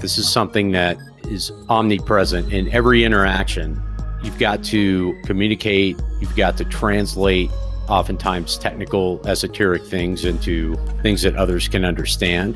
This 0.00 0.16
is 0.16 0.30
something 0.30 0.70
that 0.72 0.98
is 1.28 1.52
omnipresent 1.68 2.52
in 2.52 2.72
every 2.72 3.04
interaction. 3.04 3.80
You've 4.22 4.38
got 4.38 4.64
to 4.64 5.18
communicate, 5.24 6.00
you've 6.20 6.34
got 6.36 6.56
to 6.56 6.64
translate 6.64 7.50
oftentimes 7.88 8.56
technical, 8.56 9.20
esoteric 9.26 9.84
things 9.84 10.24
into 10.24 10.76
things 11.02 11.22
that 11.22 11.36
others 11.36 11.68
can 11.68 11.84
understand. 11.84 12.54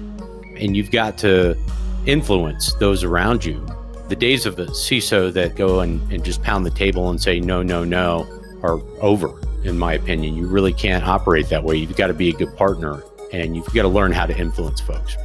And 0.59 0.77
you've 0.77 0.91
got 0.91 1.19
to 1.19 1.57
influence 2.07 2.73
those 2.75 3.05
around 3.05 3.45
you. 3.45 3.67
The 4.09 4.17
days 4.17 4.47
of 4.47 4.57
the 4.57 4.67
CISO 4.67 5.33
that 5.33 5.57
go 5.57 5.81
and, 5.81 6.01
and 6.13 6.25
just 6.25 6.43
pound 6.43 6.65
the 6.65 6.71
table 6.71 7.11
and 7.11 7.21
say, 7.21 7.41
no, 7.41 7.63
no, 7.63 7.85
no, 7.85 8.27
are 8.63 8.81
over, 9.01 9.41
in 9.65 9.79
my 9.79 9.95
opinion. 9.95 10.37
You 10.37 10.47
really 10.47 10.73
can't 10.73 11.07
operate 11.07 11.49
that 11.49 11.65
way. 11.65 11.77
You've 11.77 11.97
got 11.97 12.07
to 12.07 12.15
be 12.15 12.29
a 12.31 12.33
good 12.33 12.57
partner 12.57 13.03
and 13.33 13.57
you've 13.57 13.67
got 13.67 13.83
to 13.83 13.89
learn 13.89 14.13
how 14.13 14.27
to 14.27 14.37
influence 14.37 14.81
folks. 14.81 15.17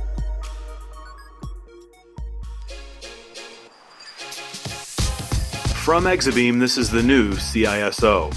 From 5.89 6.03
Exabeam, 6.03 6.59
this 6.59 6.77
is 6.77 6.91
the 6.91 7.01
new 7.01 7.31
CISO, 7.31 8.31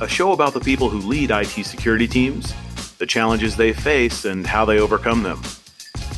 a 0.00 0.06
show 0.06 0.30
about 0.30 0.54
the 0.54 0.60
people 0.60 0.88
who 0.88 0.98
lead 0.98 1.32
IT 1.32 1.66
security 1.66 2.06
teams, 2.06 2.54
the 2.98 3.06
challenges 3.06 3.56
they 3.56 3.72
face, 3.72 4.24
and 4.24 4.46
how 4.46 4.64
they 4.64 4.78
overcome 4.78 5.24
them. 5.24 5.42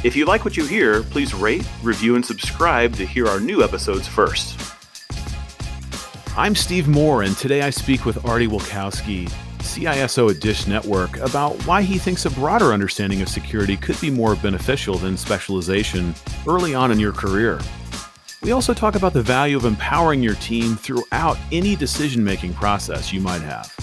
If 0.04 0.14
you 0.14 0.26
like 0.26 0.44
what 0.44 0.58
you 0.58 0.66
hear, 0.66 1.02
please 1.04 1.32
rate, 1.32 1.66
review, 1.82 2.16
and 2.16 2.26
subscribe 2.26 2.96
to 2.96 3.06
hear 3.06 3.26
our 3.26 3.40
new 3.40 3.64
episodes 3.64 4.06
first. 4.06 4.60
I'm 6.36 6.54
Steve 6.54 6.86
Moore, 6.86 7.22
and 7.22 7.34
today 7.34 7.62
I 7.62 7.70
speak 7.70 8.04
with 8.04 8.22
Artie 8.26 8.46
Wilkowsky, 8.46 9.30
CISO 9.60 10.34
at 10.34 10.42
Dish 10.42 10.66
Network, 10.66 11.16
about 11.16 11.56
why 11.62 11.80
he 11.80 11.96
thinks 11.96 12.26
a 12.26 12.30
broader 12.32 12.74
understanding 12.74 13.22
of 13.22 13.30
security 13.30 13.78
could 13.78 13.98
be 14.02 14.10
more 14.10 14.36
beneficial 14.36 14.96
than 14.96 15.16
specialization 15.16 16.14
early 16.46 16.74
on 16.74 16.92
in 16.92 17.00
your 17.00 17.12
career. 17.12 17.58
We 18.44 18.52
also 18.52 18.74
talk 18.74 18.94
about 18.94 19.14
the 19.14 19.22
value 19.22 19.56
of 19.56 19.64
empowering 19.64 20.22
your 20.22 20.34
team 20.34 20.76
throughout 20.76 21.38
any 21.50 21.74
decision 21.74 22.22
making 22.22 22.52
process 22.52 23.10
you 23.10 23.22
might 23.22 23.40
have. 23.40 23.74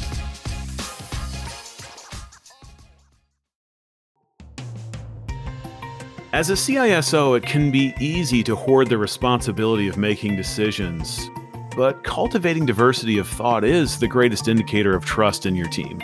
As 6.31 6.52
a 6.52 6.53
CISO, 6.53 7.35
it 7.35 7.44
can 7.44 7.72
be 7.72 7.95
easy 8.00 8.44
to 8.44 8.55
hoard 8.55 8.88
the 8.88 9.00
responsibility 9.00 9.88
of 9.88 9.97
making 9.97 10.35
decisions, 10.35 11.28
but 11.75 12.03
cultivating 12.03 12.67
diversity 12.67 13.17
of 13.17 13.28
thought 13.28 13.63
is 13.63 13.97
the 13.97 14.07
greatest 14.07 14.47
indicator 14.47 14.95
of 14.95 15.03
trust 15.03 15.47
in 15.47 15.55
your 15.55 15.69
team. 15.69 16.00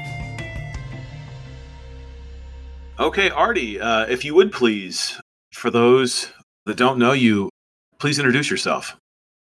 Okay, 2.99 3.29
Artie, 3.29 3.79
uh, 3.79 4.07
if 4.07 4.25
you 4.25 4.33
would 4.33 4.51
please, 4.51 5.21
for 5.53 5.69
those 5.69 6.31
that 6.65 6.75
don't 6.75 6.97
know 6.97 7.11
you, 7.11 7.51
please 7.99 8.19
introduce 8.19 8.49
yourself. 8.49 8.97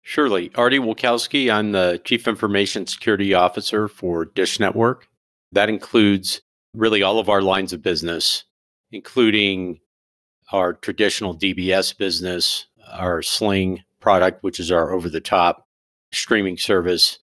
Surely. 0.03 0.51
Artie 0.55 0.79
Wilkowsky, 0.79 1.51
I'm 1.51 1.73
the 1.73 2.01
Chief 2.03 2.27
Information 2.27 2.87
Security 2.87 3.33
Officer 3.33 3.87
for 3.87 4.25
Dish 4.25 4.59
Network. 4.59 5.07
That 5.51 5.69
includes 5.69 6.41
really 6.73 7.03
all 7.03 7.19
of 7.19 7.29
our 7.29 7.41
lines 7.41 7.71
of 7.71 7.83
business, 7.83 8.45
including 8.91 9.79
our 10.51 10.73
traditional 10.73 11.37
DBS 11.37 11.97
business, 11.97 12.65
our 12.91 13.21
Sling 13.21 13.83
product, 13.99 14.43
which 14.43 14.59
is 14.59 14.71
our 14.71 14.91
over 14.91 15.09
the 15.09 15.21
top 15.21 15.67
streaming 16.11 16.57
service, 16.57 17.19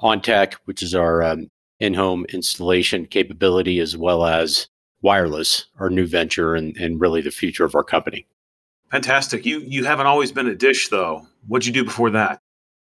OnTech, 0.00 0.54
which 0.64 0.82
is 0.82 0.94
our 0.94 1.22
um, 1.22 1.48
in 1.80 1.94
home 1.94 2.24
installation 2.32 3.06
capability, 3.06 3.80
as 3.80 3.96
well 3.96 4.24
as 4.24 4.68
wireless, 5.02 5.66
our 5.80 5.90
new 5.90 6.06
venture 6.06 6.54
and, 6.54 6.76
and 6.76 7.00
really 7.00 7.20
the 7.20 7.30
future 7.30 7.64
of 7.64 7.74
our 7.74 7.82
company. 7.82 8.26
Fantastic. 8.92 9.44
You 9.44 9.58
you 9.60 9.84
haven't 9.84 10.06
always 10.06 10.30
been 10.30 10.46
at 10.46 10.58
Dish 10.58 10.88
though. 10.88 11.26
What'd 11.48 11.66
you 11.66 11.72
do 11.72 11.84
before 11.84 12.10
that? 12.10 12.38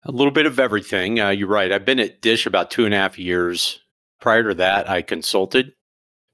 A 0.04 0.12
little 0.12 0.32
bit 0.32 0.48
of 0.48 0.60
everything. 0.60 1.20
Uh, 1.20 1.30
you're 1.30 1.48
right. 1.48 1.72
I've 1.72 1.86
been 1.86 2.00
at 2.00 2.22
Dish 2.22 2.48
about 2.48 2.72
two 2.72 2.86
and 2.86 2.94
a 2.94 2.98
half 2.98 3.20
years. 3.20 3.82
Prior 4.20 4.48
to 4.50 4.56
that, 4.56 4.90
I 4.90 5.04
consulted 5.04 5.74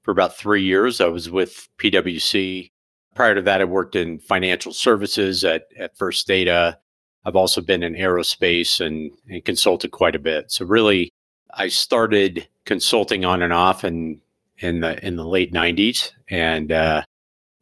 for 0.02 0.12
about 0.12 0.36
three 0.36 0.62
years. 0.62 1.00
I 1.00 1.06
was 1.06 1.28
with 1.28 1.68
PwC 1.78 2.70
prior 3.16 3.34
to 3.34 3.42
that, 3.42 3.60
I 3.60 3.64
worked 3.64 3.96
in 3.96 4.20
financial 4.20 4.72
services 4.72 5.42
at, 5.42 5.64
at 5.76 5.96
First 5.96 6.28
Data. 6.28 6.78
I've 7.24 7.34
also 7.34 7.60
been 7.60 7.82
in 7.82 7.94
aerospace 7.94 8.84
and, 8.84 9.10
and 9.28 9.44
consulted 9.44 9.90
quite 9.90 10.14
a 10.14 10.20
bit. 10.20 10.52
So 10.52 10.64
really, 10.64 11.10
I 11.52 11.66
started 11.68 12.46
consulting 12.64 13.24
on 13.24 13.42
and 13.42 13.52
off 13.52 13.82
in 13.82 14.20
in 14.58 14.80
the 14.80 15.04
in 15.04 15.16
the 15.16 15.24
late 15.26 15.52
'90s, 15.52 16.12
and 16.30 16.70
uh, 16.70 17.02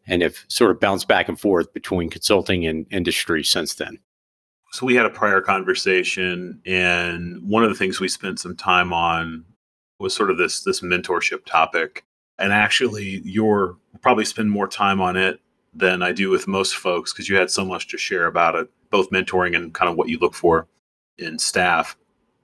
and 0.07 0.23
have 0.23 0.37
sort 0.49 0.71
of 0.71 0.81
bounced 0.81 1.09
back 1.09 1.29
and 1.29 1.41
forth 1.41 1.73
between 1.73 2.11
consulting 2.11 2.67
and 2.67 2.87
industry 2.91 3.43
since 3.43 3.75
then. 3.75 3.99
So 4.73 4.87
we 4.87 4.97
had 4.97 5.07
a 5.07 5.11
prior 5.11 5.41
conversation, 5.41 6.61
and 6.67 7.49
one 7.49 7.63
of 7.63 7.71
the 7.71 7.77
things 7.77 8.01
we 8.01 8.09
spent 8.09 8.41
some 8.41 8.57
time 8.57 8.93
on 8.93 9.45
was 10.01 10.15
sort 10.15 10.31
of 10.31 10.37
this 10.37 10.63
this 10.63 10.81
mentorship 10.81 11.45
topic. 11.47 12.05
And 12.39 12.53
actually, 12.53 13.23
you're 13.25 13.77
probably 14.03 14.25
spend 14.25 14.51
more 14.51 14.67
time 14.67 15.01
on 15.01 15.17
it 15.17 15.39
than 15.73 16.03
I 16.03 16.13
do 16.13 16.31
with 16.31 16.49
most 16.49 16.75
folks 16.77 17.13
because 17.13 17.29
you 17.29 17.37
had 17.37 17.51
so 17.51 17.65
much 17.65 17.89
to 17.89 17.99
share 17.99 18.27
about 18.27 18.55
it, 18.57 18.69
both 18.91 19.11
mentoring 19.11 19.57
and 19.57 19.73
kind 19.73 19.91
of 19.91 19.97
what 19.97 20.09
you 20.09 20.19
look 20.19 20.35
for 20.35 20.67
in 21.19 21.39
staff. 21.39 21.97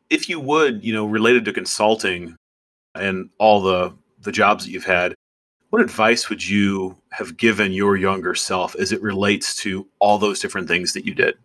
If 0.09 0.29
you 0.29 0.41
would, 0.41 0.85
you 0.85 0.93
know, 0.93 1.07
related 1.07 1.45
to 1.47 1.53
consulting 1.53 2.37
and 2.95 3.31
all 3.39 3.61
the 3.61 3.95
the 4.21 4.33
jobs 4.33 4.65
that 4.65 4.71
you've 4.71 4.85
had, 4.85 5.15
what 5.71 5.83
advice 5.83 6.29
would 6.29 6.47
you 6.47 6.97
have 7.11 7.37
given 7.37 7.73
your 7.73 7.97
younger 7.97 8.35
self 8.35 8.77
as 8.77 8.93
it 8.93 9.03
relates 9.03 9.55
to 9.63 9.87
all 9.99 10.19
those 10.19 10.41
different 10.41 10.69
things 10.69 10.93
that 10.93 11.07
you 11.07 11.15
did? 11.15 11.37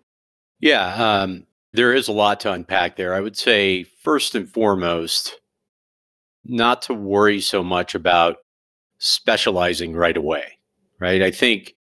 Yeah, 0.59 0.94
um, 0.96 1.46
there 1.74 1.94
is 1.94 2.08
a 2.08 2.13
lot 2.13 2.40
to 2.41 2.52
unpack 2.52 2.96
there. 2.96 3.14
I 3.14 3.22
would 3.22 3.38
say 3.38 3.84
first 3.84 4.35
and 4.35 4.50
foremost, 4.50 5.40
not 6.44 6.81
to 6.84 6.94
worry 6.94 7.41
so 7.41 7.64
much 7.64 7.96
about 7.96 8.38
specializing 8.97 9.96
right 9.96 10.16
away 10.16 10.56
right? 11.00 11.22
I 11.22 11.31
think 11.31 11.75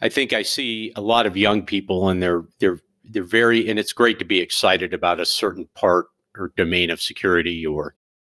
I 0.00 0.08
think 0.08 0.32
I 0.32 0.42
see 0.42 0.92
a 0.96 1.00
lot 1.00 1.26
of 1.26 1.36
young 1.36 1.64
people 1.64 2.08
and 2.08 2.22
they're 2.22 2.44
they're 2.58 2.80
they're 3.04 3.22
very 3.22 3.68
and 3.68 3.78
it's 3.78 3.92
great 3.92 4.18
to 4.18 4.24
be 4.24 4.40
excited 4.40 4.94
about 4.94 5.20
a 5.20 5.26
certain 5.26 5.68
part 5.74 6.06
or 6.36 6.52
domain 6.56 6.90
of 6.90 7.02
security 7.02 7.66
or 7.66 7.94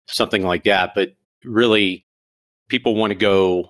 something 0.08 0.44
like 0.44 0.64
that, 0.64 0.94
but 0.96 1.14
really 1.44 2.06
people 2.72 2.96
want 2.96 3.12
to 3.12 3.16
go, 3.16 3.70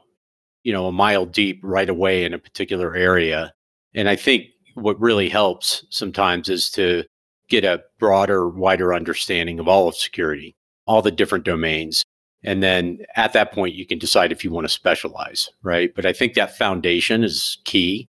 you 0.63 0.71
know, 0.71 0.85
a 0.85 0.91
mile 0.91 1.25
deep 1.25 1.59
right 1.63 1.89
away 1.89 2.23
in 2.23 2.33
a 2.33 2.39
particular 2.39 2.95
area. 2.95 3.51
And 3.95 4.07
I 4.07 4.15
think 4.15 4.45
what 4.75 5.01
really 5.01 5.27
helps 5.27 5.83
sometimes 5.89 6.47
is 6.47 6.69
to 6.71 7.03
get 7.49 7.65
a 7.65 7.81
broader, 7.99 8.47
wider 8.47 8.93
understanding 8.93 9.59
of 9.59 9.67
all 9.67 9.87
of 9.87 9.95
security, 9.95 10.55
all 10.85 11.01
the 11.01 11.11
different 11.11 11.45
domains, 11.45 12.05
and 12.43 12.63
then 12.63 12.99
at 13.15 13.33
that 13.33 13.51
point, 13.51 13.75
you 13.75 13.85
can 13.85 13.99
decide 13.99 14.31
if 14.31 14.43
you 14.43 14.51
want 14.51 14.65
to 14.65 14.73
specialize, 14.73 15.49
right? 15.61 15.93
But 15.93 16.05
I 16.05 16.13
think 16.13 16.33
that 16.33 16.57
foundation 16.57 17.23
is 17.23 17.59
key. 17.65 18.07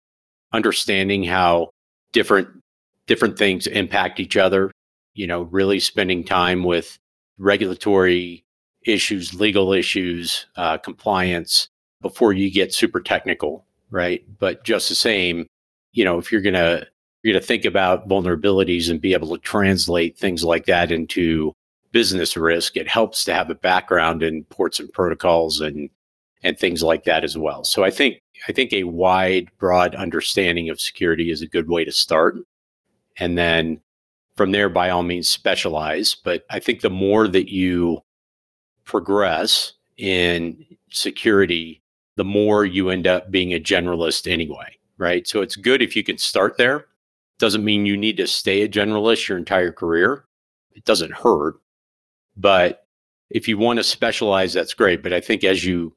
Understanding 0.53 1.25
how 1.25 1.71
different 2.13 2.49
different 3.07 3.37
things 3.37 3.67
impact 3.67 4.21
each 4.21 4.37
other, 4.37 4.71
you 5.15 5.27
know, 5.27 5.43
really 5.43 5.81
spending 5.81 6.25
time 6.25 6.63
with 6.63 6.97
regulatory 7.39 8.44
issues, 8.85 9.35
legal 9.35 9.73
issues, 9.73 10.47
uh, 10.57 10.79
compliance 10.79 11.69
before 12.03 12.33
you 12.33 12.51
get 12.51 12.75
super 12.75 13.01
technical, 13.01 13.65
right? 13.91 14.25
But 14.39 14.65
just 14.65 14.89
the 14.89 14.95
same, 14.95 15.47
you 15.93 16.05
know, 16.05 16.19
if 16.19 16.31
you're 16.31 16.43
gonna 16.43 16.87
you're 17.23 17.35
gonna 17.35 17.45
think 17.45 17.65
about 17.65 18.09
vulnerabilities 18.09 18.91
and 18.91 19.01
be 19.01 19.15
able 19.15 19.35
to 19.35 19.43
translate 19.43 20.19
things 20.19 20.45
like 20.45 20.67
that 20.67 20.93
into 20.93 21.53
business 21.93 22.37
risk, 22.37 22.77
it 22.77 22.89
helps 22.89 23.25
to 23.25 23.35
have 23.35 23.51
a 23.51 23.55
background 23.55 24.23
in 24.23 24.45
ports 24.45 24.81
and 24.81 24.93
protocols 24.93 25.61
and 25.61 25.89
and 26.43 26.59
things 26.59 26.83
like 26.83 27.05
that 27.05 27.25
as 27.25 27.39
well. 27.39 27.65
So 27.65 27.85
I 27.85 27.91
think 27.91 28.21
I 28.49 28.53
think 28.53 28.73
a 28.73 28.85
wide, 28.85 29.49
broad 29.59 29.95
understanding 29.95 30.69
of 30.69 30.81
security 30.81 31.31
is 31.31 31.41
a 31.41 31.49
good 31.49 31.69
way 31.69 31.85
to 31.85 31.93
start. 31.93 32.37
And 33.17 33.39
then 33.39 33.81
from 34.37 34.53
there, 34.53 34.69
by 34.69 34.91
all 34.91 35.05
means, 35.05 35.29
specialize. 35.29 36.15
But 36.15 36.45
I 36.51 36.59
think 36.59 36.81
the 36.81 36.91
more 36.91 37.29
that 37.29 37.51
you 37.51 38.03
progress 38.85 39.73
in 39.97 40.65
security, 40.91 41.83
the 42.17 42.25
more 42.25 42.65
you 42.65 42.91
end 42.91 43.07
up 43.07 43.31
being 43.31 43.53
a 43.53 43.61
generalist 43.61 44.31
anyway, 44.31 44.77
right? 44.99 45.27
So 45.27 45.41
it's 45.41 45.57
good 45.57 45.83
if 45.83 45.97
you 45.97 46.05
can 46.05 46.19
start 46.19 46.57
there. 46.57 46.87
Doesn't 47.39 47.65
mean 47.65 47.87
you 47.87 47.97
need 47.97 48.17
to 48.19 48.27
stay 48.27 48.63
a 48.63 48.69
generalist 48.69 49.29
your 49.29 49.39
entire 49.39 49.73
career. 49.73 50.25
It 50.75 50.85
doesn't 50.85 51.13
hurt. 51.13 51.57
But 52.37 52.87
if 53.31 53.49
you 53.49 53.59
want 53.59 53.79
to 53.79 53.85
specialize, 53.85 54.53
that's 54.53 54.75
great. 54.75 55.03
But 55.03 55.13
I 55.13 55.21
think 55.21 55.45
as 55.45 55.65
you, 55.65 55.95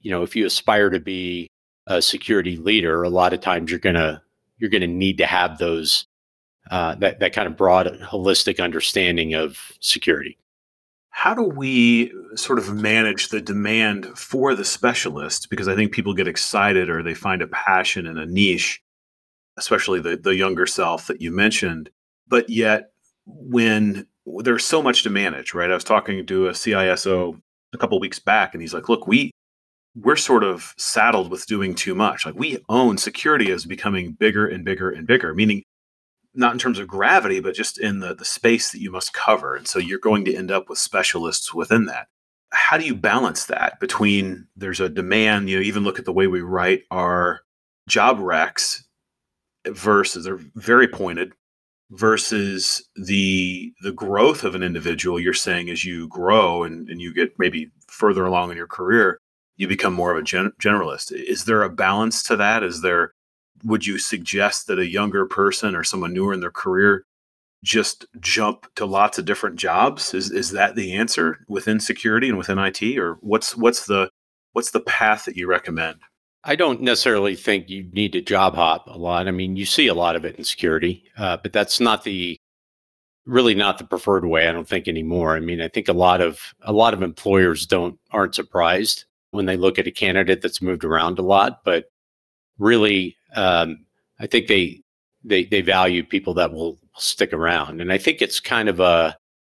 you 0.00 0.10
know, 0.10 0.22
if 0.22 0.34
you 0.34 0.46
aspire 0.46 0.90
to 0.90 1.00
be 1.00 1.48
a 1.86 2.00
security 2.00 2.56
leader, 2.56 3.02
a 3.02 3.10
lot 3.10 3.32
of 3.32 3.40
times 3.40 3.70
you're 3.70 3.80
gonna 3.80 4.22
you're 4.58 4.70
gonna 4.70 4.86
need 4.86 5.18
to 5.18 5.26
have 5.26 5.58
those 5.58 6.06
uh, 6.70 6.94
that 6.96 7.20
that 7.20 7.32
kind 7.32 7.46
of 7.46 7.56
broad, 7.56 7.86
holistic 8.02 8.62
understanding 8.62 9.34
of 9.34 9.72
security. 9.80 10.38
How 11.12 11.34
do 11.34 11.42
we 11.44 12.12
sort 12.36 12.58
of 12.58 12.74
manage 12.74 13.28
the 13.28 13.40
demand 13.40 14.06
for 14.18 14.54
the 14.54 14.64
specialist? 14.64 15.48
Because 15.50 15.68
I 15.68 15.76
think 15.76 15.92
people 15.92 16.14
get 16.14 16.26
excited 16.28 16.90
or 16.90 17.02
they 17.02 17.14
find 17.14 17.42
a 17.42 17.46
passion 17.46 18.06
in 18.06 18.18
a 18.18 18.26
niche. 18.26 18.82
especially 19.58 20.00
the 20.00 20.16
the 20.16 20.34
younger 20.36 20.66
self 20.66 21.06
that 21.08 21.20
you 21.20 21.30
mentioned. 21.30 21.90
But 22.28 22.48
yet, 22.50 22.92
when 23.26 24.06
there's 24.26 24.64
so 24.64 24.82
much 24.82 25.02
to 25.04 25.10
manage, 25.10 25.54
right? 25.54 25.70
I 25.70 25.74
was 25.74 25.84
talking 25.84 26.26
to 26.26 26.48
a 26.48 26.52
CISO 26.52 27.40
a 27.74 27.78
couple 27.78 28.00
weeks 28.00 28.18
back, 28.18 28.54
and 28.54 28.62
he's 28.62 28.74
like, 28.74 28.88
"Look, 28.88 29.06
we 29.06 29.30
we're 29.94 30.16
sort 30.16 30.44
of 30.44 30.74
saddled 30.78 31.30
with 31.30 31.46
doing 31.46 31.74
too 31.74 31.94
much. 31.94 32.24
Like 32.26 32.34
we 32.36 32.58
own 32.68 32.98
security 32.98 33.50
is 33.50 33.66
becoming 33.66 34.12
bigger 34.14 34.46
and 34.46 34.64
bigger 34.64 34.90
and 34.90 35.06
bigger, 35.06 35.34
meaning 35.34 35.62
not 36.34 36.52
in 36.52 36.58
terms 36.58 36.78
of 36.78 36.88
gravity, 36.88 37.40
but 37.40 37.54
just 37.54 37.78
in 37.78 38.00
the, 38.00 38.14
the 38.14 38.24
space 38.24 38.72
that 38.72 38.80
you 38.80 38.90
must 38.90 39.12
cover. 39.12 39.54
And 39.54 39.68
so 39.68 39.78
you're 39.78 39.98
going 39.98 40.24
to 40.24 40.34
end 40.34 40.50
up 40.50 40.68
with 40.68 40.78
specialists 40.78 41.52
within 41.52 41.86
that. 41.86 42.08
How 42.52 42.76
do 42.76 42.84
you 42.84 42.94
balance 42.94 43.46
that 43.46 43.80
between 43.80 44.46
there's 44.56 44.80
a 44.80 44.88
demand, 44.88 45.48
you 45.48 45.56
know, 45.56 45.62
even 45.62 45.84
look 45.84 45.98
at 45.98 46.04
the 46.04 46.12
way 46.12 46.26
we 46.26 46.40
write 46.40 46.82
our 46.90 47.40
job 47.88 48.18
recs 48.18 48.82
versus 49.66 50.24
they're 50.24 50.40
very 50.54 50.88
pointed 50.88 51.32
versus 51.90 52.88
the 52.96 53.72
the 53.82 53.92
growth 53.92 54.44
of 54.44 54.54
an 54.54 54.62
individual 54.62 55.20
you're 55.20 55.34
saying 55.34 55.68
as 55.68 55.84
you 55.84 56.08
grow 56.08 56.64
and, 56.64 56.88
and 56.88 57.00
you 57.00 57.12
get 57.12 57.38
maybe 57.38 57.70
further 57.86 58.24
along 58.24 58.50
in 58.50 58.56
your 58.56 58.66
career 58.66 59.18
you 59.56 59.68
become 59.68 59.92
more 59.92 60.10
of 60.10 60.16
a 60.16 60.22
gen- 60.22 60.52
generalist 60.60 61.12
is 61.12 61.44
there 61.44 61.62
a 61.62 61.68
balance 61.68 62.22
to 62.22 62.34
that 62.34 62.62
is 62.62 62.80
there 62.80 63.12
would 63.64 63.86
you 63.86 63.98
suggest 63.98 64.66
that 64.66 64.78
a 64.78 64.88
younger 64.88 65.26
person 65.26 65.74
or 65.74 65.84
someone 65.84 66.12
newer 66.12 66.32
in 66.32 66.40
their 66.40 66.50
career 66.50 67.04
just 67.64 68.06
jump 68.20 68.66
to 68.74 68.84
lots 68.84 69.18
of 69.18 69.24
different 69.24 69.56
jobs 69.56 70.14
is 70.14 70.30
is 70.30 70.50
that 70.50 70.74
the 70.74 70.94
answer 70.94 71.44
within 71.48 71.78
security 71.78 72.28
and 72.28 72.36
within 72.36 72.58
IT 72.58 72.82
or 72.98 73.14
what's 73.20 73.56
what's 73.56 73.86
the 73.86 74.10
what's 74.52 74.72
the 74.72 74.80
path 74.80 75.24
that 75.24 75.36
you 75.36 75.46
recommend 75.46 76.00
I 76.44 76.56
don't 76.56 76.80
necessarily 76.80 77.36
think 77.36 77.70
you 77.70 77.88
need 77.92 78.12
to 78.12 78.20
job 78.20 78.56
hop 78.56 78.88
a 78.88 78.98
lot. 78.98 79.28
I 79.28 79.30
mean, 79.30 79.54
you 79.54 79.64
see 79.64 79.86
a 79.86 79.94
lot 79.94 80.16
of 80.16 80.24
it 80.24 80.36
in 80.36 80.42
security, 80.44 81.04
uh, 81.16 81.36
but 81.36 81.52
that's 81.52 81.78
not 81.78 82.02
the 82.02 82.36
really 83.26 83.54
not 83.54 83.78
the 83.78 83.84
preferred 83.84 84.24
way. 84.24 84.48
I 84.48 84.52
don't 84.52 84.68
think 84.68 84.88
anymore. 84.88 85.36
I 85.36 85.40
mean, 85.40 85.60
I 85.60 85.68
think 85.68 85.88
a 85.88 85.92
lot 85.92 86.20
of 86.20 86.54
a 86.62 86.72
lot 86.72 86.94
of 86.94 87.02
employers 87.02 87.66
don't 87.66 87.98
aren't 88.10 88.34
surprised 88.34 89.04
when 89.30 89.46
they 89.46 89.56
look 89.56 89.78
at 89.78 89.86
a 89.86 89.92
candidate 89.92 90.42
that's 90.42 90.60
moved 90.60 90.84
around 90.84 91.18
a 91.18 91.22
lot, 91.22 91.60
but 91.64 91.84
really, 92.58 93.16
um, 93.34 93.84
I 94.20 94.26
think 94.26 94.46
they 94.48 94.82
they 95.24 95.44
they 95.44 95.60
value 95.60 96.04
people 96.04 96.34
that 96.34 96.52
will 96.52 96.78
stick 96.96 97.32
around, 97.32 97.80
and 97.80 97.92
I 97.92 97.98
think 97.98 98.22
it's 98.22 98.40
kind 98.40 98.68
of 98.68 98.80
a 98.80 99.16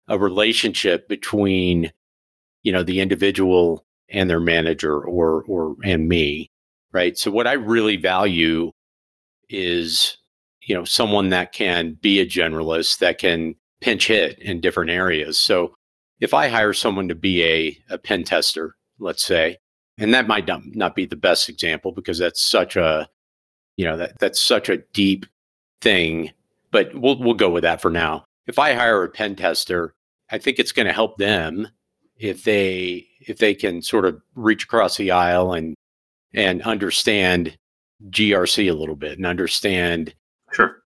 a 0.08 0.18
relationship 0.18 1.08
between 1.08 1.92
you 2.64 2.72
know 2.72 2.84
the 2.84 3.00
individual 3.00 3.86
and 4.10 4.30
their 4.30 4.40
manager 4.40 5.00
or 5.00 5.44
or 5.48 5.76
and 5.84 6.08
me 6.08 6.52
right? 6.94 7.18
So 7.18 7.32
what 7.32 7.48
I 7.48 7.54
really 7.54 7.98
value 7.98 8.72
is, 9.50 10.18
you 10.62 10.74
know, 10.74 10.86
someone 10.86 11.30
that 11.30 11.52
can 11.52 11.98
be 12.02 12.22
a 12.22 12.26
generalist 12.26 13.00
that 13.00 13.18
can 13.18 13.56
pinch 13.82 14.08
hit 14.08 14.40
in 14.40 14.62
different 14.62 14.92
areas. 14.92 15.38
So 15.38 15.74
if 16.22 16.34
I 16.34 16.48
hire 16.48 16.72
someone 16.72 17.10
to 17.10 17.16
be 17.16 17.44
a, 17.44 17.78
a 17.90 17.98
pen 17.98 18.24
tester, 18.24 18.76
let's 19.00 19.26
say, 19.26 19.58
and 19.98 20.14
that 20.14 20.28
might 20.28 20.48
not, 20.48 20.62
not 20.68 20.96
be 20.96 21.06
the 21.06 21.18
best 21.18 21.50
example 21.50 21.92
because 21.92 22.20
that's 22.20 22.42
such 22.42 22.78
a, 22.78 23.10
you 23.78 23.86
know, 23.86 23.98
that 23.98 24.20
that's 24.20 24.42
such 24.42 24.70
a 24.70 24.78
deep 24.94 25.26
thing, 25.82 26.32
but 26.72 26.94
we'll 26.96 27.20
we'll 27.20 27.34
go 27.34 27.50
with 27.50 27.64
that 27.64 27.82
for 27.82 27.92
now. 27.92 28.26
If 28.48 28.60
I 28.60 28.74
hire 28.74 29.04
a 29.04 29.10
pen 29.10 29.36
tester, 29.36 29.94
I 30.30 30.38
think 30.38 30.60
it's 30.60 30.72
going 30.72 30.88
to 30.88 30.94
help 30.94 31.18
them 31.18 31.68
if 32.18 32.44
they 32.44 33.08
if 33.22 33.38
they 33.38 33.56
can 33.56 33.82
sort 33.82 34.06
of 34.06 34.22
reach 34.36 34.64
across 34.64 34.98
the 34.98 35.12
aisle 35.12 35.54
and 35.54 35.76
and 36.34 36.62
understand 36.64 37.58
GRC 38.10 38.70
a 38.70 38.74
little 38.74 38.96
bit 38.96 39.18
and 39.18 39.26
understand 39.26 40.14
sure. 40.52 40.78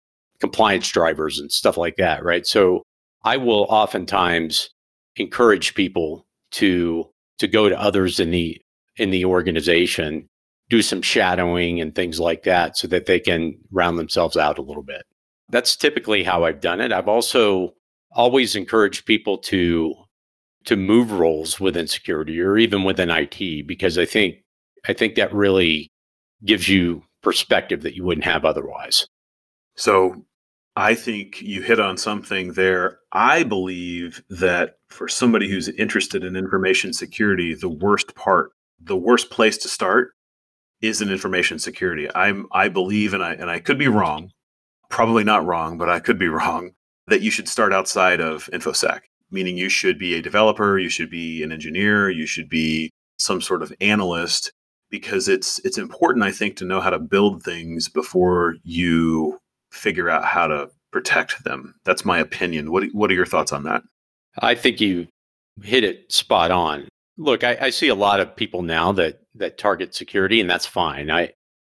compliance 0.41 0.88
drivers 0.88 1.38
and 1.38 1.50
stuff 1.50 1.77
like 1.77 1.97
that, 1.97 2.25
right? 2.25 2.47
So 2.47 2.83
I 3.25 3.37
will 3.37 3.67
oftentimes 3.69 4.71
encourage 5.17 5.75
people 5.75 6.27
to 6.53 7.09
to 7.38 7.49
go 7.49 7.69
to 7.69 7.81
others 7.81 8.21
in 8.21 8.31
the 8.31 8.61
in 8.97 9.11
the 9.11 9.25
organization, 9.25 10.29
do 10.68 10.82
some 10.82 11.02
shadowing 11.02 11.80
and 11.80 11.94
things 11.94 12.18
like 12.18 12.42
that 12.42 12.76
so 12.76 12.88
that 12.88 13.06
they 13.06 13.20
can 13.20 13.54
round 13.70 13.98
themselves 13.98 14.36
out 14.36 14.58
a 14.58 14.62
little 14.62 14.82
bit. 14.82 15.02
That's 15.48 15.76
typically 15.76 16.24
how 16.24 16.44
I've 16.44 16.60
done 16.60 16.80
it. 16.80 16.92
I've 16.92 17.08
also 17.08 17.74
always 18.12 18.56
encouraged 18.56 19.06
people 19.06 19.38
to 19.38 19.94
to 20.64 20.76
move 20.76 21.12
roles 21.12 21.60
within 21.60 21.86
security 21.86 22.40
or 22.40 22.58
even 22.58 22.82
within 22.82 23.08
IT 23.10 23.66
because 23.66 23.98
I 23.98 24.04
think 24.04 24.36
I 24.88 24.92
think 24.92 25.14
that 25.14 25.32
really 25.32 25.90
gives 26.44 26.68
you 26.68 27.04
perspective 27.22 27.82
that 27.82 27.94
you 27.94 28.04
wouldn't 28.04 28.24
have 28.24 28.44
otherwise. 28.44 29.06
So 29.76 30.24
I 30.74 30.94
think 30.94 31.40
you 31.40 31.62
hit 31.62 31.80
on 31.80 31.96
something 31.96 32.52
there. 32.52 32.98
I 33.12 33.44
believe 33.44 34.22
that 34.28 34.76
for 34.88 35.08
somebody 35.08 35.48
who's 35.48 35.68
interested 35.68 36.24
in 36.24 36.36
information 36.36 36.92
security, 36.92 37.54
the 37.54 37.68
worst 37.68 38.14
part, 38.14 38.50
the 38.80 38.96
worst 38.96 39.30
place 39.30 39.56
to 39.58 39.68
start 39.68 40.12
is 40.81 41.00
in 41.00 41.11
information 41.11 41.58
security. 41.58 42.08
I'm 42.14 42.46
I 42.52 42.69
believe 42.69 43.14
and 43.14 43.23
I 43.23 43.34
and 43.34 43.50
I 43.50 43.61
could 43.61 43.78
be 43.78 43.88
wrong, 43.88 44.31
probably 44.90 45.25
not 45.25 45.44
wrong, 45.44 45.78
but 45.78 45.88
I 45.88 46.00
could 46.00 46.19
be 46.19 46.28
wrong, 46.38 46.73
that 47.06 47.23
you 47.23 47.31
should 47.31 47.49
start 47.49 47.73
outside 47.73 48.20
of 48.20 48.49
InfoSec, 48.52 49.00
meaning 49.31 49.56
you 49.56 49.69
should 49.69 49.99
be 49.99 50.14
a 50.14 50.23
developer, 50.23 50.78
you 50.78 50.88
should 50.88 51.11
be 51.11 51.43
an 51.43 51.52
engineer, 51.52 52.11
you 52.11 52.26
should 52.26 52.49
be 52.49 52.90
some 53.19 53.40
sort 53.40 53.62
of 53.62 53.73
analyst 53.81 54.52
because 54.90 55.28
it's 55.28 55.58
it's 55.64 55.78
important 55.78 56.25
I 56.25 56.32
think 56.32 56.56
to 56.56 56.64
know 56.64 56.81
how 56.81 56.90
to 56.90 56.99
build 56.99 57.43
things 57.43 57.88
before 57.88 58.56
you 58.62 59.38
figure 59.73 60.08
out 60.08 60.25
how 60.25 60.46
to 60.46 60.70
protect 60.93 61.44
them. 61.44 61.75
That's 61.84 62.05
my 62.05 62.19
opinion. 62.19 62.70
What 62.70 62.84
what 62.93 63.11
are 63.11 63.14
your 63.14 63.26
thoughts 63.26 63.52
on 63.52 63.64
that? 63.64 63.82
I 64.40 64.55
think 64.55 64.81
you 64.81 65.08
hit 65.62 65.84
it 65.84 66.12
spot 66.12 66.50
on. 66.50 66.88
Look, 67.19 67.44
I, 67.44 67.56
I 67.61 67.70
see 67.70 67.88
a 67.88 67.94
lot 67.94 68.20
of 68.20 68.37
people 68.37 68.62
now 68.62 68.93
that 68.93 69.20
that 69.38 69.59
target 69.59 69.94
security, 69.94 70.41
and 70.41 70.49
that's 70.49 70.67
fine. 70.67 71.11
I 71.11 71.33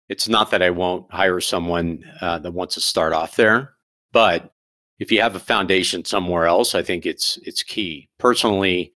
it's 0.07 0.27
not 0.27 0.51
that 0.51 0.63
I 0.63 0.71
won't 0.71 1.11
hire 1.11 1.39
someone 1.39 2.03
uh, 2.19 2.39
that 2.39 2.51
wants 2.51 2.73
to 2.75 2.81
start 2.81 3.13
off 3.13 3.35
there, 3.35 3.73
but 4.11 4.51
if 4.97 5.11
you 5.11 5.21
have 5.21 5.35
a 5.35 5.39
foundation 5.39 6.03
somewhere 6.03 6.45
else, 6.45 6.75
I 6.75 6.81
think 6.83 7.05
it's 7.05 7.37
it's 7.43 7.63
key. 7.63 8.09
Personally, 8.17 8.93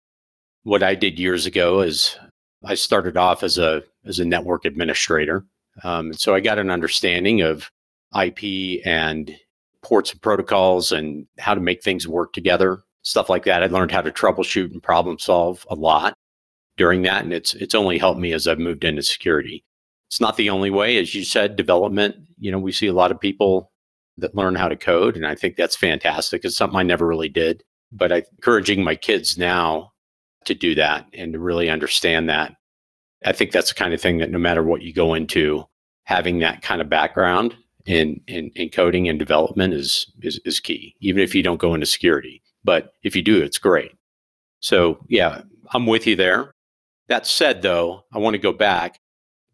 what 0.65 0.83
I 0.83 0.95
did 0.95 1.19
years 1.19 1.47
ago 1.47 1.81
is 1.81 2.17
I 2.65 2.75
started 2.75 3.17
off 3.17 3.43
as 3.43 3.59
a 3.59 3.83
as 4.07 4.19
a 4.19 4.25
network 4.25 4.65
administrator, 4.65 5.45
um, 5.85 6.13
so 6.13 6.35
I 6.35 6.41
got 6.41 6.59
an 6.59 6.71
understanding 6.71 7.43
of 7.43 7.71
IP 8.21 8.85
and 8.85 9.35
ports 9.83 10.13
and 10.13 10.21
protocols 10.21 10.93
and 10.93 11.27
how 11.39 11.55
to 11.55 11.61
make 11.61 11.83
things 11.83 12.07
work 12.07 12.33
together, 12.33 12.83
stuff 13.03 13.29
like 13.29 13.45
that. 13.45 13.63
I 13.63 13.67
learned 13.67 13.91
how 13.91 14.03
to 14.03 14.13
troubleshoot 14.13 14.71
and 14.71 14.83
problem 14.83 15.19
solve 15.19 15.67
a 15.71 15.75
lot 15.75 16.15
during 16.77 17.03
that, 17.03 17.25
and 17.25 17.33
it's 17.33 17.55
it's 17.55 17.75
only 17.75 17.99
helped 17.99 18.21
me 18.21 18.33
as 18.33 18.47
I've 18.47 18.59
moved 18.59 18.85
into 18.85 19.03
security. 19.03 19.65
It's 20.09 20.21
not 20.21 20.37
the 20.37 20.51
only 20.51 20.71
way, 20.71 20.99
as 20.99 21.15
you 21.15 21.25
said, 21.25 21.57
development. 21.57 22.17
You 22.39 22.53
know, 22.53 22.59
we 22.59 22.73
see 22.73 22.87
a 22.87 22.93
lot 22.93 23.11
of 23.11 23.21
people 23.21 23.73
that 24.19 24.35
learn 24.35 24.55
how 24.55 24.69
to 24.69 24.77
code, 24.77 25.17
and 25.17 25.27
I 25.27 25.35
think 25.35 25.57
that's 25.57 25.77
fantastic. 25.77 26.45
It's 26.45 26.57
something 26.57 26.79
I 26.79 26.83
never 26.83 27.07
really 27.07 27.29
did, 27.29 27.63
but 27.91 28.13
I'm 28.13 28.23
encouraging 28.37 28.85
my 28.85 28.95
kids 28.95 29.39
now 29.39 29.93
to 30.45 30.55
do 30.55 30.75
that 30.75 31.07
and 31.15 31.33
to 31.33 31.39
really 31.39 31.71
understand 31.71 32.29
that. 32.29 32.55
I 33.25 33.33
think 33.33 33.53
that's 33.53 33.69
the 33.69 33.75
kind 33.79 33.95
of 33.95 34.01
thing 34.01 34.19
that 34.19 34.31
no 34.31 34.39
matter 34.39 34.63
what 34.63 34.83
you 34.83 34.93
go 34.93 35.15
into, 35.15 35.65
having 36.05 36.41
that 36.41 36.63
kind 36.63 36.81
of 36.81 36.89
background 36.89 37.57
in 37.87 38.21
in, 38.27 38.51
in 38.55 38.69
coding 38.69 39.09
and 39.09 39.19
development 39.19 39.75
is, 39.75 40.11
is 40.21 40.41
is 40.45 40.61
key, 40.61 40.95
even 41.01 41.23
if 41.23 41.35
you 41.35 41.43
don't 41.43 41.61
go 41.61 41.75
into 41.75 41.87
security. 41.87 42.43
But 42.65 42.93
if 43.03 43.17
you 43.17 43.23
do, 43.23 43.43
it's 43.43 43.59
great. 43.59 43.93
So 44.61 44.99
yeah, 45.09 45.43
I'm 45.73 45.87
with 45.87 46.07
you 46.07 46.17
there. 46.17 46.52
That 47.09 47.27
said, 47.27 47.63
though, 47.63 48.05
I 48.13 48.19
want 48.19 48.35
to 48.35 48.39
go 48.39 48.53
back. 48.53 49.01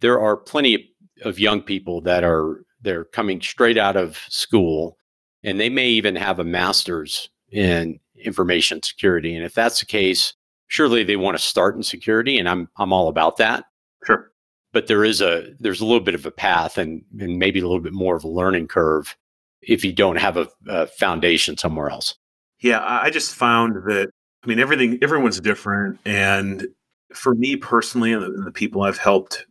There 0.01 0.21
are 0.21 0.37
plenty 0.37 0.95
of 1.23 1.39
young 1.39 1.63
people 1.63 2.01
that 2.03 2.25
are 2.25 2.65
they're 2.81 3.05
coming 3.05 3.41
straight 3.41 3.79
out 3.79 3.97
of 3.97 4.19
school, 4.29 4.97
and 5.43 5.59
they 5.59 5.69
may 5.69 5.89
even 5.89 6.15
have 6.17 6.39
a 6.39 6.45
master's 6.45 7.29
in 7.51 7.99
information 8.23 8.83
security. 8.83 9.35
And 9.35 9.45
if 9.45 9.55
that's 9.55 9.81
the 9.81 9.87
case, 9.87 10.35
surely 10.69 11.03
they 11.03 11.17
want 11.17 11.37
to 11.37 11.43
start 11.43 11.75
in 11.77 11.83
security 11.83 12.39
and 12.39 12.49
I'm 12.49 12.69
I'm 12.77 12.93
all 12.93 13.09
about 13.09 13.39
that. 13.39 13.65
Sure. 14.05 14.31
But 14.73 14.87
there 14.87 15.05
is 15.05 15.21
a 15.21 15.55
there's 15.59 15.81
a 15.81 15.85
little 15.85 16.01
bit 16.01 16.15
of 16.15 16.27
a 16.27 16.31
path 16.31 16.79
and 16.79 17.03
and 17.19 17.39
maybe 17.39 17.59
a 17.59 17.67
little 17.67 17.81
bit 17.81 17.93
more 17.93 18.17
of 18.17 18.25
a 18.25 18.29
learning 18.29 18.69
curve 18.69 19.17
if 19.63 19.85
you 19.85 19.93
don't 19.93 20.17
have 20.17 20.37
a, 20.37 20.49
a 20.69 20.87
foundation 20.87 21.57
somewhere 21.57 21.91
else. 21.91 22.15
Yeah, 22.61 22.85
I 22.85 23.11
just 23.11 23.35
found 23.35 23.75
that 23.87 24.11
I 24.45 24.47
mean 24.47 24.61
everything 24.61 24.99
everyone's 25.03 25.41
different 25.41 25.99
and 26.05 26.67
for 27.15 27.35
me 27.35 27.57
personally 27.57 28.13
and 28.13 28.23
the, 28.23 28.27
and 28.27 28.47
the 28.47 28.53
people 28.53 28.83
I've 28.83 28.99
helped 28.99 29.47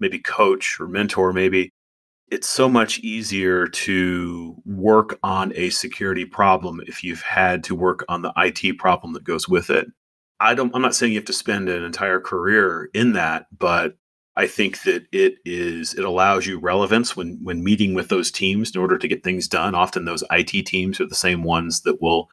maybe 0.00 0.18
coach 0.18 0.80
or 0.80 0.88
mentor 0.88 1.32
maybe 1.32 1.70
it's 2.32 2.48
so 2.48 2.66
much 2.66 2.98
easier 3.00 3.66
to 3.66 4.56
work 4.64 5.18
on 5.22 5.52
a 5.54 5.68
security 5.68 6.24
problem 6.24 6.80
if 6.86 7.04
you've 7.04 7.20
had 7.20 7.62
to 7.64 7.74
work 7.74 8.06
on 8.08 8.22
the 8.22 8.32
IT 8.38 8.78
problem 8.78 9.12
that 9.12 9.22
goes 9.22 9.46
with 9.50 9.68
it. 9.68 9.86
I 10.40 10.54
don't 10.54 10.74
I'm 10.74 10.82
not 10.82 10.94
saying 10.94 11.12
you 11.12 11.18
have 11.18 11.26
to 11.26 11.32
spend 11.34 11.68
an 11.68 11.84
entire 11.84 12.20
career 12.20 12.88
in 12.94 13.12
that, 13.12 13.46
but 13.56 13.96
I 14.34 14.46
think 14.46 14.82
that 14.84 15.04
it 15.12 15.34
is 15.44 15.92
it 15.92 16.04
allows 16.04 16.46
you 16.46 16.58
relevance 16.58 17.14
when 17.14 17.38
when 17.42 17.62
meeting 17.62 17.92
with 17.92 18.08
those 18.08 18.30
teams 18.30 18.74
in 18.74 18.80
order 18.80 18.96
to 18.96 19.08
get 19.08 19.22
things 19.22 19.46
done. 19.46 19.74
Often 19.74 20.06
those 20.06 20.24
IT 20.30 20.66
teams 20.66 21.00
are 21.00 21.06
the 21.06 21.14
same 21.14 21.42
ones 21.42 21.82
that 21.82 22.00
will 22.00 22.28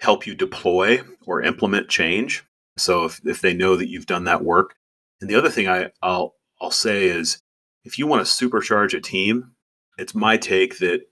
help 0.00 0.26
you 0.26 0.34
deploy 0.34 1.00
or 1.26 1.40
implement 1.42 1.88
change. 1.88 2.44
So 2.76 3.04
if, 3.04 3.20
if 3.24 3.40
they 3.40 3.54
know 3.54 3.76
that 3.76 3.88
you've 3.88 4.06
done 4.06 4.24
that 4.24 4.44
work. 4.44 4.74
And 5.20 5.28
the 5.28 5.34
other 5.34 5.50
thing 5.50 5.68
I, 5.68 5.90
I'll 6.02 6.34
I'll 6.60 6.70
say 6.70 7.06
is 7.06 7.38
if 7.84 7.98
you 7.98 8.06
want 8.06 8.26
to 8.26 8.48
supercharge 8.48 8.94
a 8.94 9.00
team, 9.00 9.52
it's 9.98 10.14
my 10.14 10.36
take 10.36 10.78
that 10.78 11.02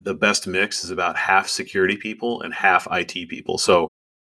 the 0.00 0.14
best 0.14 0.46
mix 0.46 0.84
is 0.84 0.90
about 0.90 1.16
half 1.16 1.48
security 1.48 1.96
people 1.96 2.42
and 2.42 2.54
half 2.54 2.88
IT 2.90 3.28
people. 3.28 3.58
So 3.58 3.88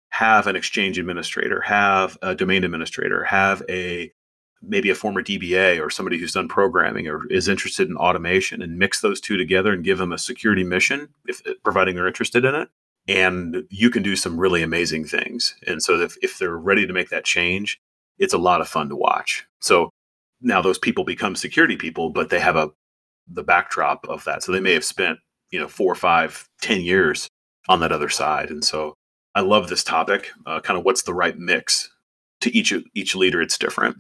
have 0.10 0.48
an 0.48 0.56
exchange 0.56 0.98
administrator, 0.98 1.62
have 1.62 2.18
a 2.22 2.36
domain 2.36 2.64
administrator, 2.64 3.24
have 3.24 3.64
a 3.70 4.12
maybe 4.62 4.90
a 4.90 4.96
former 4.96 5.24
DBA 5.24 5.84
or 5.84 5.90
somebody 5.90 6.20
who's 6.20 6.34
done 6.34 6.48
programming 6.48 7.08
or 7.08 7.26
is 7.32 7.48
interested 7.48 7.90
in 7.90 7.98
automation 7.98 8.62
and 8.62 8.78
mix 8.78 9.02
those 9.02 9.20
two 9.20 9.36
together 9.36 9.74
and 9.74 9.84
give 9.84 9.98
them 9.98 10.12
a 10.12 10.18
security 10.18 10.64
mission 10.64 11.10
if 11.26 11.42
eh, 11.48 11.54
providing 11.64 11.96
they're 11.96 12.08
interested 12.08 12.46
in 12.46 12.54
it 12.54 12.70
and 13.08 13.63
you 13.70 13.89
can 13.89 14.03
do 14.03 14.15
some 14.15 14.39
really 14.39 14.62
amazing 14.62 15.05
things. 15.05 15.55
And 15.67 15.81
so 15.81 16.00
if, 16.00 16.17
if 16.22 16.38
they're 16.38 16.58
ready 16.58 16.86
to 16.86 16.93
make 16.93 17.10
that 17.10 17.25
change 17.25 17.79
it's 18.20 18.34
a 18.34 18.38
lot 18.38 18.62
of 18.62 18.67
fun 18.67 18.88
to 18.89 18.96
watch. 18.96 19.48
So 19.62 19.89
now 20.41 20.62
those 20.62 20.77
people 20.77 21.03
become 21.03 21.36
security 21.36 21.75
people 21.75 22.10
but 22.10 22.29
they 22.29 22.39
have 22.39 22.55
a 22.55 22.70
the 23.27 23.43
backdrop 23.43 24.05
of 24.08 24.24
that. 24.25 24.43
So 24.43 24.51
they 24.51 24.60
may 24.60 24.74
have 24.74 24.86
spent 24.86 25.20
you 25.51 25.60
know 25.60 25.67
four 25.67 25.96
five 25.96 26.48
ten 26.62 26.81
years 26.81 27.27
on 27.70 27.79
that 27.79 27.91
other 27.91 28.10
side. 28.10 28.50
And 28.50 28.63
so 28.63 28.93
i 29.34 29.39
love 29.39 29.70
this 29.70 29.84
topic 29.84 30.29
uh, 30.46 30.60
kind 30.60 30.77
of 30.77 30.84
what's 30.86 31.03
the 31.03 31.13
right 31.13 31.38
mix? 31.38 31.89
To 32.41 32.55
each 32.55 32.74
each 32.93 33.15
leader 33.15 33.41
it's 33.41 33.58
different. 33.58 33.98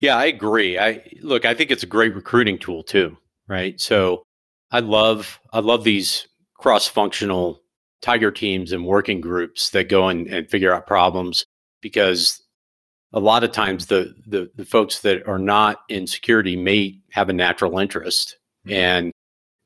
Yeah, 0.00 0.16
I 0.16 0.26
agree. 0.26 0.78
I 0.78 1.02
look, 1.22 1.44
I 1.44 1.54
think 1.54 1.70
it's 1.70 1.82
a 1.82 1.86
great 1.86 2.14
recruiting 2.14 2.58
tool 2.58 2.82
too, 2.82 3.16
right? 3.48 3.80
So 3.80 4.22
I 4.70 4.80
love 4.80 5.40
I 5.52 5.60
love 5.60 5.84
these 5.84 6.26
cross-functional 6.58 7.60
tiger 8.02 8.30
teams 8.30 8.72
and 8.72 8.86
working 8.86 9.20
groups 9.20 9.70
that 9.70 9.88
go 9.88 10.08
and, 10.08 10.26
and 10.26 10.50
figure 10.50 10.72
out 10.72 10.86
problems 10.86 11.44
because 11.80 12.42
a 13.12 13.20
lot 13.20 13.44
of 13.44 13.52
times 13.52 13.86
the, 13.86 14.14
the 14.26 14.50
the 14.56 14.64
folks 14.64 15.00
that 15.00 15.26
are 15.26 15.38
not 15.38 15.78
in 15.88 16.06
security 16.06 16.56
may 16.56 16.98
have 17.10 17.28
a 17.28 17.32
natural 17.32 17.78
interest 17.78 18.36
mm-hmm. 18.66 18.74
and 18.74 19.12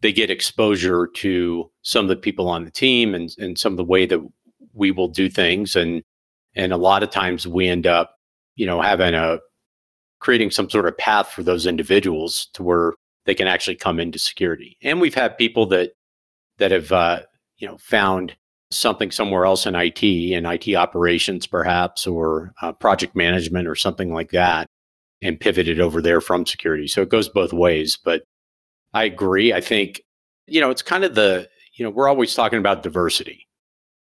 they 0.02 0.12
get 0.12 0.30
exposure 0.30 1.06
to 1.06 1.70
some 1.82 2.04
of 2.04 2.08
the 2.08 2.16
people 2.16 2.48
on 2.48 2.64
the 2.64 2.70
team 2.70 3.14
and, 3.14 3.34
and 3.38 3.58
some 3.58 3.72
of 3.72 3.76
the 3.76 3.84
way 3.84 4.06
that 4.06 4.20
we 4.72 4.90
will 4.90 5.08
do 5.08 5.28
things 5.28 5.76
and 5.76 6.02
and 6.54 6.72
a 6.72 6.76
lot 6.76 7.02
of 7.02 7.10
times 7.10 7.46
we 7.46 7.68
end 7.68 7.86
up 7.86 8.16
you 8.56 8.66
know 8.66 8.80
having 8.80 9.14
a 9.14 9.38
creating 10.20 10.50
some 10.50 10.70
sort 10.70 10.86
of 10.86 10.96
path 10.96 11.28
for 11.28 11.42
those 11.42 11.66
individuals 11.66 12.48
to 12.52 12.62
where 12.62 12.92
they 13.24 13.34
can 13.34 13.48
actually 13.48 13.76
come 13.76 13.98
into 13.98 14.18
security. 14.18 14.76
And 14.82 15.00
we've 15.00 15.14
had 15.14 15.36
people 15.36 15.66
that 15.66 15.92
that 16.58 16.70
have 16.70 16.92
uh, 16.92 17.20
you 17.60 17.68
know 17.68 17.76
found 17.78 18.34
something 18.72 19.10
somewhere 19.10 19.44
else 19.44 19.66
in 19.66 19.74
IT 19.74 20.02
in 20.02 20.46
IT 20.46 20.74
operations 20.74 21.46
perhaps 21.46 22.06
or 22.06 22.52
uh, 22.62 22.72
project 22.72 23.16
management 23.16 23.66
or 23.68 23.74
something 23.74 24.12
like 24.12 24.30
that 24.30 24.66
and 25.22 25.40
pivoted 25.40 25.80
over 25.80 26.00
there 26.00 26.20
from 26.20 26.46
security. 26.46 26.86
So 26.86 27.02
it 27.02 27.10
goes 27.10 27.28
both 27.28 27.52
ways, 27.52 27.98
but 28.02 28.22
I 28.94 29.04
agree. 29.04 29.52
I 29.52 29.60
think 29.60 30.02
you 30.46 30.60
know 30.60 30.70
it's 30.70 30.82
kind 30.82 31.04
of 31.04 31.14
the 31.14 31.48
you 31.74 31.84
know 31.84 31.90
we're 31.90 32.08
always 32.08 32.34
talking 32.34 32.58
about 32.58 32.82
diversity. 32.82 33.46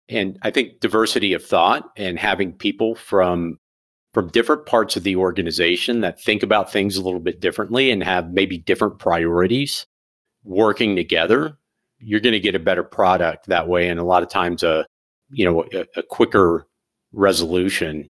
And 0.09 0.38
I 0.42 0.50
think 0.50 0.80
diversity 0.80 1.32
of 1.32 1.44
thought 1.44 1.88
and 1.97 2.18
having 2.18 2.52
people 2.52 2.94
from 2.94 3.59
from 4.12 4.28
different 4.28 4.66
parts 4.66 4.97
of 4.97 5.04
the 5.04 5.16
organization 5.16 6.00
that 6.02 6.21
think 6.21 6.42
about 6.42 6.71
things 6.71 6.97
a 6.97 7.02
little 7.02 7.21
bit 7.21 7.40
differently 7.40 7.90
and 7.90 8.02
have 8.02 8.30
maybe 8.30 8.59
different 8.59 8.99
priorities 8.99 9.87
working 10.44 10.97
together, 10.97 11.56
you're 12.02 12.21
going 12.21 12.32
to 12.32 12.40
get 12.40 12.54
a 12.54 12.61
better 12.61 12.82
product 12.82 13.47
that 13.47 13.68
way. 13.68 13.88
And 13.88 14.00
a 14.00 14.04
lot 14.04 14.23
of 14.23 14.28
times, 14.28 14.62
a 14.62 14.87
you 15.30 15.44
know 15.44 15.64
a, 15.73 15.87
a 15.97 16.02
quicker 16.02 16.66
resolution 17.12 18.09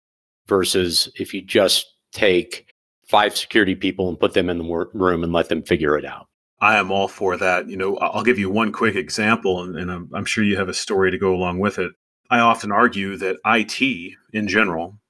versus 0.47 1.11
if 1.19 1.33
you 1.35 1.43
just 1.43 1.87
take 2.13 2.67
five 3.07 3.37
security 3.37 3.75
people 3.75 4.09
and 4.09 4.21
put 4.21 4.35
them 4.35 4.49
in 4.49 4.59
the 4.59 4.89
room 4.95 5.25
and 5.25 5.33
let 5.33 5.49
them 5.49 5.63
figure 5.63 5.99
it 5.99 6.05
out. 6.05 6.27
I 6.61 6.77
am 6.77 6.91
all 6.91 7.09
for 7.09 7.37
that. 7.39 7.69
You 7.69 7.77
know, 7.77 7.97
I'll 7.97 8.23
give 8.23 8.39
you 8.39 8.51
one 8.51 8.71
quick 8.71 8.95
example, 8.95 9.63
and, 9.63 9.77
and 9.77 9.91
I'm, 9.91 10.11
I'm 10.15 10.25
sure 10.25 10.45
you 10.45 10.59
have 10.59 10.69
a 10.69 10.75
story 10.75 11.11
to 11.11 11.19
go 11.19 11.35
along 11.35 11.59
with 11.59 11.79
it. 11.79 11.93
I 12.31 12.39
often 12.41 12.71
argue 12.71 13.17
that 13.17 13.39
IT 13.45 14.15
in 14.33 14.47
general 14.47 15.01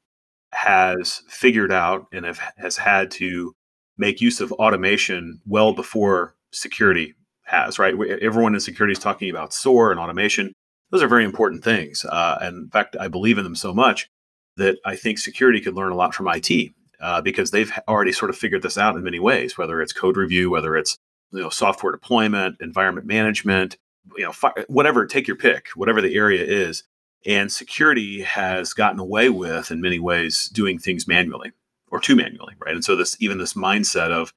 has 0.53 1.23
figured 1.29 1.73
out 1.73 2.07
and 2.13 2.25
have, 2.25 2.41
has 2.57 2.77
had 2.77 3.11
to 3.13 3.53
make 3.99 4.21
use 4.21 4.41
of 4.41 4.53
automation 4.53 5.41
well 5.45 5.75
before 5.75 6.35
security 6.53 7.15
has, 7.51 7.79
right? 7.79 7.95
Everyone 8.23 8.55
in 8.55 8.61
security 8.61 8.93
is 8.93 8.99
talking 8.99 9.31
about 9.31 9.53
SOAR 9.53 9.91
and 9.91 10.01
automation. 10.01 10.53
Those 10.91 11.03
are 11.03 11.09
very 11.09 11.25
important 11.25 11.63
things. 11.63 12.05
Uh, 12.05 12.39
and 12.41 12.65
in 12.65 12.71
fact, 12.71 12.97
I 12.99 13.09
believe 13.09 13.39
in 13.39 13.45
them 13.45 13.55
so 13.55 13.73
much 13.73 14.09
that 14.57 14.79
I 14.85 14.97
think 14.97 15.19
security 15.19 15.61
could 15.61 15.75
learn 15.75 15.93
a 15.93 15.97
lot 15.97 16.15
from 16.15 16.29
IT 16.29 16.73
uh, 17.01 17.21
because 17.21 17.51
they've 17.51 17.73
already 17.89 18.13
sort 18.13 18.31
of 18.31 18.37
figured 18.37 18.63
this 18.63 18.79
out 18.79 18.97
in 18.97 19.03
many 19.03 19.19
ways, 19.19 19.57
whether 19.57 19.81
it's 19.81 19.93
code 19.93 20.17
review, 20.17 20.51
whether 20.51 20.77
it's 20.77 20.99
you 21.33 21.41
know 21.41 21.51
software 21.51 21.93
deployment, 21.93 22.57
environment 22.61 23.07
management, 23.07 23.77
you 24.17 24.25
know, 24.25 24.33
fi- 24.33 24.65
whatever. 24.69 25.07
Take 25.07 25.27
your 25.27 25.37
pick, 25.37 25.69
whatever 25.75 26.01
the 26.01 26.15
area 26.15 26.45
is. 26.45 26.85
And 27.27 27.53
security 27.53 28.23
has 28.23 28.73
gotten 28.73 28.99
away 28.99 29.29
with, 29.29 29.71
in 29.71 29.81
many 29.81 29.99
ways, 29.99 30.49
doing 30.49 30.79
things 30.79 31.07
manually 31.07 31.53
or 31.91 32.01
too 32.01 32.17
manually, 32.17 32.55
right? 32.65 32.75
And 32.75 32.85
so 32.85 32.97
this 32.97 33.17
even 33.21 33.39
this 33.39 33.55
mindset 33.55 34.11
of, 34.11 34.33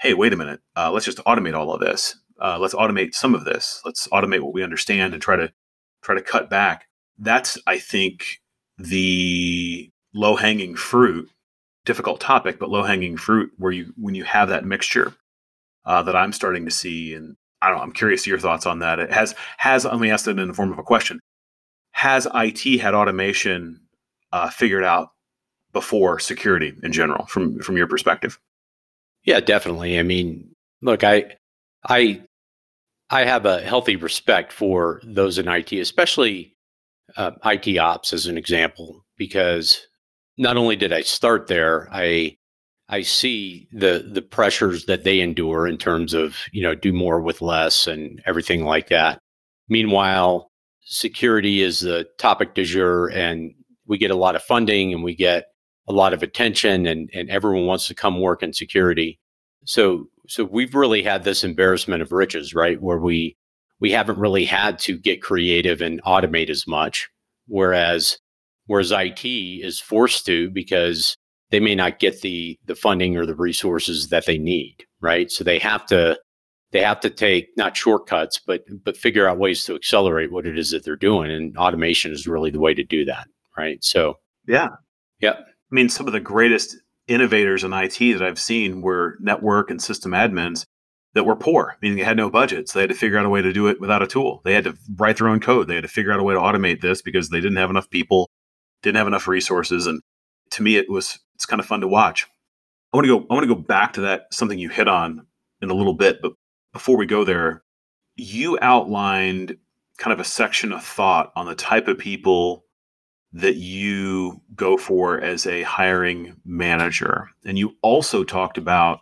hey, 0.00 0.14
wait 0.14 0.32
a 0.32 0.36
minute, 0.36 0.60
uh, 0.76 0.90
let's 0.90 1.04
just 1.04 1.18
automate 1.18 1.54
all 1.54 1.72
of 1.72 1.80
this. 1.80 2.16
Uh, 2.42 2.58
let's 2.58 2.74
automate 2.74 3.14
some 3.14 3.34
of 3.34 3.44
this. 3.44 3.80
Let's 3.84 4.08
automate 4.08 4.40
what 4.40 4.52
we 4.52 4.62
understand 4.62 5.14
and 5.14 5.22
try 5.22 5.36
to 5.36 5.52
try 6.02 6.14
to 6.14 6.22
cut 6.22 6.50
back. 6.50 6.86
That's, 7.18 7.56
I 7.66 7.78
think, 7.78 8.40
the 8.78 9.90
low 10.12 10.36
hanging 10.36 10.74
fruit. 10.74 11.30
Difficult 11.84 12.20
topic, 12.20 12.58
but 12.58 12.70
low 12.70 12.82
hanging 12.82 13.16
fruit 13.16 13.50
where 13.58 13.72
you 13.72 13.92
when 13.96 14.14
you 14.14 14.24
have 14.24 14.48
that 14.48 14.64
mixture 14.64 15.14
uh, 15.84 16.02
that 16.02 16.14
I'm 16.14 16.32
starting 16.32 16.64
to 16.64 16.70
see, 16.70 17.14
and 17.14 17.36
I 17.60 17.68
don't 17.68 17.78
know. 17.78 17.82
I'm 17.82 17.92
curious 17.92 18.24
to 18.24 18.30
your 18.30 18.38
thoughts 18.38 18.66
on 18.66 18.80
that. 18.80 18.98
It 18.98 19.12
has 19.12 19.34
has 19.58 19.84
let 19.84 19.98
me 19.98 20.10
ask 20.10 20.26
it 20.28 20.38
in 20.38 20.48
the 20.48 20.54
form 20.54 20.72
of 20.72 20.78
a 20.78 20.82
question 20.84 21.18
has 21.92 22.26
IT 22.34 22.80
had 22.80 22.94
automation 22.94 23.80
uh, 24.32 24.50
figured 24.50 24.84
out 24.84 25.10
before 25.72 26.18
security 26.18 26.74
in 26.82 26.92
general, 26.92 27.26
from 27.26 27.60
from 27.60 27.76
your 27.76 27.86
perspective? 27.86 28.38
Yeah, 29.24 29.40
definitely. 29.40 29.98
I 29.98 30.02
mean, 30.02 30.54
look, 30.80 31.04
I 31.04 31.36
I 31.88 32.22
I 33.12 33.26
have 33.26 33.44
a 33.44 33.60
healthy 33.60 33.96
respect 33.96 34.54
for 34.54 35.02
those 35.04 35.38
in 35.38 35.46
IT, 35.46 35.70
especially 35.72 36.56
uh, 37.14 37.32
IT 37.44 37.76
ops 37.76 38.14
as 38.14 38.26
an 38.26 38.38
example, 38.38 39.04
because 39.18 39.86
not 40.38 40.56
only 40.56 40.76
did 40.76 40.94
I 40.94 41.02
start 41.02 41.46
there, 41.46 41.88
I 41.92 42.38
I 42.88 43.02
see 43.02 43.68
the 43.70 44.08
the 44.10 44.22
pressures 44.22 44.86
that 44.86 45.04
they 45.04 45.20
endure 45.20 45.68
in 45.68 45.76
terms 45.76 46.14
of 46.14 46.38
you 46.52 46.62
know 46.62 46.74
do 46.74 46.92
more 46.92 47.20
with 47.20 47.42
less 47.42 47.86
and 47.86 48.22
everything 48.24 48.64
like 48.64 48.88
that. 48.88 49.18
Meanwhile, 49.68 50.50
security 50.80 51.62
is 51.62 51.80
the 51.80 52.08
topic 52.18 52.54
du 52.54 52.64
jour 52.64 53.08
and 53.08 53.52
we 53.86 53.98
get 53.98 54.10
a 54.10 54.16
lot 54.16 54.36
of 54.36 54.42
funding 54.42 54.94
and 54.94 55.04
we 55.04 55.14
get 55.14 55.48
a 55.86 55.92
lot 55.92 56.14
of 56.14 56.22
attention 56.22 56.86
and, 56.86 57.10
and 57.12 57.28
everyone 57.28 57.66
wants 57.66 57.88
to 57.88 57.94
come 57.94 58.20
work 58.20 58.42
in 58.42 58.54
security. 58.54 59.20
So 59.64 60.06
so 60.32 60.46
we've 60.46 60.74
really 60.74 61.02
had 61.02 61.24
this 61.24 61.44
embarrassment 61.44 62.00
of 62.00 62.10
riches, 62.10 62.54
right? 62.54 62.80
Where 62.80 62.96
we 62.96 63.36
we 63.80 63.90
haven't 63.90 64.18
really 64.18 64.46
had 64.46 64.78
to 64.78 64.96
get 64.96 65.20
creative 65.20 65.82
and 65.82 66.02
automate 66.04 66.48
as 66.48 66.66
much. 66.66 67.10
Whereas 67.48 68.16
whereas 68.64 68.92
IT 68.92 69.26
is 69.26 69.78
forced 69.78 70.24
to 70.24 70.48
because 70.48 71.18
they 71.50 71.60
may 71.60 71.74
not 71.74 71.98
get 71.98 72.22
the 72.22 72.58
the 72.64 72.74
funding 72.74 73.14
or 73.14 73.26
the 73.26 73.34
resources 73.34 74.08
that 74.08 74.24
they 74.24 74.38
need, 74.38 74.86
right? 75.02 75.30
So 75.30 75.44
they 75.44 75.58
have 75.58 75.84
to 75.88 76.18
they 76.70 76.80
have 76.80 77.00
to 77.00 77.10
take 77.10 77.48
not 77.58 77.76
shortcuts, 77.76 78.40
but 78.46 78.62
but 78.84 78.96
figure 78.96 79.28
out 79.28 79.36
ways 79.36 79.64
to 79.64 79.74
accelerate 79.74 80.32
what 80.32 80.46
it 80.46 80.58
is 80.58 80.70
that 80.70 80.82
they're 80.82 80.96
doing. 80.96 81.30
And 81.30 81.54
automation 81.58 82.10
is 82.10 82.26
really 82.26 82.50
the 82.50 82.58
way 82.58 82.72
to 82.72 82.84
do 82.84 83.04
that, 83.04 83.26
right? 83.58 83.84
So 83.84 84.14
yeah, 84.48 84.68
yeah. 85.20 85.34
I 85.40 85.74
mean, 85.74 85.90
some 85.90 86.06
of 86.06 86.14
the 86.14 86.20
greatest 86.20 86.74
innovators 87.08 87.64
in 87.64 87.72
IT 87.72 87.98
that 87.98 88.22
I've 88.22 88.38
seen 88.38 88.80
were 88.80 89.16
network 89.20 89.70
and 89.70 89.82
system 89.82 90.12
admins 90.12 90.66
that 91.14 91.24
were 91.24 91.36
poor, 91.36 91.76
meaning 91.82 91.98
they 91.98 92.04
had 92.04 92.16
no 92.16 92.30
budgets. 92.30 92.72
They 92.72 92.80
had 92.80 92.90
to 92.90 92.96
figure 92.96 93.18
out 93.18 93.26
a 93.26 93.30
way 93.30 93.42
to 93.42 93.52
do 93.52 93.66
it 93.66 93.80
without 93.80 94.02
a 94.02 94.06
tool. 94.06 94.40
They 94.44 94.54
had 94.54 94.64
to 94.64 94.76
write 94.96 95.18
their 95.18 95.28
own 95.28 95.40
code. 95.40 95.68
They 95.68 95.74
had 95.74 95.84
to 95.84 95.88
figure 95.88 96.12
out 96.12 96.20
a 96.20 96.22
way 96.22 96.34
to 96.34 96.40
automate 96.40 96.80
this 96.80 97.02
because 97.02 97.28
they 97.28 97.40
didn't 97.40 97.58
have 97.58 97.70
enough 97.70 97.90
people, 97.90 98.30
didn't 98.82 98.96
have 98.96 99.06
enough 99.06 99.28
resources. 99.28 99.86
And 99.86 100.00
to 100.52 100.62
me, 100.62 100.76
it 100.76 100.88
was 100.88 101.18
it's 101.34 101.46
kind 101.46 101.60
of 101.60 101.66
fun 101.66 101.80
to 101.80 101.88
watch. 101.88 102.26
I 102.92 102.96
want 102.96 103.06
to 103.06 103.18
go. 103.18 103.26
I 103.30 103.34
want 103.34 103.44
to 103.48 103.54
go 103.54 103.60
back 103.60 103.94
to 103.94 104.02
that 104.02 104.26
something 104.32 104.58
you 104.58 104.68
hit 104.68 104.88
on 104.88 105.26
in 105.60 105.70
a 105.70 105.74
little 105.74 105.94
bit, 105.94 106.20
but 106.22 106.32
before 106.72 106.96
we 106.96 107.06
go 107.06 107.24
there, 107.24 107.62
you 108.16 108.58
outlined 108.60 109.56
kind 109.98 110.12
of 110.12 110.20
a 110.20 110.24
section 110.24 110.72
of 110.72 110.82
thought 110.82 111.32
on 111.36 111.46
the 111.46 111.54
type 111.54 111.88
of 111.88 111.98
people 111.98 112.64
that 113.32 113.56
you 113.56 114.40
go 114.54 114.76
for 114.76 115.20
as 115.20 115.46
a 115.46 115.62
hiring 115.62 116.36
manager. 116.44 117.30
And 117.44 117.58
you 117.58 117.76
also 117.82 118.24
talked 118.24 118.58
about 118.58 119.00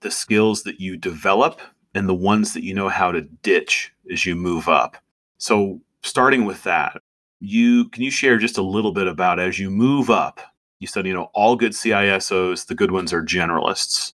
the 0.00 0.10
skills 0.10 0.62
that 0.62 0.80
you 0.80 0.96
develop 0.96 1.60
and 1.94 2.08
the 2.08 2.14
ones 2.14 2.54
that 2.54 2.62
you 2.62 2.74
know 2.74 2.88
how 2.88 3.10
to 3.10 3.22
ditch 3.22 3.92
as 4.10 4.24
you 4.24 4.36
move 4.36 4.68
up. 4.68 4.96
So, 5.38 5.80
starting 6.02 6.44
with 6.44 6.62
that, 6.62 7.00
you 7.40 7.88
can 7.88 8.02
you 8.02 8.10
share 8.10 8.38
just 8.38 8.58
a 8.58 8.62
little 8.62 8.92
bit 8.92 9.08
about 9.08 9.40
as 9.40 9.58
you 9.58 9.70
move 9.70 10.10
up? 10.10 10.40
You 10.78 10.86
said, 10.86 11.06
you 11.06 11.12
know, 11.12 11.30
all 11.34 11.56
good 11.56 11.72
CISOs, 11.72 12.66
the 12.66 12.74
good 12.74 12.90
ones 12.90 13.12
are 13.12 13.22
generalists. 13.22 14.12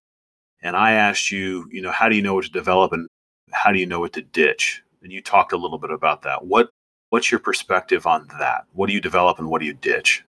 And 0.61 0.75
I 0.75 0.93
asked 0.93 1.31
you, 1.31 1.67
you 1.71 1.81
know, 1.81 1.91
how 1.91 2.09
do 2.09 2.15
you 2.15 2.21
know 2.21 2.33
what 2.33 2.45
to 2.45 2.51
develop 2.51 2.91
and 2.91 3.07
how 3.51 3.71
do 3.71 3.79
you 3.79 3.85
know 3.85 3.99
what 3.99 4.13
to 4.13 4.21
ditch? 4.21 4.81
And 5.03 5.11
you 5.11 5.21
talked 5.21 5.53
a 5.53 5.57
little 5.57 5.77
bit 5.77 5.91
about 5.91 6.23
that. 6.23 6.45
What 6.45 6.69
what's 7.09 7.31
your 7.31 7.39
perspective 7.39 8.05
on 8.05 8.27
that? 8.39 8.65
What 8.73 8.87
do 8.87 8.93
you 8.93 9.01
develop 9.01 9.39
and 9.39 9.49
what 9.49 9.59
do 9.59 9.67
you 9.67 9.73
ditch? 9.73 10.23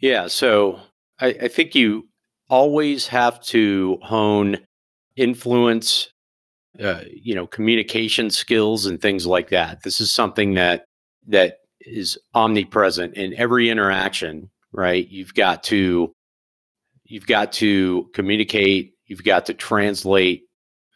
Yeah, 0.00 0.26
so 0.26 0.80
I, 1.20 1.28
I 1.28 1.48
think 1.48 1.74
you 1.74 2.08
always 2.48 3.06
have 3.08 3.40
to 3.40 3.98
hone 4.02 4.58
influence, 5.16 6.10
uh, 6.82 7.00
you 7.10 7.34
know, 7.34 7.46
communication 7.46 8.30
skills 8.30 8.86
and 8.86 9.00
things 9.00 9.26
like 9.26 9.48
that. 9.50 9.82
This 9.82 10.00
is 10.00 10.12
something 10.12 10.54
that 10.54 10.84
that 11.28 11.58
is 11.80 12.18
omnipresent 12.34 13.14
in 13.14 13.34
every 13.34 13.70
interaction. 13.70 14.50
Right? 14.72 15.08
You've 15.08 15.32
got 15.34 15.62
to 15.64 16.12
you've 17.04 17.26
got 17.26 17.52
to 17.54 18.10
communicate. 18.12 18.92
You've 19.06 19.24
got 19.24 19.46
to 19.46 19.54
translate 19.54 20.42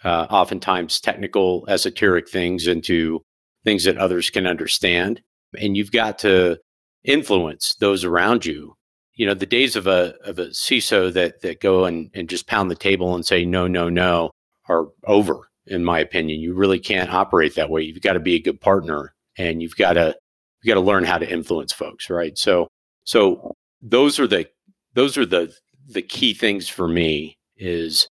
uh, 0.05 0.27
oftentimes 0.31 1.01
technical, 1.01 1.65
esoteric 1.69 2.29
things 2.29 2.67
into 2.67 3.23
things 3.65 3.85
that 3.85 3.99
others 3.99 4.31
can 4.31 4.47
understand. 4.47 5.23
And 5.59 5.77
you've 5.77 5.93
got 5.93 6.19
to 6.21 6.59
influence 7.05 7.75
those 7.81 8.05
around 8.05 8.47
you. 8.47 8.75
You 9.15 9.27
know, 9.27 9.35
the 9.35 9.47
days 9.47 9.77
of 9.77 9.87
a 9.87 10.15
of 10.25 10.39
a 10.39 10.47
CISO 10.47 11.13
that 11.13 11.43
that 11.43 11.61
go 11.61 11.85
and, 11.85 12.11
and 12.15 12.29
just 12.29 12.47
pound 12.47 12.71
the 12.71 12.77
table 12.77 13.15
and 13.15 13.27
say 13.27 13.45
no, 13.45 13.67
no, 13.67 13.89
no 13.89 14.31
are 14.69 14.87
over, 15.05 15.51
in 15.67 15.85
my 15.85 15.99
opinion. 15.99 16.41
You 16.41 16.55
really 16.55 16.79
can't 16.79 17.13
operate 17.13 17.55
that 17.57 17.71
way. 17.71 17.83
You've 17.83 18.01
got 18.01 18.15
to 18.15 18.21
be 18.21 18.35
a 18.35 18.43
good 18.43 18.61
partner 18.61 19.15
and 19.37 19.61
you've 19.61 19.77
got 19.77 19.95
to 19.95 20.17
you 20.63 20.69
got 20.73 20.81
to 20.81 20.87
learn 20.87 21.05
how 21.05 21.19
to 21.19 21.31
influence 21.31 21.73
folks, 21.73 22.09
right? 22.09 22.37
So 22.39 22.69
so 23.05 23.55
those 23.83 24.19
are 24.19 24.27
the 24.27 24.49
those 24.95 25.19
are 25.19 25.27
the 25.27 25.53
the 25.89 26.03
key 26.03 26.35
things 26.35 26.69
for 26.69 26.89
me 26.89 27.37
is 27.57 28.09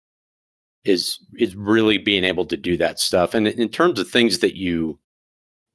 is 0.84 1.20
is 1.38 1.56
really 1.56 1.98
being 1.98 2.24
able 2.24 2.46
to 2.46 2.58
do 2.58 2.78
that 2.78 3.00
stuff. 3.00 3.34
And 3.34 3.48
in 3.48 3.70
terms 3.70 4.00
of 4.00 4.10
things 4.10 4.40
that 4.40 4.56
you 4.56 5.00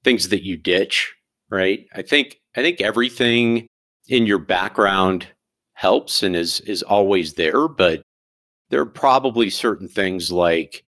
things 0.04 0.28
that 0.28 0.44
you 0.44 0.56
ditch, 0.56 1.14
right? 1.50 1.86
I 1.94 2.02
think 2.02 2.40
I 2.56 2.62
think 2.62 2.80
everything 2.80 3.66
in 4.08 4.26
your 4.26 4.38
background 4.38 5.28
helps 5.74 6.22
and 6.22 6.36
is 6.36 6.60
is 6.60 6.82
always 6.82 7.34
there, 7.34 7.68
but 7.68 8.02
there 8.70 8.80
are 8.80 8.86
probably 8.86 9.50
certain 9.50 9.88
things 9.88 10.32
like 10.32 10.84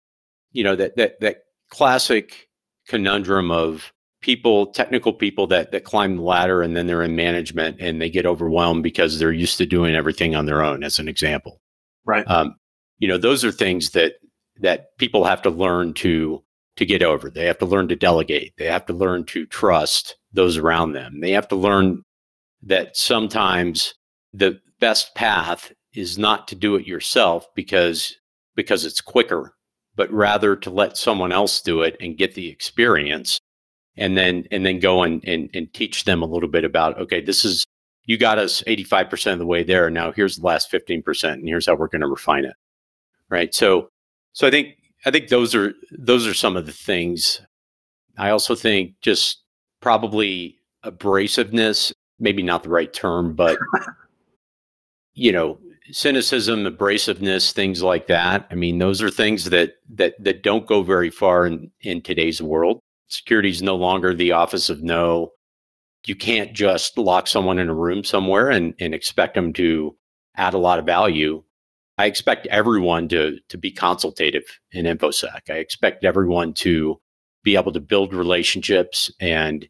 you 0.52 0.64
know 0.64 0.76
that 0.76 0.96
that 0.96 1.20
that 1.20 1.38
classic 1.70 2.48
conundrum 2.88 3.50
of 3.50 3.92
people 4.20 4.66
technical 4.66 5.12
people 5.12 5.46
that 5.46 5.70
that 5.70 5.84
climb 5.84 6.16
the 6.16 6.22
ladder 6.22 6.62
and 6.62 6.76
then 6.76 6.86
they're 6.86 7.02
in 7.02 7.14
management 7.14 7.76
and 7.80 8.00
they 8.00 8.10
get 8.10 8.26
overwhelmed 8.26 8.82
because 8.82 9.18
they're 9.18 9.32
used 9.32 9.58
to 9.58 9.66
doing 9.66 9.94
everything 9.94 10.34
on 10.34 10.46
their 10.46 10.62
own 10.62 10.82
as 10.82 10.98
an 10.98 11.06
example 11.06 11.60
right 12.04 12.28
um, 12.28 12.56
you 12.98 13.06
know 13.06 13.18
those 13.18 13.44
are 13.44 13.52
things 13.52 13.90
that 13.90 14.14
that 14.60 14.96
people 14.98 15.22
have 15.24 15.40
to 15.40 15.50
learn 15.50 15.94
to 15.94 16.42
to 16.78 16.87
get 16.87 17.02
over. 17.02 17.30
They 17.30 17.44
have 17.47 17.58
to 17.58 17.66
learn 17.66 17.88
to 17.88 17.97
delegate. 17.97 18.54
They 18.56 18.66
have 18.66 18.87
to 18.87 18.92
learn 18.92 19.25
to 19.26 19.47
trust 19.47 20.16
those 20.32 20.56
around 20.56 20.92
them. 20.92 21.20
They 21.20 21.32
have 21.32 21.49
to 21.49 21.56
learn 21.56 22.02
that 22.62 22.97
sometimes 22.97 23.94
the 24.32 24.61
best 24.80 25.14
path 25.14 25.73
is 25.94 26.18
not 26.18 26.49
to 26.49 26.54
do 26.54 26.76
it 26.76 26.87
yourself 26.87 27.47
because 27.54 28.16
because 28.54 28.85
it's 28.85 29.00
quicker, 29.00 29.54
but 29.94 30.12
rather 30.12 30.56
to 30.56 30.70
let 30.70 30.97
someone 30.97 31.30
else 31.30 31.61
do 31.61 31.82
it 31.82 31.97
and 32.00 32.18
get 32.18 32.35
the 32.35 32.49
experience 32.49 33.38
and 33.97 34.16
then 34.16 34.44
and 34.50 34.64
then 34.64 34.79
go 34.79 35.02
and, 35.02 35.24
and, 35.24 35.50
and 35.55 35.72
teach 35.72 36.05
them 36.05 36.22
a 36.22 36.26
little 36.26 36.48
bit 36.48 36.64
about 36.64 36.98
okay, 36.98 37.20
this 37.20 37.44
is 37.44 37.64
you 38.05 38.16
got 38.16 38.38
us 38.38 38.62
85% 38.66 39.35
of 39.35 39.38
the 39.38 39.46
way 39.46 39.62
there. 39.62 39.90
Now 39.90 40.12
here's 40.12 40.37
the 40.37 40.46
last 40.46 40.72
15% 40.72 41.33
and 41.33 41.48
here's 41.48 41.66
how 41.66 41.74
we're 41.74 41.88
going 41.88 42.00
to 42.00 42.09
refine 42.09 42.44
it. 42.44 42.55
Right. 43.29 43.55
So 43.55 43.88
so 44.33 44.46
I 44.46 44.50
think 44.50 44.77
I 45.06 45.11
think 45.11 45.28
those 45.28 45.54
are 45.54 45.74
those 45.90 46.26
are 46.26 46.34
some 46.34 46.56
of 46.56 46.66
the 46.66 46.72
things. 46.72 47.40
I 48.16 48.30
also 48.30 48.54
think 48.54 48.94
just 49.00 49.42
probably 49.80 50.58
abrasiveness, 50.84 51.92
maybe 52.18 52.42
not 52.42 52.62
the 52.62 52.68
right 52.68 52.92
term, 52.92 53.34
but 53.34 53.58
you 55.14 55.32
know, 55.32 55.58
cynicism, 55.90 56.64
abrasiveness, 56.64 57.52
things 57.52 57.82
like 57.82 58.06
that. 58.08 58.46
I 58.50 58.54
mean, 58.54 58.78
those 58.78 59.02
are 59.02 59.11
things 59.11 59.46
that 59.46 59.74
that 59.94 60.14
that 60.22 60.42
don't 60.42 60.66
go 60.66 60.82
very 60.82 61.11
far 61.11 61.46
in 61.46 61.70
in 61.80 62.02
today's 62.02 62.42
world. 62.42 62.80
Security 63.08 63.50
is 63.50 63.62
no 63.62 63.76
longer 63.76 64.14
the 64.14 64.32
office 64.32 64.68
of 64.68 64.82
no. 64.82 65.32
You 66.06 66.16
can't 66.16 66.54
just 66.54 66.96
lock 66.96 67.26
someone 67.26 67.58
in 67.58 67.68
a 67.68 67.74
room 67.74 68.04
somewhere 68.04 68.50
and, 68.50 68.74
and 68.80 68.94
expect 68.94 69.34
them 69.34 69.52
to 69.54 69.96
add 70.37 70.54
a 70.54 70.58
lot 70.58 70.78
of 70.78 70.87
value 70.87 71.42
I 71.98 72.06
expect 72.06 72.46
everyone 72.46 73.08
to 73.08 73.38
to 73.48 73.58
be 73.58 73.70
consultative 73.70 74.44
in 74.72 74.87
infosec. 74.87 75.50
I 75.50 75.54
expect 75.54 76.04
everyone 76.04 76.54
to 76.54 77.00
be 77.42 77.56
able 77.56 77.72
to 77.72 77.80
build 77.80 78.14
relationships 78.14 79.11
and 79.20 79.68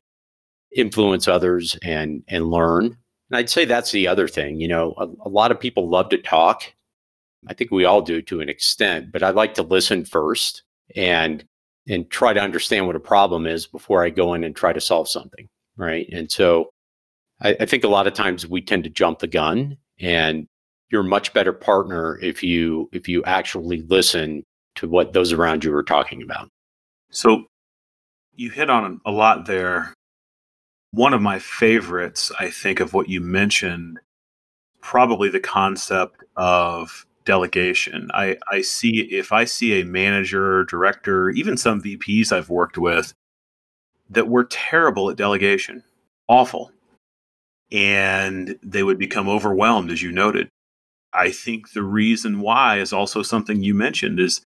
influence 0.76 1.26
others 1.26 1.76
and 1.82 2.22
and 2.28 2.50
learn. 2.50 2.96
And 3.30 3.38
I'd 3.38 3.50
say 3.50 3.64
that's 3.64 3.90
the 3.90 4.06
other 4.06 4.28
thing. 4.28 4.60
You 4.60 4.68
know, 4.68 4.94
a, 4.98 5.06
a 5.26 5.28
lot 5.28 5.50
of 5.50 5.60
people 5.60 5.88
love 5.88 6.10
to 6.10 6.18
talk. 6.18 6.62
I 7.46 7.54
think 7.54 7.70
we 7.70 7.84
all 7.84 8.02
do 8.02 8.20
to 8.22 8.40
an 8.40 8.48
extent, 8.48 9.12
but 9.12 9.22
I 9.22 9.30
like 9.30 9.54
to 9.54 9.62
listen 9.62 10.04
first 10.04 10.62
and 10.94 11.44
and 11.88 12.10
try 12.10 12.34
to 12.34 12.40
understand 12.40 12.86
what 12.86 12.96
a 12.96 13.00
problem 13.00 13.46
is 13.46 13.66
before 13.66 14.04
I 14.04 14.10
go 14.10 14.34
in 14.34 14.44
and 14.44 14.54
try 14.54 14.74
to 14.74 14.80
solve 14.80 15.08
something. 15.08 15.48
Right. 15.78 16.06
And 16.12 16.30
so 16.30 16.70
I, 17.40 17.56
I 17.60 17.66
think 17.66 17.84
a 17.84 17.88
lot 17.88 18.06
of 18.06 18.12
times 18.12 18.46
we 18.46 18.60
tend 18.60 18.84
to 18.84 18.90
jump 18.90 19.20
the 19.20 19.26
gun 19.26 19.78
and 19.98 20.46
you're 20.90 21.03
a 21.03 21.05
much 21.05 21.33
better 21.33 21.53
partner 21.53 22.18
if 22.22 22.42
you 22.42 22.88
if 22.92 23.09
you 23.09 23.22
actually 23.24 23.83
listen 23.83 24.44
to 24.77 24.88
what 24.88 25.12
those 25.12 25.33
around 25.33 25.64
you 25.64 25.74
are 25.74 25.83
talking 25.83 26.22
about. 26.22 26.48
So 27.11 27.46
you 28.35 28.51
hit 28.51 28.70
on 28.70 29.01
a 29.05 29.11
lot 29.11 29.46
there. 29.46 29.92
One 30.92 31.12
of 31.12 31.20
my 31.20 31.38
favorites, 31.38 32.33
I 32.38 32.51
think, 32.51 32.81
of 32.81 32.94
what 32.94 33.09
you 33.09 33.20
mentioned, 33.20 33.98
probably 34.81 35.29
the 35.29 35.40
concept 35.40 36.24
of 36.37 37.05
delegation. 37.24 38.09
I, 38.14 38.38
I 38.51 38.62
see 38.62 39.01
if 39.11 39.33
I 39.33 39.44
see 39.44 39.81
a 39.81 39.85
manager, 39.85 40.64
director, 40.64 41.29
even 41.31 41.59
some 41.59 41.83
VPs 41.83 42.33
I've 42.33 42.48
worked 42.48 42.79
with 42.79 43.12
that 44.09 44.29
were 44.29 44.44
terrible 44.44 45.11
at 45.11 45.16
delegation, 45.16 45.85
awful. 46.27 46.72
And 47.70 48.59
they 48.62 48.83
would 48.83 48.98
become 48.98 49.29
overwhelmed, 49.29 49.90
as 49.90 50.01
you 50.01 50.11
noted. 50.11 50.48
I 51.12 51.30
think 51.30 51.72
the 51.72 51.82
reason 51.82 52.40
why 52.40 52.78
is 52.78 52.92
also 52.92 53.22
something 53.22 53.62
you 53.62 53.74
mentioned 53.74 54.20
is 54.20 54.42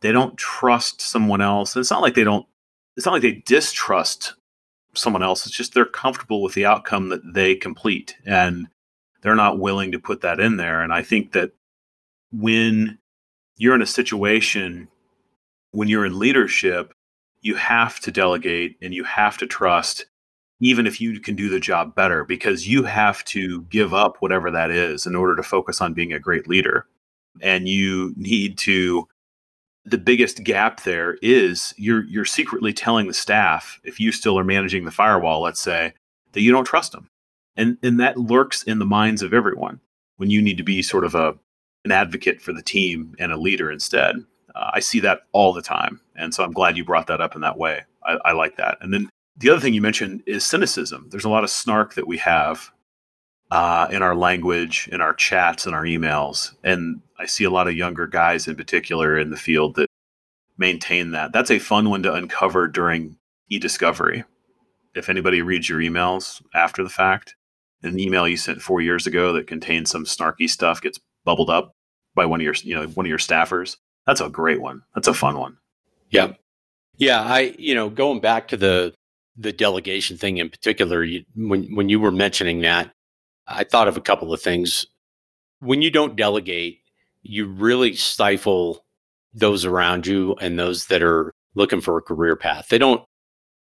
they 0.00 0.12
don't 0.12 0.36
trust 0.36 1.00
someone 1.00 1.40
else. 1.40 1.76
It's 1.76 1.90
not 1.90 2.02
like 2.02 2.14
they 2.14 2.24
don't 2.24 2.46
it's 2.96 3.06
not 3.06 3.12
like 3.12 3.22
they 3.22 3.42
distrust 3.46 4.34
someone 4.94 5.22
else. 5.22 5.46
It's 5.46 5.54
just 5.54 5.74
they're 5.74 5.84
comfortable 5.84 6.42
with 6.42 6.54
the 6.54 6.66
outcome 6.66 7.08
that 7.10 7.34
they 7.34 7.54
complete 7.54 8.16
and 8.26 8.68
they're 9.22 9.34
not 9.34 9.58
willing 9.58 9.92
to 9.92 9.98
put 9.98 10.22
that 10.22 10.40
in 10.40 10.56
there. 10.56 10.82
And 10.82 10.92
I 10.92 11.02
think 11.02 11.32
that 11.32 11.52
when 12.32 12.98
you're 13.56 13.74
in 13.74 13.82
a 13.82 13.86
situation 13.86 14.88
when 15.72 15.88
you're 15.88 16.06
in 16.06 16.18
leadership, 16.18 16.92
you 17.40 17.54
have 17.54 18.00
to 18.00 18.10
delegate 18.10 18.76
and 18.82 18.92
you 18.92 19.04
have 19.04 19.38
to 19.38 19.46
trust 19.46 20.06
even 20.60 20.86
if 20.86 21.00
you 21.00 21.18
can 21.20 21.34
do 21.34 21.48
the 21.48 21.60
job 21.60 21.94
better, 21.94 22.24
because 22.24 22.68
you 22.68 22.84
have 22.84 23.24
to 23.24 23.62
give 23.62 23.94
up 23.94 24.16
whatever 24.20 24.50
that 24.50 24.70
is 24.70 25.06
in 25.06 25.16
order 25.16 25.34
to 25.34 25.42
focus 25.42 25.80
on 25.80 25.94
being 25.94 26.12
a 26.12 26.18
great 26.18 26.46
leader. 26.48 26.86
And 27.40 27.68
you 27.68 28.12
need 28.16 28.58
to 28.58 29.08
the 29.84 29.98
biggest 29.98 30.44
gap 30.44 30.82
there 30.82 31.16
is 31.22 31.72
you're 31.76 32.04
you're 32.04 32.24
secretly 32.24 32.72
telling 32.72 33.06
the 33.06 33.14
staff 33.14 33.80
if 33.82 33.98
you 33.98 34.12
still 34.12 34.38
are 34.38 34.44
managing 34.44 34.84
the 34.84 34.90
firewall 34.90 35.40
let's 35.40 35.60
say 35.60 35.94
that 36.32 36.42
you 36.42 36.52
don't 36.52 36.66
trust 36.66 36.92
them 36.92 37.08
and 37.56 37.78
and 37.82 37.98
that 37.98 38.18
lurks 38.18 38.62
in 38.64 38.78
the 38.78 38.84
minds 38.84 39.22
of 39.22 39.32
everyone 39.32 39.80
when 40.18 40.30
you 40.30 40.42
need 40.42 40.58
to 40.58 40.62
be 40.62 40.82
sort 40.82 41.04
of 41.04 41.14
a 41.14 41.34
an 41.86 41.92
advocate 41.92 42.42
for 42.42 42.52
the 42.52 42.62
team 42.62 43.14
and 43.18 43.32
a 43.32 43.38
leader 43.38 43.70
instead. 43.70 44.16
Uh, 44.54 44.70
i 44.74 44.80
see 44.80 45.00
that 45.00 45.22
all 45.32 45.52
the 45.52 45.62
time 45.62 45.98
and 46.14 46.34
so 46.34 46.44
i'm 46.44 46.52
glad 46.52 46.76
you 46.76 46.84
brought 46.84 47.06
that 47.06 47.20
up 47.20 47.34
in 47.34 47.40
that 47.40 47.58
way. 47.58 47.80
I, 48.04 48.18
I 48.26 48.32
like 48.32 48.56
that. 48.56 48.78
And 48.80 48.92
then 48.92 49.08
the 49.36 49.50
other 49.50 49.60
thing 49.60 49.74
you 49.74 49.82
mentioned 49.82 50.22
is 50.26 50.44
cynicism. 50.44 51.08
There's 51.10 51.24
a 51.24 51.30
lot 51.30 51.44
of 51.44 51.50
snark 51.50 51.94
that 51.94 52.06
we 52.06 52.18
have 52.18 52.70
uh, 53.50 53.88
in 53.90 54.02
our 54.02 54.14
language, 54.14 54.88
in 54.92 55.00
our 55.00 55.14
chats, 55.14 55.66
and 55.66 55.74
our 55.74 55.84
emails. 55.84 56.54
And 56.62 57.00
I 57.18 57.26
see 57.26 57.44
a 57.44 57.50
lot 57.50 57.68
of 57.68 57.74
younger 57.74 58.06
guys 58.06 58.46
in 58.46 58.56
particular 58.56 59.18
in 59.18 59.30
the 59.30 59.36
field 59.36 59.76
that 59.76 59.88
maintain 60.58 61.12
that. 61.12 61.32
That's 61.32 61.50
a 61.50 61.58
fun 61.58 61.90
one 61.90 62.02
to 62.04 62.14
uncover 62.14 62.68
during 62.68 63.16
e 63.48 63.58
discovery. 63.58 64.24
If 64.94 65.08
anybody 65.08 65.42
reads 65.42 65.68
your 65.68 65.80
emails 65.80 66.42
after 66.54 66.82
the 66.82 66.88
fact, 66.88 67.34
an 67.82 67.98
email 67.98 68.28
you 68.28 68.36
sent 68.36 68.62
four 68.62 68.80
years 68.80 69.06
ago 69.06 69.32
that 69.32 69.46
contains 69.46 69.90
some 69.90 70.04
snarky 70.04 70.48
stuff 70.48 70.82
gets 70.82 71.00
bubbled 71.24 71.50
up 71.50 71.74
by 72.14 72.26
one 72.26 72.40
of 72.40 72.44
your 72.44 72.54
you 72.62 72.74
know 72.74 72.86
one 72.88 73.06
of 73.06 73.10
your 73.10 73.18
staffers. 73.18 73.76
That's 74.06 74.20
a 74.20 74.28
great 74.28 74.60
one. 74.60 74.82
That's 74.94 75.08
a 75.08 75.14
fun 75.14 75.38
one. 75.38 75.56
Yeah, 76.10 76.32
yeah. 76.96 77.22
I 77.22 77.54
you 77.58 77.74
know 77.74 77.88
going 77.88 78.20
back 78.20 78.48
to 78.48 78.56
the 78.56 78.92
the 79.40 79.52
delegation 79.52 80.18
thing 80.18 80.36
in 80.36 80.50
particular, 80.50 81.02
you, 81.02 81.24
when 81.34 81.74
when 81.74 81.88
you 81.88 81.98
were 81.98 82.12
mentioning 82.12 82.60
that, 82.60 82.92
I 83.46 83.64
thought 83.64 83.88
of 83.88 83.96
a 83.96 84.02
couple 84.02 84.32
of 84.32 84.42
things. 84.42 84.86
When 85.60 85.82
you 85.82 85.90
don't 85.90 86.16
delegate, 86.16 86.80
you 87.22 87.46
really 87.46 87.94
stifle 87.94 88.84
those 89.32 89.64
around 89.64 90.06
you 90.06 90.34
and 90.40 90.58
those 90.58 90.86
that 90.86 91.02
are 91.02 91.32
looking 91.54 91.80
for 91.80 91.96
a 91.96 92.02
career 92.02 92.36
path. 92.36 92.68
They 92.68 92.78
don't 92.78 93.02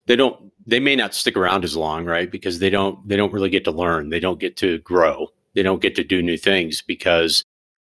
they 0.06 0.16
don't 0.16 0.52
they 0.66 0.80
may 0.80 0.96
not 0.96 1.14
stick 1.14 1.36
around 1.36 1.64
as 1.64 1.76
long, 1.76 2.04
right? 2.04 2.30
Because 2.30 2.60
they 2.60 2.70
don't 2.70 3.06
they 3.08 3.16
don't 3.16 3.32
really 3.32 3.50
get 3.50 3.64
to 3.64 3.72
learn. 3.72 4.10
They 4.10 4.20
don't 4.20 4.40
get 4.40 4.56
to 4.58 4.78
grow. 4.78 5.28
They 5.54 5.62
don't 5.62 5.82
get 5.82 5.96
to 5.96 6.04
do 6.04 6.22
new 6.22 6.36
things 6.36 6.82
because 6.82 7.44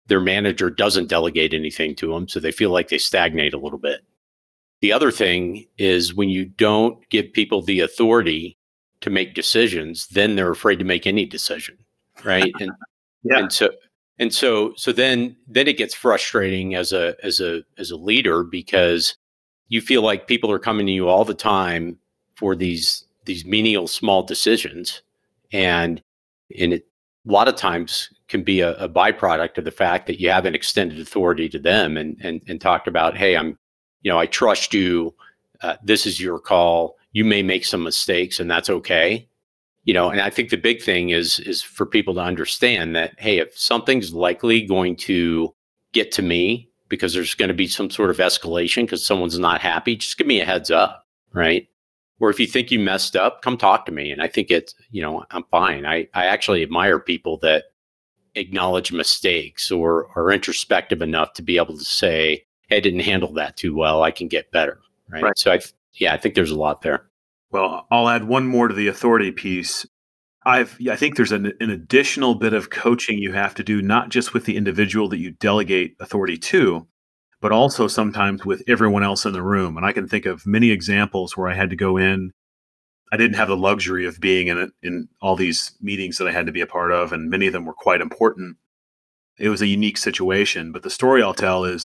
their 0.08 0.21
manager 0.21 0.69
doesn't 0.69 1.10
delegate 1.10 1.54
anything 1.54 1.95
to 1.95 2.13
them, 2.13 2.28
so 2.28 2.39
they 2.39 2.52
feel 2.52 2.71
like 2.71 2.89
they 2.89 2.97
stagnate 2.97 3.54
a 3.54 3.60
little 3.60 3.80
bit. 3.80 4.02
The 4.82 4.94
other 4.94 5.12
thing 5.12 5.66
is 5.78 6.13
when 6.13 6.30
you 6.30 6.46
don't 6.46 6.98
give 7.10 7.34
people 7.34 7.62
the 7.62 7.80
authority 7.80 8.58
to 9.02 9.10
make 9.10 9.34
decisions, 9.34 10.08
then 10.08 10.36
they're 10.36 10.52
afraid 10.52 10.80
to 10.80 10.86
make 10.86 11.08
any 11.08 11.26
decision, 11.26 11.78
right? 12.24 12.54
And 12.60 12.72
yeah. 13.24 13.40
and 13.40 13.54
so 13.54 13.70
and 14.20 14.34
so 14.34 14.74
so 14.76 14.92
then 14.92 15.36
then 15.48 15.68
it 15.68 15.78
gets 15.78 15.94
frustrating 15.94 16.76
as 16.76 16.92
a 16.92 17.16
as 17.24 17.40
a 17.40 17.63
as 17.78 17.92
a 17.92 17.98
leader 17.98 18.44
because 18.44 19.16
you 19.70 19.82
feel 19.82 20.02
like 20.02 20.28
people 20.28 20.52
are 20.52 20.60
coming 20.60 20.86
to 20.86 20.92
you 20.92 21.08
all 21.08 21.26
the 21.26 21.34
time 21.34 21.98
for 22.36 22.56
these 22.56 23.06
these 23.26 23.46
menial 23.46 23.88
small 23.88 24.24
decisions 24.24 25.02
and 25.52 26.02
and 26.60 26.74
it 26.74 26.88
a 27.28 27.32
lot 27.32 27.50
of 27.50 27.56
times 27.56 28.10
can 28.30 28.42
be 28.42 28.62
a, 28.62 28.74
a, 28.76 28.88
byproduct 28.88 29.58
of 29.58 29.66
the 29.66 29.72
fact 29.72 30.08
that 30.08 30.22
you 30.22 30.30
haven't 30.30 30.56
extended 30.56 30.98
authority 30.98 31.50
to 31.50 31.60
them 31.60 31.98
and 31.98 32.18
and, 32.22 32.42
and 32.48 32.62
talked 32.62 32.88
about 32.88 33.18
hey 33.18 33.36
i'm 33.36 33.58
you 34.08 34.13
know 34.13 34.20
i 34.20 34.26
trust 34.26 34.74
you 34.74 35.13
uh, 35.62 35.76
this 35.84 36.06
is 36.06 36.22
your 36.22 36.39
call. 36.39 36.98
You 37.12 37.26
may 37.26 37.41
make 37.41 37.65
some 37.65 37.84
mistakes 37.84 38.39
and 38.39 38.50
that's 38.50 38.70
okay. 38.70 39.28
You 39.84 39.93
know 39.93 40.10
and 40.10 40.22
i 40.22 40.30
think 40.30 40.50
the 40.50 40.58
big 40.58 40.82
thing 40.82 41.10
is 41.10 41.39
is 41.39 41.62
for 41.62 41.86
people 41.86 42.13
to 42.15 42.20
understand 42.20 42.96
that 42.96 43.13
hey 43.20 43.38
if 43.39 43.58
something's 43.58 44.13
likely 44.13 44.62
going 44.62 44.98
to 44.98 45.54
get 45.93 46.12
to 46.13 46.22
me 46.22 46.70
because 46.89 47.13
there's 47.13 47.36
going 47.36 47.48
to 47.48 47.54
be 47.63 47.67
some 47.67 47.89
sort 47.89 48.10
of 48.10 48.17
escalation 48.17 48.84
because 48.84 49.06
someone's 49.06 49.39
not 49.39 49.62
happy 49.62 49.96
just 49.96 50.17
give 50.17 50.28
me 50.28 50.41
a 50.41 50.46
heads 50.46 50.72
up 50.72 51.06
right? 51.34 51.67
Or 52.20 52.30
if 52.30 52.39
you 52.39 52.48
think 52.48 52.72
you 52.72 52.80
messed 52.80 53.15
up 53.15 53.41
come 53.41 53.58
talk 53.58 53.86
to 53.86 53.93
me 53.93 54.12
and 54.12 54.22
i 54.22 54.28
think 54.28 54.52
it's 54.52 54.76
you 54.91 55.02
know 55.02 55.24
i'm 55.32 55.46
fine. 55.52 55.86
I 55.86 56.08
i 56.13 56.26
actually 56.26 56.63
admire 56.63 57.00
people 57.00 57.38
that 57.43 57.65
acknowledge 58.36 58.91
mistakes 58.91 59.72
or 59.72 60.10
are 60.17 60.32
introspective 60.32 61.02
enough 61.02 61.32
to 61.34 61.41
be 61.41 61.56
able 61.56 61.78
to 61.78 61.86
say 61.86 62.43
i 62.71 62.80
didn't 62.80 63.01
handle 63.01 63.34
that 63.34 63.56
too 63.58 63.75
well 63.75 64.03
i 64.03 64.12
can 64.12 64.27
get 64.27 64.51
better 64.51 64.80
right, 65.10 65.23
right. 65.23 65.38
so 65.38 65.51
i 65.51 65.60
yeah 65.93 66.13
i 66.13 66.17
think 66.17 66.36
there's 66.36 66.51
a 66.51 66.58
lot 66.58 66.82
there 66.82 67.08
well, 67.51 67.88
I'll 67.89 68.10
add 68.10 68.25
one 68.25 68.47
more 68.47 68.67
to 68.67 68.73
the 68.73 68.88
authority 68.88 69.32
piece. 69.32 69.86
I've, 70.45 70.77
I 70.89 70.95
think 70.95 71.15
there's 71.15 71.32
an, 71.32 71.53
an, 71.60 71.69
additional 71.69 72.36
bit 72.36 72.53
of 72.53 72.69
coaching 72.69 73.19
you 73.19 73.34
have 73.34 73.56
to 73.56 73.63
do, 73.63 73.82
not 73.82 74.10
just 74.10 74.34
with 74.34 74.45
the 74.45 74.58
individual 74.58 75.10
that 75.10 75.19
you 75.19 75.32
delegate 75.32 75.95
authority 75.99 76.38
to, 76.38 76.88
but 77.41 77.51
also 77.51 77.88
sometimes 77.88 78.45
with 78.45 78.63
everyone 78.67 79.03
else 79.03 79.25
in 79.25 79.34
the 79.34 79.41
room. 79.41 79.77
And 79.77 79.86
I 79.86 79.91
can 79.91 80.08
think 80.08 80.25
of 80.25 80.45
many 80.45 80.71
examples 80.71 81.36
where 81.36 81.49
I 81.49 81.53
had 81.53 81.69
to 81.69 81.75
go 81.75 81.97
in. 81.97 82.32
I 83.12 83.17
didn't 83.17 83.38
have 83.38 83.47
the 83.47 83.58
luxury 83.58 84.06
of 84.06 84.19
being 84.19 84.47
in 84.47 84.58
it, 84.58 84.71
in 84.82 85.08
all 85.21 85.36
these 85.36 85.73
meetings 85.82 86.17
that 86.17 86.27
I 86.27 86.32
had 86.32 86.45
to 86.45 86.51
be 86.51 86.62
a 86.62 86.67
part 86.67 86.91
of, 86.91 87.13
and 87.13 87.30
many 87.30 87.47
of 87.47 87.53
them 87.53 87.65
were 87.65 87.73
quite 87.73 88.01
important. 88.01 88.58
It 89.38 89.49
was 89.49 89.62
a 89.62 89.67
unique 89.67 89.97
situation, 89.97 90.71
but 90.71 90.84
the 90.84 90.89
story 90.89 91.23
I'll 91.23 91.34
tell 91.34 91.63
is 91.63 91.84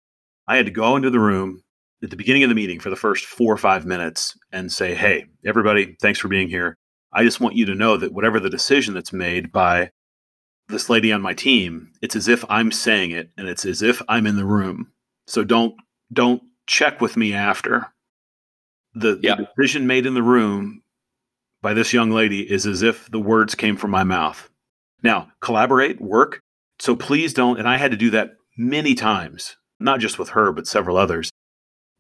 I 0.53 0.57
had 0.57 0.67
to 0.67 0.73
go 0.73 0.97
into 0.97 1.09
the 1.09 1.19
room 1.19 1.62
at 2.03 2.11
the 2.11 2.17
beginning 2.17 2.43
of 2.43 2.51
the 2.51 2.55
meeting 2.55 2.79
for 2.79 2.91
the 2.91 2.97
first 2.97 3.25
four 3.25 3.55
or 3.55 3.57
five 3.57 3.87
minutes 3.87 4.37
and 4.53 4.71
say, 4.71 4.95
Hey, 4.95 5.25
everybody, 5.47 5.97
thanks 6.03 6.19
for 6.19 6.29
being 6.29 6.51
here. 6.51 6.77
I 7.11 7.23
just 7.23 7.41
want 7.41 7.57
you 7.57 7.65
to 7.65 7.75
know 7.75 7.97
that 7.97 8.12
whatever 8.12 8.38
the 8.38 8.51
decision 8.51 8.93
that's 8.93 9.15
made 9.15 9.51
by 9.51 9.93
this 10.69 10.91
lady 10.91 11.11
on 11.11 11.23
my 11.23 11.33
team, 11.33 11.91
it's 12.03 12.15
as 12.15 12.29
if 12.29 12.45
I'm 12.51 12.71
saying 12.71 13.12
it 13.12 13.31
and 13.38 13.49
it's 13.49 13.65
as 13.65 13.81
if 13.81 14.03
I'm 14.11 14.27
in 14.27 14.37
the 14.37 14.45
room. 14.45 14.93
So 15.27 15.43
don't 15.43 15.75
don't 16.12 16.43
check 16.67 17.01
with 17.01 17.17
me 17.17 17.33
after. 17.33 17.87
The, 18.93 19.19
yeah. 19.23 19.37
the 19.37 19.49
decision 19.57 19.87
made 19.87 20.05
in 20.05 20.12
the 20.12 20.23
room 20.23 20.83
by 21.62 21.73
this 21.73 21.95
young 21.95 22.11
lady 22.11 22.41
is 22.43 22.67
as 22.67 22.83
if 22.83 23.11
the 23.11 23.21
words 23.21 23.55
came 23.55 23.79
from 23.79 23.91
my 23.91 24.05
mouth. 24.05 24.51
Now, 25.03 25.33
collaborate, 25.41 25.99
work. 25.99 26.43
So 26.79 26.95
please 26.95 27.33
don't 27.33 27.59
and 27.59 27.67
I 27.67 27.79
had 27.79 27.93
to 27.93 27.97
do 27.97 28.11
that 28.11 28.33
many 28.59 28.95
times, 28.95 29.57
not 29.83 30.01
just 30.01 30.18
with 30.18 30.31
her 30.31 30.53
but 30.53 30.66
several 30.66 30.97
others 30.97 31.31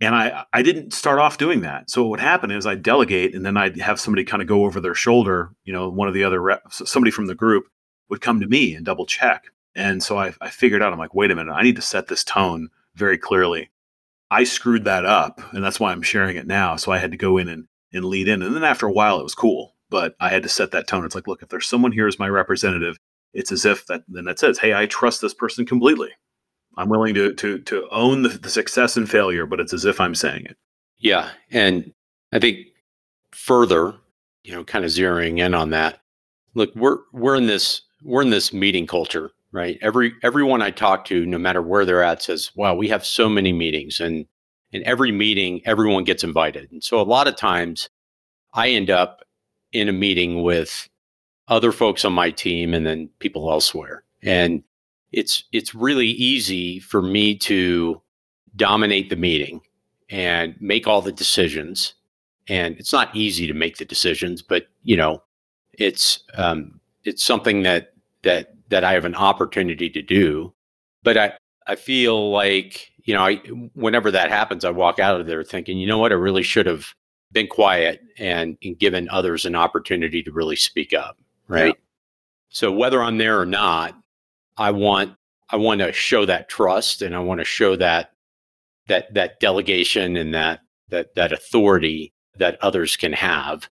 and 0.02 0.16
I, 0.16 0.44
I 0.52 0.62
didn't 0.62 0.92
start 0.92 1.20
off 1.20 1.38
doing 1.38 1.60
that. 1.60 1.88
So 1.88 2.02
what 2.02 2.10
would 2.10 2.20
happen 2.20 2.50
is 2.50 2.66
I'd 2.66 2.82
delegate 2.82 3.36
and 3.36 3.46
then 3.46 3.56
I'd 3.56 3.80
have 3.80 4.00
somebody 4.00 4.24
kind 4.24 4.42
of 4.42 4.48
go 4.48 4.64
over 4.64 4.80
their 4.80 4.96
shoulder, 4.96 5.50
you 5.64 5.72
know, 5.72 5.88
one 5.88 6.08
of 6.08 6.14
the 6.14 6.24
other 6.24 6.42
reps, 6.42 6.82
somebody 6.90 7.12
from 7.12 7.26
the 7.26 7.36
group 7.36 7.66
would 8.08 8.20
come 8.20 8.40
to 8.40 8.48
me 8.48 8.74
and 8.74 8.84
double 8.84 9.06
check. 9.06 9.44
And 9.76 10.02
so 10.02 10.18
I, 10.18 10.34
I 10.40 10.50
figured 10.50 10.82
out, 10.82 10.92
I'm 10.92 10.98
like, 10.98 11.14
wait 11.14 11.30
a 11.30 11.36
minute, 11.36 11.52
I 11.52 11.62
need 11.62 11.76
to 11.76 11.82
set 11.82 12.08
this 12.08 12.24
tone 12.24 12.68
very 12.96 13.16
clearly. 13.16 13.70
I 14.28 14.42
screwed 14.42 14.84
that 14.86 15.04
up 15.04 15.40
and 15.52 15.62
that's 15.62 15.78
why 15.78 15.92
I'm 15.92 16.02
sharing 16.02 16.36
it 16.36 16.48
now. 16.48 16.74
So 16.74 16.90
I 16.90 16.98
had 16.98 17.12
to 17.12 17.16
go 17.16 17.38
in 17.38 17.48
and, 17.48 17.68
and 17.92 18.04
lead 18.04 18.26
in. 18.26 18.42
And 18.42 18.56
then 18.56 18.64
after 18.64 18.86
a 18.86 18.92
while, 18.92 19.20
it 19.20 19.24
was 19.24 19.36
cool, 19.36 19.76
but 19.88 20.16
I 20.18 20.30
had 20.30 20.42
to 20.42 20.48
set 20.48 20.72
that 20.72 20.88
tone. 20.88 21.04
It's 21.04 21.14
like, 21.14 21.28
look, 21.28 21.42
if 21.42 21.48
there's 21.48 21.68
someone 21.68 21.92
here 21.92 22.08
as 22.08 22.18
my 22.18 22.28
representative, 22.28 22.96
it's 23.32 23.52
as 23.52 23.64
if 23.64 23.86
that 23.86 24.02
then 24.08 24.24
that 24.24 24.40
says, 24.40 24.58
hey, 24.58 24.74
I 24.74 24.86
trust 24.86 25.20
this 25.20 25.32
person 25.32 25.64
completely. 25.64 26.10
I'm 26.76 26.88
willing 26.88 27.14
to 27.14 27.34
to 27.34 27.58
to 27.58 27.88
own 27.90 28.22
the, 28.22 28.30
the 28.30 28.50
success 28.50 28.96
and 28.96 29.10
failure, 29.10 29.46
but 29.46 29.60
it's 29.60 29.72
as 29.72 29.84
if 29.84 30.00
I'm 30.00 30.14
saying 30.14 30.46
it. 30.46 30.56
Yeah, 30.98 31.30
and 31.50 31.92
I 32.32 32.38
think 32.38 32.58
further, 33.32 33.94
you 34.44 34.52
know, 34.52 34.64
kind 34.64 34.84
of 34.84 34.90
zeroing 34.90 35.38
in 35.38 35.54
on 35.54 35.70
that. 35.70 36.00
Look, 36.54 36.74
we're 36.74 36.98
we're 37.12 37.36
in 37.36 37.46
this 37.46 37.82
we're 38.02 38.22
in 38.22 38.30
this 38.30 38.52
meeting 38.52 38.86
culture, 38.86 39.30
right? 39.52 39.78
Every 39.82 40.12
everyone 40.22 40.62
I 40.62 40.70
talk 40.70 41.04
to, 41.06 41.26
no 41.26 41.38
matter 41.38 41.62
where 41.62 41.84
they're 41.84 42.02
at, 42.02 42.22
says, 42.22 42.50
"Wow, 42.54 42.74
we 42.74 42.88
have 42.88 43.04
so 43.04 43.28
many 43.28 43.52
meetings," 43.52 44.00
and 44.00 44.26
in 44.72 44.82
every 44.86 45.12
meeting, 45.12 45.60
everyone 45.66 46.04
gets 46.04 46.24
invited. 46.24 46.70
And 46.72 46.82
so 46.82 47.00
a 47.00 47.02
lot 47.02 47.28
of 47.28 47.36
times, 47.36 47.90
I 48.54 48.70
end 48.70 48.90
up 48.90 49.22
in 49.72 49.88
a 49.88 49.92
meeting 49.92 50.42
with 50.42 50.88
other 51.48 51.72
folks 51.72 52.04
on 52.04 52.12
my 52.12 52.30
team 52.30 52.72
and 52.72 52.86
then 52.86 53.10
people 53.18 53.50
elsewhere, 53.50 54.04
and 54.22 54.62
it's 55.12 55.44
it's 55.52 55.74
really 55.74 56.08
easy 56.08 56.78
for 56.80 57.02
me 57.02 57.36
to 57.36 58.00
dominate 58.56 59.10
the 59.10 59.16
meeting 59.16 59.60
and 60.10 60.54
make 60.60 60.86
all 60.86 61.02
the 61.02 61.12
decisions. 61.12 61.94
And 62.48 62.76
it's 62.78 62.92
not 62.92 63.14
easy 63.14 63.46
to 63.46 63.54
make 63.54 63.76
the 63.76 63.84
decisions 63.84 64.42
but 64.42 64.66
you 64.82 64.96
know 64.96 65.22
it's 65.78 66.24
um, 66.34 66.80
it's 67.04 67.24
something 67.24 67.62
that 67.62 67.94
that 68.22 68.54
that 68.68 68.84
I 68.84 68.92
have 68.92 69.04
an 69.04 69.14
opportunity 69.14 69.88
to 69.90 70.02
do. 70.02 70.52
But 71.02 71.16
I 71.16 71.32
I 71.66 71.76
feel 71.76 72.30
like 72.30 72.90
you 73.04 73.14
know 73.14 73.24
I 73.24 73.36
whenever 73.74 74.10
that 74.10 74.30
happens 74.30 74.64
I 74.64 74.70
walk 74.70 74.98
out 74.98 75.20
of 75.20 75.26
there 75.26 75.44
thinking 75.44 75.78
you 75.78 75.86
know 75.86 75.98
what? 75.98 76.12
I 76.12 76.16
really 76.16 76.42
should 76.42 76.66
have 76.66 76.86
been 77.32 77.46
quiet 77.46 78.02
and, 78.18 78.58
and 78.62 78.78
given 78.78 79.08
others 79.08 79.46
an 79.46 79.54
opportunity 79.54 80.22
to 80.22 80.30
really 80.30 80.56
speak 80.56 80.92
up 80.92 81.16
right? 81.48 81.68
Yeah. 81.68 81.72
so 82.50 82.70
whether 82.70 83.02
I'm 83.02 83.16
there 83.16 83.40
or 83.40 83.46
not 83.46 83.94
I 84.56 84.70
want 84.70 85.14
I 85.50 85.56
want 85.56 85.80
to 85.80 85.92
show 85.92 86.24
that 86.26 86.48
trust 86.48 87.02
and 87.02 87.14
I 87.14 87.18
want 87.20 87.40
to 87.40 87.44
show 87.44 87.76
that 87.76 88.10
that 88.88 89.12
that 89.14 89.40
delegation 89.40 90.16
and 90.16 90.34
that 90.34 90.60
that 90.88 91.14
that 91.14 91.32
authority 91.32 92.12
that 92.36 92.58
others 92.62 92.96
can 92.96 93.12
have 93.12 93.68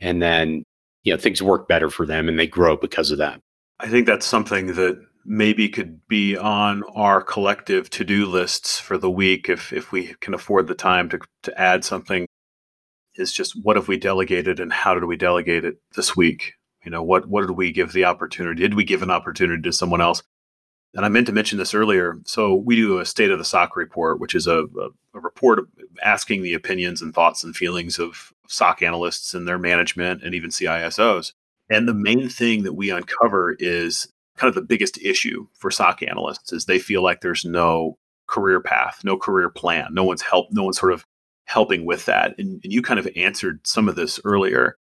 and 0.00 0.20
then 0.20 0.64
you 1.02 1.12
know 1.12 1.18
things 1.18 1.42
work 1.42 1.68
better 1.68 1.90
for 1.90 2.06
them 2.06 2.28
and 2.28 2.38
they 2.38 2.46
grow 2.46 2.76
because 2.76 3.10
of 3.10 3.18
that. 3.18 3.40
I 3.78 3.88
think 3.88 4.06
that's 4.06 4.26
something 4.26 4.74
that 4.74 5.00
maybe 5.24 5.68
could 5.68 6.06
be 6.08 6.36
on 6.36 6.82
our 6.94 7.22
collective 7.22 7.90
to-do 7.90 8.26
lists 8.26 8.78
for 8.78 8.98
the 8.98 9.10
week 9.10 9.48
if 9.48 9.72
if 9.72 9.92
we 9.92 10.14
can 10.20 10.34
afford 10.34 10.66
the 10.66 10.74
time 10.74 11.08
to 11.08 11.20
to 11.42 11.60
add 11.60 11.84
something 11.84 12.26
is 13.16 13.32
just 13.32 13.54
what 13.62 13.76
have 13.76 13.88
we 13.88 13.96
delegated 13.96 14.60
and 14.60 14.72
how 14.72 14.94
did 14.94 15.04
we 15.04 15.16
delegate 15.16 15.64
it 15.64 15.76
this 15.96 16.16
week? 16.16 16.54
You 16.84 16.90
know, 16.90 17.02
what 17.02 17.28
what 17.28 17.42
did 17.42 17.52
we 17.52 17.72
give 17.72 17.92
the 17.92 18.04
opportunity? 18.04 18.62
Did 18.62 18.74
we 18.74 18.84
give 18.84 19.02
an 19.02 19.10
opportunity 19.10 19.62
to 19.62 19.72
someone 19.72 20.00
else? 20.00 20.22
And 20.94 21.04
I 21.04 21.08
meant 21.08 21.26
to 21.26 21.32
mention 21.32 21.58
this 21.58 21.74
earlier. 21.74 22.18
So 22.24 22.54
we 22.54 22.74
do 22.74 22.98
a 22.98 23.06
state 23.06 23.30
of 23.30 23.38
the 23.38 23.44
SOC 23.44 23.76
report, 23.76 24.18
which 24.18 24.34
is 24.34 24.46
a, 24.48 24.64
a, 24.64 24.88
a 25.14 25.20
report 25.20 25.60
asking 26.02 26.42
the 26.42 26.54
opinions 26.54 27.00
and 27.00 27.14
thoughts 27.14 27.44
and 27.44 27.54
feelings 27.54 27.98
of 27.98 28.32
SOC 28.48 28.82
analysts 28.82 29.32
and 29.32 29.46
their 29.46 29.58
management 29.58 30.22
and 30.24 30.34
even 30.34 30.50
CISOs. 30.50 31.32
And 31.68 31.86
the 31.86 31.94
main 31.94 32.28
thing 32.28 32.64
that 32.64 32.72
we 32.72 32.90
uncover 32.90 33.56
is 33.60 34.08
kind 34.36 34.48
of 34.48 34.56
the 34.56 34.62
biggest 34.62 34.98
issue 34.98 35.46
for 35.52 35.70
SOC 35.70 36.02
analysts 36.02 36.52
is 36.52 36.64
they 36.64 36.80
feel 36.80 37.02
like 37.02 37.20
there's 37.20 37.44
no 37.44 37.96
career 38.26 38.60
path, 38.60 39.00
no 39.04 39.16
career 39.16 39.48
plan. 39.48 39.88
No 39.92 40.02
one's 40.02 40.22
help, 40.22 40.48
no 40.50 40.64
one's 40.64 40.78
sort 40.78 40.92
of 40.92 41.04
helping 41.44 41.84
with 41.84 42.06
that. 42.06 42.34
And, 42.38 42.60
and 42.64 42.72
you 42.72 42.82
kind 42.82 42.98
of 42.98 43.08
answered 43.16 43.60
some 43.64 43.88
of 43.88 43.96
this 43.96 44.18
earlier. 44.24 44.76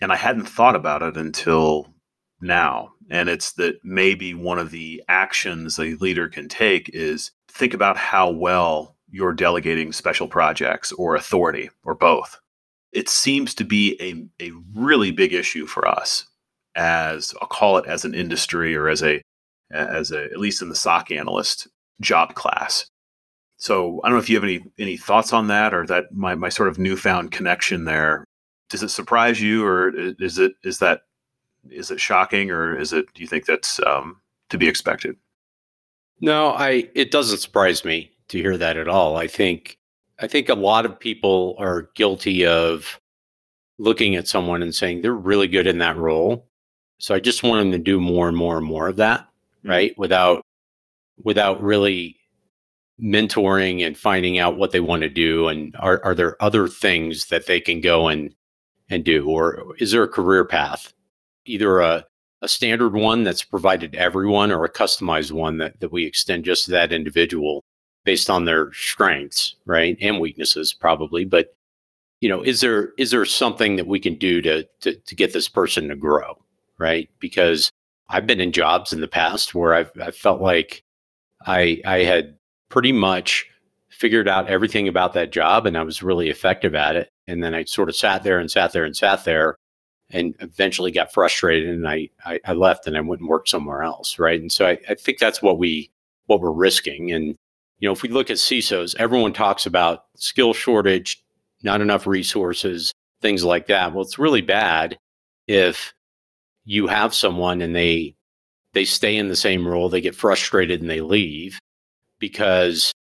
And 0.00 0.12
I 0.12 0.16
hadn't 0.16 0.46
thought 0.46 0.76
about 0.76 1.02
it 1.02 1.16
until 1.16 1.92
now. 2.40 2.92
And 3.10 3.28
it's 3.28 3.52
that 3.52 3.76
maybe 3.84 4.34
one 4.34 4.58
of 4.58 4.70
the 4.70 5.02
actions 5.08 5.78
a 5.78 5.94
leader 5.94 6.28
can 6.28 6.48
take 6.48 6.90
is 6.92 7.30
think 7.48 7.72
about 7.72 7.96
how 7.96 8.30
well 8.30 8.96
you're 9.08 9.32
delegating 9.32 9.92
special 9.92 10.28
projects 10.28 10.92
or 10.92 11.14
authority 11.14 11.70
or 11.84 11.94
both. 11.94 12.38
It 12.92 13.08
seems 13.08 13.54
to 13.54 13.64
be 13.64 13.96
a, 14.00 14.44
a 14.44 14.52
really 14.74 15.10
big 15.10 15.32
issue 15.32 15.66
for 15.66 15.86
us 15.86 16.26
as 16.74 17.34
I'll 17.40 17.48
call 17.48 17.78
it 17.78 17.86
as 17.86 18.04
an 18.04 18.14
industry 18.14 18.76
or 18.76 18.88
as 18.88 19.02
a 19.02 19.22
as 19.70 20.12
a 20.12 20.24
at 20.24 20.38
least 20.38 20.62
in 20.62 20.68
the 20.68 20.76
SOC 20.76 21.10
analyst 21.10 21.66
job 22.00 22.34
class. 22.34 22.86
So 23.56 24.00
I 24.04 24.08
don't 24.08 24.16
know 24.16 24.22
if 24.22 24.28
you 24.28 24.36
have 24.36 24.44
any 24.44 24.64
any 24.78 24.96
thoughts 24.96 25.32
on 25.32 25.48
that 25.48 25.74
or 25.74 25.86
that 25.86 26.12
my 26.12 26.34
my 26.34 26.50
sort 26.50 26.68
of 26.68 26.78
newfound 26.78 27.32
connection 27.32 27.84
there. 27.84 28.24
Does 28.68 28.82
it 28.82 28.88
surprise 28.88 29.40
you 29.40 29.64
or 29.64 29.92
is 29.96 30.38
it 30.38 30.54
is 30.64 30.78
that 30.78 31.02
is 31.70 31.90
it 31.90 32.00
shocking 32.00 32.50
or 32.50 32.76
is 32.78 32.92
it 32.92 33.06
do 33.14 33.22
you 33.22 33.28
think 33.28 33.46
that's 33.46 33.80
um, 33.86 34.20
to 34.50 34.58
be 34.58 34.68
expected? 34.68 35.16
No, 36.20 36.50
I 36.50 36.88
it 36.94 37.10
doesn't 37.10 37.38
surprise 37.38 37.84
me 37.84 38.10
to 38.28 38.38
hear 38.38 38.56
that 38.56 38.76
at 38.76 38.88
all. 38.88 39.16
I 39.16 39.26
think 39.26 39.78
I 40.18 40.26
think 40.26 40.48
a 40.48 40.54
lot 40.54 40.86
of 40.86 40.98
people 40.98 41.54
are 41.58 41.90
guilty 41.94 42.46
of 42.46 43.00
looking 43.78 44.16
at 44.16 44.26
someone 44.26 44.62
and 44.62 44.74
saying 44.74 45.02
they're 45.02 45.12
really 45.12 45.48
good 45.48 45.66
in 45.66 45.78
that 45.78 45.96
role. 45.96 46.46
So 46.98 47.14
I 47.14 47.20
just 47.20 47.42
want 47.42 47.60
them 47.60 47.72
to 47.72 47.78
do 47.78 48.00
more 48.00 48.26
and 48.26 48.36
more 48.36 48.56
and 48.56 48.66
more 48.66 48.88
of 48.88 48.96
that, 48.96 49.20
mm-hmm. 49.20 49.68
right? 49.68 49.98
Without 49.98 50.42
without 51.22 51.62
really 51.62 52.16
mentoring 53.02 53.86
and 53.86 53.96
finding 53.96 54.38
out 54.38 54.56
what 54.56 54.70
they 54.70 54.80
want 54.80 55.02
to 55.02 55.08
do 55.08 55.48
and 55.48 55.74
are, 55.78 56.02
are 56.02 56.14
there 56.14 56.42
other 56.42 56.66
things 56.66 57.26
that 57.26 57.46
they 57.46 57.60
can 57.60 57.80
go 57.80 58.08
and 58.08 58.34
and 58.88 59.04
do 59.04 59.28
or 59.28 59.74
is 59.78 59.92
there 59.92 60.02
a 60.02 60.08
career 60.08 60.44
path? 60.44 60.92
Either 61.44 61.80
a, 61.80 62.04
a 62.42 62.48
standard 62.48 62.94
one 62.94 63.24
that's 63.24 63.44
provided 63.44 63.92
to 63.92 63.98
everyone 63.98 64.52
or 64.52 64.64
a 64.64 64.72
customized 64.72 65.32
one 65.32 65.58
that, 65.58 65.80
that 65.80 65.92
we 65.92 66.04
extend 66.04 66.44
just 66.44 66.66
to 66.66 66.70
that 66.72 66.92
individual 66.92 67.64
based 68.04 68.30
on 68.30 68.44
their 68.44 68.72
strengths 68.72 69.56
right 69.66 69.98
and 70.00 70.20
weaknesses 70.20 70.72
probably 70.72 71.24
but 71.24 71.54
you 72.20 72.28
know 72.28 72.40
is 72.42 72.60
there 72.60 72.92
is 72.96 73.10
there 73.10 73.24
something 73.24 73.76
that 73.76 73.86
we 73.88 73.98
can 73.98 74.14
do 74.14 74.40
to 74.40 74.62
to, 74.80 74.94
to 74.94 75.14
get 75.14 75.32
this 75.32 75.48
person 75.48 75.88
to 75.88 75.96
grow 75.96 76.38
right? 76.78 77.08
Because 77.20 77.70
i've 78.08 78.26
been 78.26 78.40
in 78.40 78.52
jobs 78.52 78.92
in 78.92 79.00
the 79.00 79.08
past 79.08 79.54
where 79.54 79.74
i've, 79.74 79.90
I've 80.00 80.14
felt 80.16 80.40
like 80.40 80.84
i 81.44 81.80
i 81.84 81.98
had 81.98 82.36
pretty 82.68 82.92
much 82.92 83.46
figured 83.96 84.28
out 84.28 84.48
everything 84.48 84.88
about 84.88 85.14
that 85.14 85.32
job 85.32 85.64
and 85.66 85.76
I 85.76 85.82
was 85.82 86.02
really 86.02 86.28
effective 86.28 86.74
at 86.74 86.96
it. 86.96 87.08
And 87.26 87.42
then 87.42 87.54
I 87.54 87.64
sort 87.64 87.88
of 87.88 87.96
sat 87.96 88.22
there 88.22 88.38
and 88.38 88.50
sat 88.50 88.72
there 88.72 88.84
and 88.84 88.94
sat 88.94 89.24
there 89.24 89.56
and 90.10 90.34
eventually 90.40 90.90
got 90.90 91.12
frustrated 91.12 91.70
and 91.70 91.88
I, 91.88 92.10
I, 92.24 92.38
I 92.44 92.52
left 92.52 92.86
and 92.86 92.96
I 92.96 93.00
went 93.00 93.20
and 93.20 93.28
worked 93.28 93.48
somewhere 93.48 93.82
else. 93.82 94.18
Right. 94.18 94.40
And 94.40 94.52
so 94.52 94.66
I, 94.66 94.78
I 94.88 94.94
think 94.94 95.18
that's 95.18 95.40
what 95.40 95.58
we 95.58 95.90
what 96.26 96.40
we're 96.40 96.52
risking. 96.52 97.10
And 97.10 97.36
you 97.78 97.88
know, 97.88 97.92
if 97.92 98.02
we 98.02 98.08
look 98.10 98.30
at 98.30 98.36
CISOs, 98.36 98.94
everyone 98.98 99.32
talks 99.32 99.64
about 99.64 100.04
skill 100.16 100.52
shortage, 100.52 101.22
not 101.62 101.80
enough 101.80 102.06
resources, 102.06 102.92
things 103.22 103.44
like 103.44 103.66
that. 103.68 103.92
Well, 103.92 104.02
it's 104.02 104.18
really 104.18 104.42
bad 104.42 104.98
if 105.46 105.94
you 106.64 106.86
have 106.86 107.14
someone 107.14 107.62
and 107.62 107.74
they 107.74 108.14
they 108.74 108.84
stay 108.84 109.16
in 109.16 109.28
the 109.28 109.36
same 109.36 109.66
role, 109.66 109.88
they 109.88 110.02
get 110.02 110.14
frustrated 110.14 110.82
and 110.82 110.90
they 110.90 111.00
leave 111.00 111.58
because 112.18 112.92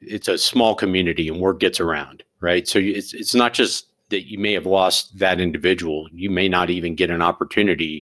it's 0.00 0.28
a 0.28 0.38
small 0.38 0.74
community 0.74 1.28
and 1.28 1.40
word 1.40 1.60
gets 1.60 1.80
around, 1.80 2.22
right? 2.40 2.66
So 2.68 2.78
it's 2.78 3.14
it's 3.14 3.34
not 3.34 3.52
just 3.52 3.86
that 4.10 4.28
you 4.30 4.38
may 4.38 4.52
have 4.52 4.66
lost 4.66 5.18
that 5.18 5.40
individual, 5.40 6.08
you 6.12 6.30
may 6.30 6.48
not 6.48 6.70
even 6.70 6.94
get 6.94 7.10
an 7.10 7.22
opportunity 7.22 8.02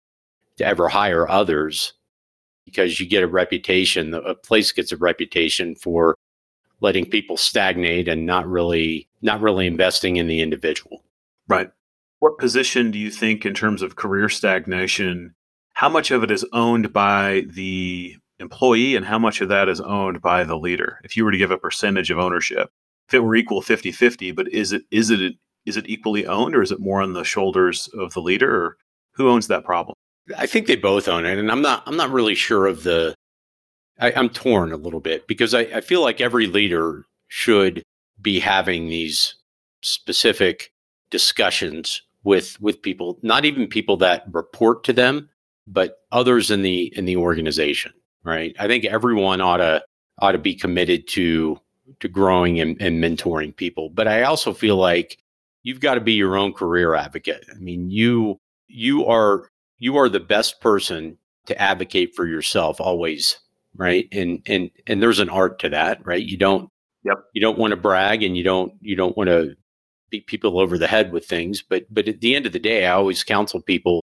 to 0.57 0.65
ever 0.65 0.87
hire 0.87 1.29
others 1.29 1.93
because 2.65 2.99
you 2.99 3.07
get 3.07 3.23
a 3.23 3.27
reputation, 3.27 4.13
a 4.13 4.35
place 4.35 4.71
gets 4.71 4.91
a 4.91 4.97
reputation 4.97 5.75
for 5.75 6.15
letting 6.81 7.05
people 7.05 7.35
stagnate 7.35 8.07
and 8.07 8.25
not 8.25 8.47
really 8.47 9.09
not 9.21 9.41
really 9.41 9.67
investing 9.67 10.15
in 10.15 10.27
the 10.27 10.41
individual. 10.41 11.03
Right. 11.47 11.71
What 12.19 12.37
position 12.37 12.91
do 12.91 12.99
you 12.99 13.11
think 13.11 13.45
in 13.45 13.53
terms 13.53 13.81
of 13.81 13.95
career 13.95 14.29
stagnation 14.29 15.35
how 15.73 15.87
much 15.87 16.11
of 16.11 16.23
it 16.23 16.31
is 16.31 16.45
owned 16.51 16.91
by 16.91 17.45
the 17.47 18.17
employee 18.39 18.95
and 18.95 19.05
how 19.05 19.19
much 19.19 19.41
of 19.41 19.49
that 19.49 19.69
is 19.69 19.81
owned 19.81 20.21
by 20.21 20.43
the 20.43 20.57
leader. 20.57 20.99
If 21.03 21.17
you 21.17 21.25
were 21.25 21.31
to 21.31 21.37
give 21.37 21.51
a 21.51 21.57
percentage 21.57 22.11
of 22.11 22.19
ownership 22.19 22.69
if 23.09 23.15
it 23.15 23.19
were 23.19 23.35
equal 23.35 23.61
50-50 23.61 24.35
but 24.35 24.47
is 24.53 24.71
it 24.71 24.83
is 24.91 25.09
it 25.09 25.33
is 25.65 25.77
it 25.77 25.89
equally 25.89 26.25
owned 26.25 26.55
or 26.55 26.61
is 26.61 26.71
it 26.71 26.79
more 26.79 27.01
on 27.01 27.13
the 27.13 27.23
shoulders 27.23 27.89
of 27.97 28.13
the 28.13 28.21
leader 28.21 28.65
or 28.65 28.77
who 29.13 29.29
owns 29.29 29.47
that 29.47 29.65
problem? 29.65 29.95
I 30.37 30.45
think 30.45 30.67
they 30.67 30.75
both 30.75 31.07
own 31.07 31.25
it 31.25 31.39
and 31.39 31.51
i'm 31.51 31.63
not 31.63 31.81
i'm 31.87 31.97
not 31.97 32.11
really 32.11 32.35
sure 32.35 32.67
of 32.67 32.83
the 32.83 33.15
I, 33.99 34.11
am 34.11 34.29
torn 34.29 34.71
a 34.71 34.77
little 34.77 34.99
bit 34.99 35.27
because 35.27 35.53
I, 35.53 35.61
I 35.61 35.81
feel 35.81 36.01
like 36.01 36.21
every 36.21 36.45
leader 36.45 37.05
should 37.27 37.81
be 38.21 38.39
having 38.39 38.87
these 38.87 39.35
specific 39.81 40.71
discussions 41.09 42.03
with 42.23 42.61
with 42.61 42.83
people 42.83 43.17
not 43.23 43.43
even 43.43 43.65
people 43.65 43.97
that 43.97 44.25
report 44.31 44.83
to 44.83 44.93
them 44.93 45.29
but 45.65 45.97
others 46.11 46.51
in 46.51 46.61
the 46.61 46.93
in 46.95 47.05
the 47.05 47.17
organization 47.17 47.91
right? 48.23 48.55
I 48.59 48.67
think 48.67 48.85
everyone 48.85 49.41
ought 49.41 49.57
to 49.57 49.83
ought 50.19 50.33
to 50.33 50.37
be 50.37 50.55
committed 50.55 51.07
to 51.07 51.59
to 51.99 52.07
growing 52.07 52.59
and, 52.59 52.79
and 52.81 53.03
mentoring 53.03 53.55
people. 53.55 53.89
But 53.89 54.07
I 54.07 54.23
also 54.23 54.53
feel 54.53 54.75
like 54.75 55.17
you've 55.63 55.79
got 55.79 55.95
to 55.95 56.01
be 56.01 56.13
your 56.13 56.37
own 56.37 56.53
career 56.53 56.93
advocate. 56.93 57.45
I 57.53 57.59
mean, 57.59 57.89
you 57.89 58.39
you 58.67 59.05
are 59.05 59.49
you 59.77 59.97
are 59.97 60.09
the 60.09 60.19
best 60.19 60.61
person 60.61 61.17
to 61.47 61.59
advocate 61.59 62.15
for 62.15 62.27
yourself 62.27 62.79
always, 62.79 63.39
right? 63.75 64.07
And 64.11 64.41
and 64.45 64.71
and 64.87 65.01
there's 65.01 65.19
an 65.19 65.29
art 65.29 65.59
to 65.59 65.69
that, 65.69 66.05
right? 66.05 66.23
You 66.23 66.37
don't 66.37 66.69
yep. 67.03 67.17
you 67.33 67.41
don't 67.41 67.57
want 67.57 67.71
to 67.71 67.77
brag 67.77 68.23
and 68.23 68.37
you 68.37 68.43
don't 68.43 68.73
you 68.81 68.95
don't 68.95 69.17
want 69.17 69.29
to 69.29 69.55
beat 70.09 70.27
people 70.27 70.59
over 70.59 70.77
the 70.77 70.87
head 70.87 71.11
with 71.11 71.25
things, 71.25 71.61
but 71.61 71.85
but 71.89 72.07
at 72.07 72.21
the 72.21 72.35
end 72.35 72.45
of 72.45 72.53
the 72.53 72.59
day, 72.59 72.85
I 72.85 72.93
always 72.93 73.23
counsel 73.23 73.61
people 73.61 74.01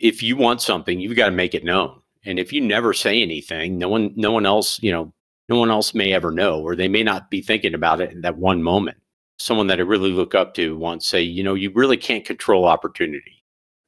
if 0.00 0.22
you 0.22 0.36
want 0.36 0.62
something, 0.62 0.98
you've 0.98 1.16
got 1.16 1.26
to 1.26 1.32
make 1.32 1.54
it 1.54 1.62
known. 1.62 1.99
And 2.24 2.38
if 2.38 2.52
you 2.52 2.60
never 2.60 2.92
say 2.92 3.22
anything, 3.22 3.78
no 3.78 3.88
one, 3.88 4.12
no 4.14 4.32
one 4.32 4.46
else, 4.46 4.82
you 4.82 4.92
know, 4.92 5.12
no 5.48 5.58
one 5.58 5.70
else 5.70 5.94
may 5.94 6.12
ever 6.12 6.30
know, 6.30 6.60
or 6.60 6.76
they 6.76 6.88
may 6.88 7.02
not 7.02 7.30
be 7.30 7.42
thinking 7.42 7.74
about 7.74 8.00
it 8.00 8.12
in 8.12 8.20
that 8.20 8.38
one 8.38 8.62
moment. 8.62 8.98
Someone 9.38 9.68
that 9.68 9.78
I 9.78 9.82
really 9.82 10.12
look 10.12 10.34
up 10.34 10.54
to 10.54 10.76
once 10.76 11.06
say, 11.06 11.22
you 11.22 11.42
know, 11.42 11.54
you 11.54 11.72
really 11.74 11.96
can't 11.96 12.24
control 12.24 12.66
opportunity, 12.66 13.42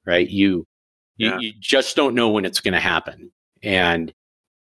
right? 0.06 0.28
You, 0.28 0.66
yeah. 1.18 1.38
you, 1.38 1.48
you 1.48 1.52
just 1.60 1.94
don't 1.94 2.14
know 2.14 2.30
when 2.30 2.44
it's 2.44 2.60
going 2.60 2.74
to 2.74 2.80
happen. 2.80 3.30
And 3.62 4.12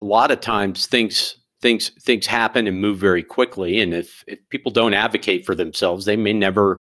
a 0.02 0.06
lot 0.06 0.32
of 0.32 0.42
times 0.42 0.86
things, 0.86 1.38
things, 1.62 1.90
things 2.02 2.28
happen 2.28 2.68
and 2.68 2.82
move 2.82 2.98
very 2.98 3.24
quickly. 3.24 3.80
And 3.80 3.94
if, 3.94 4.24
if 4.28 4.40
people 4.50 4.72
don't 4.72 4.94
advocate 4.94 5.46
for 5.46 5.56
themselves, 5.56 6.06
they 6.06 6.18
may 6.18 6.34
never 6.34 6.78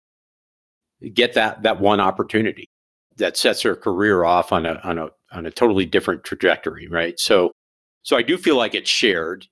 get 1.13 1.34
that, 1.34 1.63
that 1.63 1.82
one 1.82 2.00
opportunity 2.00 2.69
that 3.17 3.38
sets 3.38 3.63
their 3.63 3.76
career 3.76 4.24
off 4.24 4.52
on 4.52 4.65
a, 4.65 4.80
on 4.84 4.98
a 4.98 5.10
on 5.36 5.45
a 5.45 5.52
totally 5.52 5.86
different 5.86 6.24
trajectory, 6.24 6.88
right? 6.88 7.19
So, 7.19 7.52
so 8.04 8.15
I 8.17 8.21
do 8.21 8.38
feel 8.38 8.56
like 8.56 8.76
it's 8.76 8.89
shared, 8.89 9.48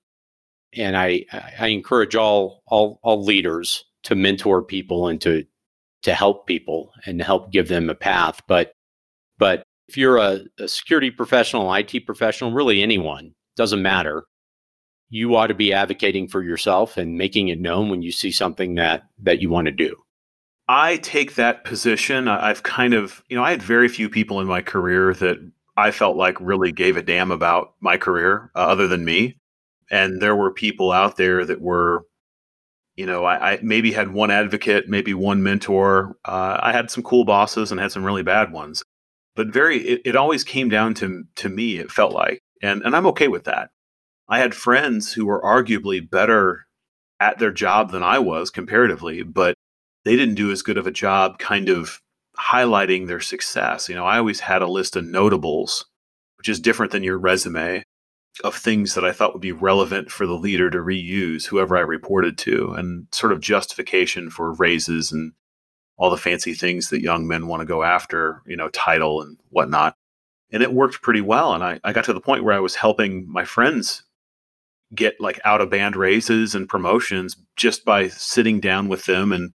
and 0.76 0.98
I 0.98 1.26
I 1.60 1.68
encourage 1.68 2.16
all 2.16 2.64
all 2.68 3.00
all 3.04 3.24
leaders 3.24 3.86
to 4.04 4.16
mentor 4.16 4.62
people 4.62 5.08
and 5.08 5.20
to 5.22 5.46
to 6.04 6.14
help 6.14 6.46
people 6.48 6.92
and 7.06 7.22
help 7.22 7.52
give 7.52 7.68
them 7.68 7.90
a 7.90 7.96
path. 7.96 8.42
But 8.48 8.74
but 9.38 9.64
if 9.88 9.98
you're 9.98 10.18
a, 10.18 10.42
a 10.60 10.68
security 10.68 11.12
professional, 11.12 11.74
IT 11.74 12.06
professional, 12.06 12.52
really 12.52 12.82
anyone, 12.82 13.34
doesn't 13.56 13.82
matter. 13.82 14.26
You 15.10 15.36
ought 15.36 15.48
to 15.48 15.54
be 15.54 15.74
advocating 15.74 16.28
for 16.28 16.42
yourself 16.42 16.98
and 16.98 17.18
making 17.18 17.50
it 17.50 17.60
known 17.60 17.90
when 17.90 18.02
you 18.02 18.12
see 18.12 18.32
something 18.32 18.76
that 18.76 19.04
that 19.20 19.42
you 19.42 19.50
want 19.50 19.66
to 19.66 19.72
do. 19.72 19.96
I 20.68 20.98
take 20.98 21.36
that 21.36 21.66
position. 21.66 22.28
I've 22.28 22.64
kind 22.64 22.94
of, 22.94 23.22
you 23.28 23.36
know, 23.36 23.44
I 23.44 23.52
had 23.52 23.62
very 23.62 23.90
few 23.90 24.10
people 24.10 24.40
in 24.40 24.48
my 24.48 24.62
career 24.62 25.14
that 25.16 25.38
I 25.76 25.92
felt 25.92 26.18
like 26.18 26.40
really 26.40 26.72
gave 26.72 26.98
a 26.98 27.02
damn 27.02 27.32
about 27.32 27.74
my 27.80 27.98
career 27.98 28.52
uh, 28.56 28.60
other 28.60 28.88
than 28.88 29.06
me. 29.06 29.38
And 29.90 30.22
there 30.22 30.36
were 30.36 30.52
people 30.52 30.92
out 30.92 31.18
there 31.18 31.46
that 31.46 31.62
were, 31.62 32.06
you 32.96 33.06
know, 33.06 33.26
I, 33.26 33.54
I 33.54 33.60
maybe 33.62 33.92
had 33.92 34.14
one 34.14 34.32
advocate, 34.32 34.88
maybe 34.88 35.14
one 35.14 35.44
mentor. 35.44 36.16
Uh, 36.26 36.58
I 36.62 36.72
had 36.72 36.90
some 36.90 37.04
cool 37.04 37.26
bosses 37.26 37.72
and 37.72 37.80
had 37.80 37.92
some 37.92 38.04
really 38.04 38.24
bad 38.24 38.52
ones, 38.52 38.84
but 39.36 39.48
very, 39.48 39.80
it, 39.80 40.02
it 40.06 40.16
always 40.16 40.44
came 40.44 40.70
down 40.70 40.94
to 40.96 41.24
to 41.36 41.50
me. 41.50 41.78
It 41.78 41.92
felt 41.92 42.14
like, 42.14 42.40
and 42.62 42.82
and 42.84 42.96
I'm 42.96 43.08
okay 43.08 43.28
with 43.28 43.44
that. 43.46 43.70
I 44.30 44.40
had 44.40 44.56
friends 44.56 45.14
who 45.14 45.26
were 45.26 45.42
arguably 45.42 46.08
better 46.08 46.66
at 47.20 47.40
their 47.40 47.52
job 47.52 47.92
than 47.92 48.04
I 48.04 48.20
was 48.20 48.50
comparatively, 48.50 49.24
but 49.24 49.56
they 50.06 50.16
didn't 50.16 50.36
do 50.36 50.52
as 50.52 50.62
good 50.62 50.78
of 50.78 50.88
a 50.88 50.92
job, 50.92 51.40
kind 51.40 51.70
of 51.70 52.00
highlighting 52.52 53.08
their 53.08 53.22
success. 53.22 53.88
You 53.88 53.96
know, 53.96 54.06
I 54.06 54.18
always 54.18 54.42
had 54.42 54.62
a 54.62 54.68
list 54.68 54.96
of 54.96 55.06
notables, 55.06 55.86
which 56.38 56.50
is 56.50 56.60
different 56.60 56.92
than 56.92 57.04
your 57.04 57.18
resume 57.18 57.84
of 58.44 58.56
things 58.56 58.96
that 58.96 59.06
I 59.06 59.12
thought 59.12 59.34
would 59.34 59.42
be 59.42 59.52
relevant 59.52 60.12
for 60.12 60.26
the 60.26 60.34
leader 60.34 60.70
to 60.70 60.80
reuse, 60.80 61.46
whoever 61.46 61.78
I 61.78 61.82
reported 61.82 62.38
to, 62.40 62.74
and 62.74 63.08
sort 63.12 63.32
of 63.32 63.40
justification 63.40 64.30
for 64.30 64.54
raises 64.54 65.12
and 65.12 65.34
all 65.98 66.10
the 66.10 66.18
fancy 66.18 66.54
things 66.54 66.90
that 66.90 67.02
young 67.02 67.28
men 67.28 67.48
want 67.48 67.62
to 67.62 67.66
go 67.66 67.84
after, 67.84 68.42
you 68.48 68.58
know, 68.58 68.70
title 68.70 69.22
and 69.22 69.38
whatnot. 69.50 69.96
and 70.52 70.62
it 70.64 70.74
worked 70.74 71.02
pretty 71.02 71.22
well. 71.22 71.54
And 71.54 71.64
I, 71.64 71.80
I 71.84 71.94
got 71.94 72.06
to 72.06 72.14
the 72.14 72.22
point 72.22 72.44
where 72.44 72.56
I 72.56 72.60
was 72.60 72.76
helping 72.76 73.30
my 73.32 73.44
friends 73.44 74.04
get 74.94 75.20
like 75.20 75.40
out 75.44 75.62
of 75.62 75.72
band 75.72 75.96
raises 75.96 76.54
and 76.54 76.70
promotions 76.70 77.36
just 77.56 77.84
by 77.84 78.08
sitting 78.08 78.60
down 78.60 78.88
with 78.88 79.06
them 79.06 79.32
and 79.32 79.52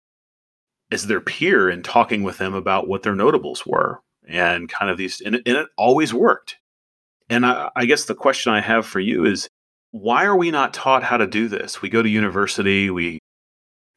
as 0.91 1.07
their 1.07 1.21
peer 1.21 1.69
and 1.69 1.83
talking 1.83 2.23
with 2.23 2.37
them 2.37 2.53
about 2.53 2.87
what 2.87 3.03
their 3.03 3.15
notables 3.15 3.65
were 3.65 4.01
and 4.27 4.69
kind 4.69 4.89
of 4.89 4.97
these 4.97 5.21
and 5.21 5.35
it, 5.35 5.43
and 5.45 5.57
it 5.57 5.67
always 5.77 6.13
worked. 6.13 6.57
And 7.29 7.45
I, 7.45 7.69
I 7.75 7.85
guess 7.85 8.05
the 8.05 8.15
question 8.15 8.53
i 8.53 8.61
have 8.61 8.85
for 8.85 8.99
you 8.99 9.25
is 9.25 9.49
why 9.91 10.25
are 10.25 10.35
we 10.35 10.51
not 10.51 10.73
taught 10.73 11.03
how 11.03 11.17
to 11.17 11.27
do 11.27 11.47
this? 11.47 11.81
We 11.81 11.89
go 11.89 12.01
to 12.01 12.09
university 12.09 12.89
we 12.89 13.19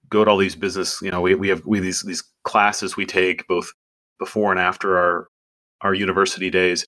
go 0.09 0.25
to 0.25 0.31
all 0.31 0.39
these 0.39 0.57
business 0.57 1.03
you 1.03 1.11
know 1.11 1.21
we, 1.21 1.35
we 1.35 1.49
have 1.49 1.65
we 1.67 1.81
these 1.81 2.03
these 2.03 2.23
classes 2.45 2.97
we 2.97 3.05
take 3.05 3.47
both 3.47 3.73
before 4.19 4.51
and 4.51 4.61
after 4.61 4.97
our 4.99 5.29
our 5.83 5.95
university 5.95 6.51
days. 6.51 6.85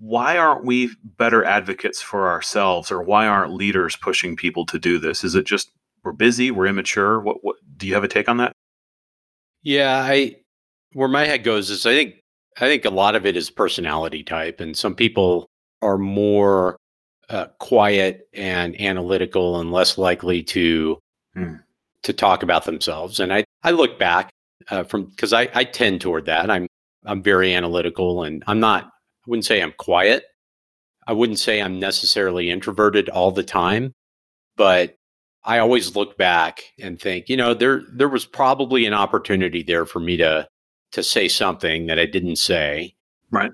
Why 0.00 0.36
aren't 0.36 0.64
we 0.64 0.90
better 1.02 1.44
advocates 1.44 2.00
for 2.00 2.28
ourselves 2.28 2.92
or 2.92 3.02
why 3.02 3.26
aren't 3.26 3.52
leaders 3.52 3.96
pushing 3.96 4.36
people 4.36 4.64
to 4.66 4.78
do 4.78 4.98
this? 4.98 5.24
Is 5.24 5.34
it 5.34 5.44
just 5.44 5.70
we're 6.04 6.12
busy 6.12 6.50
we're 6.50 6.66
immature? 6.66 7.20
What, 7.20 7.38
what 7.42 7.56
do 7.76 7.86
you 7.86 7.94
have 7.94 8.04
a 8.04 8.08
take 8.08 8.28
on 8.28 8.36
that 8.38 8.52
yeah 9.62 10.02
i 10.02 10.34
where 10.92 11.08
my 11.08 11.24
head 11.24 11.44
goes 11.44 11.70
is 11.70 11.86
i 11.86 11.92
think 11.92 12.16
i 12.58 12.66
think 12.66 12.84
a 12.84 12.90
lot 12.90 13.14
of 13.14 13.26
it 13.26 13.36
is 13.36 13.50
personality 13.50 14.22
type 14.22 14.60
and 14.60 14.76
some 14.76 14.94
people 14.94 15.46
are 15.82 15.98
more 15.98 16.76
uh, 17.28 17.46
quiet 17.58 18.28
and 18.32 18.80
analytical 18.80 19.60
and 19.60 19.70
less 19.70 19.98
likely 19.98 20.42
to 20.42 20.98
hmm. 21.34 21.54
to 22.02 22.12
talk 22.12 22.42
about 22.42 22.64
themselves 22.64 23.20
and 23.20 23.32
i 23.32 23.44
i 23.62 23.70
look 23.70 23.98
back 23.98 24.30
uh, 24.70 24.82
from 24.82 25.04
because 25.04 25.32
I, 25.32 25.48
I 25.54 25.64
tend 25.64 26.00
toward 26.00 26.26
that 26.26 26.50
i'm 26.50 26.66
i'm 27.04 27.22
very 27.22 27.54
analytical 27.54 28.22
and 28.22 28.42
i'm 28.46 28.60
not 28.60 28.90
I 29.28 29.30
wouldn't 29.30 29.44
say 29.44 29.60
I'm 29.60 29.74
quiet. 29.76 30.24
I 31.06 31.12
wouldn't 31.12 31.38
say 31.38 31.60
I'm 31.60 31.78
necessarily 31.78 32.48
introverted 32.48 33.10
all 33.10 33.30
the 33.30 33.42
time, 33.42 33.92
but 34.56 34.94
I 35.48 35.60
always 35.60 35.96
look 35.96 36.18
back 36.18 36.62
and 36.78 37.00
think, 37.00 37.30
you 37.30 37.36
know, 37.36 37.54
there 37.54 37.82
there 37.90 38.08
was 38.08 38.26
probably 38.26 38.84
an 38.84 38.92
opportunity 38.92 39.62
there 39.62 39.86
for 39.86 39.98
me 39.98 40.18
to 40.18 40.46
to 40.92 41.02
say 41.02 41.26
something 41.26 41.86
that 41.86 41.98
I 41.98 42.04
didn't 42.04 42.36
say. 42.36 42.94
Right. 43.30 43.50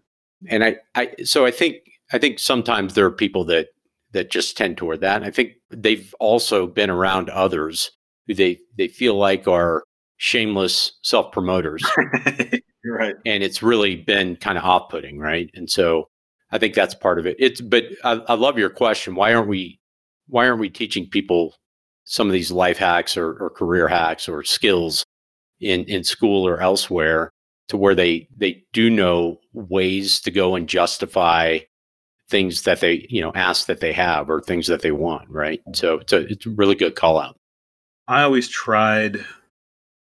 And 0.48 0.64
I 0.64 0.76
I 0.96 1.14
so 1.22 1.46
I 1.46 1.52
think 1.52 1.76
I 2.12 2.18
think 2.18 2.40
sometimes 2.40 2.94
there 2.94 3.06
are 3.06 3.12
people 3.12 3.44
that 3.44 3.68
that 4.10 4.32
just 4.32 4.56
tend 4.56 4.76
toward 4.76 5.02
that. 5.02 5.16
And 5.16 5.24
I 5.24 5.30
think 5.30 5.52
they've 5.70 6.12
also 6.18 6.66
been 6.66 6.90
around 6.90 7.30
others 7.30 7.92
who 8.26 8.34
they 8.34 8.58
they 8.76 8.88
feel 8.88 9.14
like 9.14 9.46
are 9.46 9.84
shameless 10.16 10.98
self 11.02 11.30
promoters 11.30 11.84
right. 12.84 13.14
And 13.24 13.44
it's 13.44 13.62
really 13.62 13.96
been 13.96 14.34
kind 14.34 14.58
of 14.58 14.64
off 14.64 14.88
putting, 14.88 15.20
right? 15.20 15.48
And 15.54 15.70
so 15.70 16.08
I 16.50 16.58
think 16.58 16.74
that's 16.74 16.94
part 16.94 17.20
of 17.20 17.26
it. 17.26 17.36
It's 17.38 17.60
but 17.60 17.84
I, 18.02 18.14
I, 18.28 18.34
love 18.34 18.58
your 18.58 18.70
question. 18.70 19.14
Why 19.14 19.32
aren't 19.32 19.48
we 19.48 19.78
why 20.26 20.48
aren't 20.48 20.60
we 20.60 20.70
teaching 20.70 21.08
people 21.08 21.54
some 22.04 22.26
of 22.26 22.32
these 22.32 22.52
life 22.52 22.78
hacks 22.78 23.16
or, 23.16 23.32
or 23.34 23.50
career 23.50 23.88
hacks 23.88 24.28
or 24.28 24.42
skills 24.42 25.04
in, 25.60 25.84
in 25.84 26.04
school 26.04 26.46
or 26.46 26.60
elsewhere 26.60 27.30
to 27.68 27.76
where 27.76 27.94
they 27.94 28.28
they 28.36 28.62
do 28.72 28.90
know 28.90 29.40
ways 29.52 30.20
to 30.20 30.30
go 30.30 30.54
and 30.54 30.68
justify 30.68 31.58
things 32.28 32.62
that 32.62 32.80
they 32.80 33.06
you 33.08 33.20
know 33.20 33.32
ask 33.34 33.66
that 33.66 33.80
they 33.80 33.92
have 33.92 34.28
or 34.28 34.40
things 34.40 34.66
that 34.66 34.82
they 34.82 34.92
want 34.92 35.28
right? 35.30 35.60
Mm-hmm. 35.60 35.74
So 35.74 35.94
it's 35.98 36.12
a 36.12 36.18
it's 36.30 36.46
a 36.46 36.50
really 36.50 36.74
good 36.74 36.94
call 36.94 37.18
out. 37.18 37.36
I 38.06 38.22
always 38.22 38.48
tried 38.48 39.24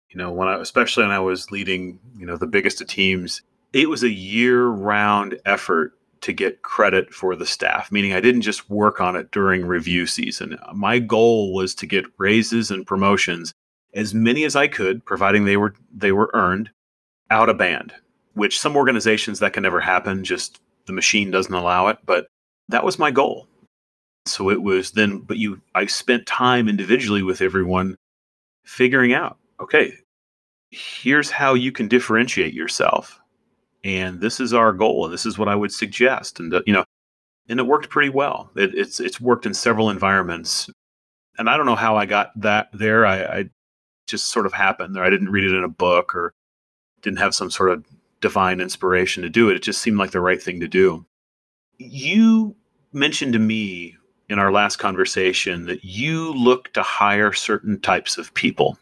you 0.09 0.17
know, 0.17 0.31
when 0.31 0.47
I, 0.47 0.59
especially 0.59 1.03
when 1.03 1.11
I 1.11 1.19
was 1.19 1.51
leading, 1.51 1.99
you 2.17 2.25
know, 2.25 2.37
the 2.37 2.47
biggest 2.47 2.81
of 2.81 2.87
teams, 2.87 3.41
it 3.73 3.89
was 3.89 4.03
a 4.03 4.09
year 4.09 4.67
round 4.67 5.39
effort 5.45 5.96
to 6.27 6.33
get 6.33 6.61
credit 6.61 7.13
for 7.13 7.37
the 7.37 7.45
staff, 7.45 7.89
meaning 7.89 8.11
I 8.11 8.19
didn't 8.19 8.41
just 8.41 8.69
work 8.69 8.99
on 8.99 9.15
it 9.15 9.31
during 9.31 9.65
review 9.65 10.05
season. 10.05 10.59
My 10.75 10.99
goal 10.99 11.53
was 11.53 11.73
to 11.75 11.85
get 11.85 12.03
raises 12.17 12.69
and 12.69 12.85
promotions 12.85 13.53
as 13.93 14.13
many 14.13 14.43
as 14.43 14.53
I 14.53 14.67
could, 14.67 15.05
providing 15.05 15.45
they 15.45 15.55
were 15.55 15.73
they 15.89 16.11
were 16.11 16.29
earned 16.33 16.69
out 17.31 17.47
of 17.47 17.57
band, 17.57 17.93
which 18.33 18.59
some 18.59 18.75
organizations 18.75 19.39
that 19.39 19.53
can 19.53 19.63
never 19.63 19.79
happen, 19.79 20.25
just 20.25 20.59
the 20.85 20.91
machine 20.91 21.31
doesn't 21.31 21.53
allow 21.53 21.87
it, 21.87 21.97
but 22.05 22.27
that 22.67 22.83
was 22.83 22.99
my 22.99 23.09
goal. 23.09 23.47
So 24.25 24.49
it 24.49 24.61
was 24.61 24.91
then 24.91 25.19
but 25.19 25.37
you 25.37 25.61
I 25.73 25.85
spent 25.85 26.25
time 26.25 26.67
individually 26.67 27.23
with 27.23 27.41
everyone 27.41 27.95
figuring 28.65 29.13
out 29.13 29.37
okay, 29.61 29.93
here's 30.71 31.31
how 31.31 31.53
you 31.53 31.71
can 31.71 31.87
differentiate 31.87 32.53
yourself. 32.53 33.21
And 33.83 34.19
this 34.19 34.39
is 34.39 34.53
our 34.53 34.73
goal. 34.73 35.05
And 35.05 35.13
this 35.13 35.25
is 35.25 35.37
what 35.37 35.47
I 35.47 35.55
would 35.55 35.71
suggest. 35.71 36.39
And, 36.39 36.53
uh, 36.53 36.61
you 36.65 36.73
know, 36.73 36.83
and 37.47 37.59
it 37.59 37.67
worked 37.67 37.89
pretty 37.89 38.09
well. 38.09 38.51
It, 38.55 38.75
it's, 38.75 38.99
it's 38.99 39.21
worked 39.21 39.45
in 39.45 39.53
several 39.53 39.89
environments. 39.89 40.69
And 41.37 41.49
I 41.49 41.55
don't 41.55 41.65
know 41.65 41.75
how 41.75 41.95
I 41.95 42.05
got 42.05 42.31
that 42.41 42.69
there. 42.73 43.05
I, 43.05 43.23
I 43.23 43.49
just 44.07 44.29
sort 44.29 44.45
of 44.45 44.53
happened 44.53 44.95
there. 44.95 45.03
I 45.03 45.09
didn't 45.09 45.31
read 45.31 45.45
it 45.45 45.55
in 45.55 45.63
a 45.63 45.69
book 45.69 46.15
or 46.15 46.33
didn't 47.01 47.19
have 47.19 47.35
some 47.35 47.51
sort 47.51 47.69
of 47.69 47.85
divine 48.19 48.59
inspiration 48.59 49.23
to 49.23 49.29
do 49.29 49.49
it. 49.49 49.55
It 49.55 49.63
just 49.63 49.81
seemed 49.81 49.97
like 49.97 50.11
the 50.11 50.21
right 50.21 50.41
thing 50.41 50.59
to 50.59 50.67
do. 50.67 51.05
You 51.77 52.55
mentioned 52.91 53.33
to 53.33 53.39
me 53.39 53.95
in 54.29 54.39
our 54.39 54.51
last 54.51 54.77
conversation 54.77 55.65
that 55.67 55.83
you 55.83 56.33
look 56.33 56.73
to 56.73 56.81
hire 56.81 57.31
certain 57.31 57.79
types 57.79 58.17
of 58.17 58.33
people 58.33 58.77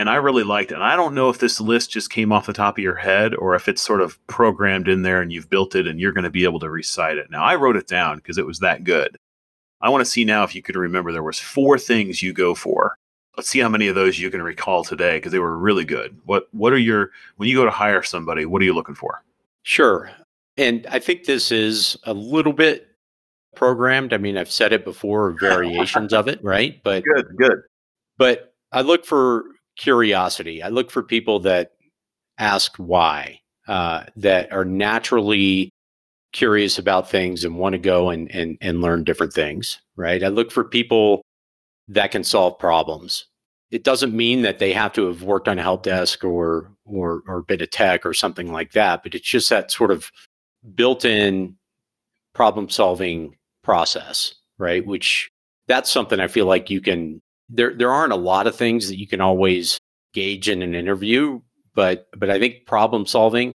and 0.00 0.08
I 0.08 0.14
really 0.14 0.44
liked 0.44 0.72
it. 0.72 0.76
And 0.76 0.82
I 0.82 0.96
don't 0.96 1.14
know 1.14 1.28
if 1.28 1.40
this 1.40 1.60
list 1.60 1.90
just 1.90 2.08
came 2.08 2.32
off 2.32 2.46
the 2.46 2.54
top 2.54 2.78
of 2.78 2.82
your 2.82 2.94
head 2.94 3.34
or 3.34 3.54
if 3.54 3.68
it's 3.68 3.82
sort 3.82 4.00
of 4.00 4.18
programmed 4.28 4.88
in 4.88 5.02
there 5.02 5.20
and 5.20 5.30
you've 5.30 5.50
built 5.50 5.74
it 5.74 5.86
and 5.86 6.00
you're 6.00 6.10
going 6.10 6.24
to 6.24 6.30
be 6.30 6.44
able 6.44 6.58
to 6.60 6.70
recite 6.70 7.18
it. 7.18 7.30
Now 7.30 7.44
I 7.44 7.54
wrote 7.54 7.76
it 7.76 7.86
down 7.86 8.16
because 8.16 8.38
it 8.38 8.46
was 8.46 8.60
that 8.60 8.82
good. 8.82 9.18
I 9.82 9.90
want 9.90 10.00
to 10.00 10.10
see 10.10 10.24
now 10.24 10.42
if 10.42 10.54
you 10.54 10.62
could 10.62 10.76
remember 10.76 11.12
there 11.12 11.22
was 11.22 11.38
four 11.38 11.78
things 11.78 12.22
you 12.22 12.32
go 12.32 12.54
for. 12.54 12.96
Let's 13.36 13.50
see 13.50 13.58
how 13.58 13.68
many 13.68 13.88
of 13.88 13.94
those 13.94 14.18
you 14.18 14.30
can 14.30 14.40
recall 14.40 14.84
today 14.84 15.18
because 15.18 15.32
they 15.32 15.38
were 15.38 15.58
really 15.58 15.84
good. 15.84 16.18
What 16.24 16.48
what 16.52 16.72
are 16.72 16.78
your 16.78 17.10
when 17.36 17.50
you 17.50 17.56
go 17.56 17.66
to 17.66 17.70
hire 17.70 18.02
somebody, 18.02 18.46
what 18.46 18.62
are 18.62 18.64
you 18.64 18.72
looking 18.72 18.94
for? 18.94 19.22
Sure. 19.64 20.10
And 20.56 20.86
I 20.90 20.98
think 20.98 21.24
this 21.24 21.52
is 21.52 21.98
a 22.04 22.14
little 22.14 22.54
bit 22.54 22.88
programmed. 23.54 24.14
I 24.14 24.16
mean, 24.16 24.38
I've 24.38 24.50
said 24.50 24.72
it 24.72 24.82
before, 24.82 25.32
variations 25.40 26.14
of 26.14 26.26
it, 26.26 26.42
right? 26.42 26.82
But 26.82 27.04
good, 27.04 27.26
good. 27.36 27.62
But 28.16 28.54
I 28.72 28.80
look 28.80 29.04
for 29.04 29.44
curiosity. 29.80 30.62
I 30.62 30.68
look 30.68 30.90
for 30.90 31.02
people 31.02 31.40
that 31.40 31.72
ask 32.38 32.76
why, 32.76 33.40
uh, 33.66 34.04
that 34.16 34.52
are 34.52 34.64
naturally 34.64 35.70
curious 36.32 36.78
about 36.78 37.10
things 37.10 37.44
and 37.44 37.56
want 37.56 37.72
to 37.72 37.78
go 37.78 38.10
and, 38.10 38.30
and 38.30 38.56
and 38.60 38.80
learn 38.80 39.02
different 39.04 39.32
things. 39.32 39.80
Right. 39.96 40.22
I 40.22 40.28
look 40.28 40.52
for 40.52 40.62
people 40.62 41.22
that 41.88 42.12
can 42.12 42.22
solve 42.22 42.58
problems. 42.58 43.26
It 43.70 43.82
doesn't 43.84 44.14
mean 44.14 44.42
that 44.42 44.58
they 44.58 44.72
have 44.72 44.92
to 44.92 45.06
have 45.06 45.22
worked 45.22 45.48
on 45.48 45.58
a 45.58 45.62
help 45.62 45.82
desk 45.82 46.24
or 46.24 46.70
or 46.84 47.22
or 47.26 47.42
bit 47.42 47.62
of 47.62 47.70
tech 47.70 48.06
or 48.06 48.14
something 48.14 48.52
like 48.52 48.72
that, 48.72 49.02
but 49.02 49.14
it's 49.14 49.28
just 49.28 49.50
that 49.50 49.70
sort 49.70 49.90
of 49.90 50.10
built-in 50.74 51.56
problem 52.34 52.68
solving 52.68 53.36
process, 53.64 54.34
right? 54.58 54.86
Which 54.86 55.30
that's 55.68 55.90
something 55.90 56.20
I 56.20 56.28
feel 56.28 56.46
like 56.46 56.70
you 56.70 56.80
can 56.80 57.22
there 57.50 57.74
there 57.76 57.90
aren't 57.90 58.12
a 58.12 58.16
lot 58.16 58.46
of 58.46 58.56
things 58.56 58.88
that 58.88 58.98
you 58.98 59.06
can 59.06 59.20
always 59.20 59.78
gauge 60.14 60.48
in 60.48 60.62
an 60.62 60.74
interview, 60.74 61.40
but 61.74 62.06
but 62.16 62.30
I 62.30 62.38
think 62.38 62.66
problem 62.66 63.06
solving 63.06 63.52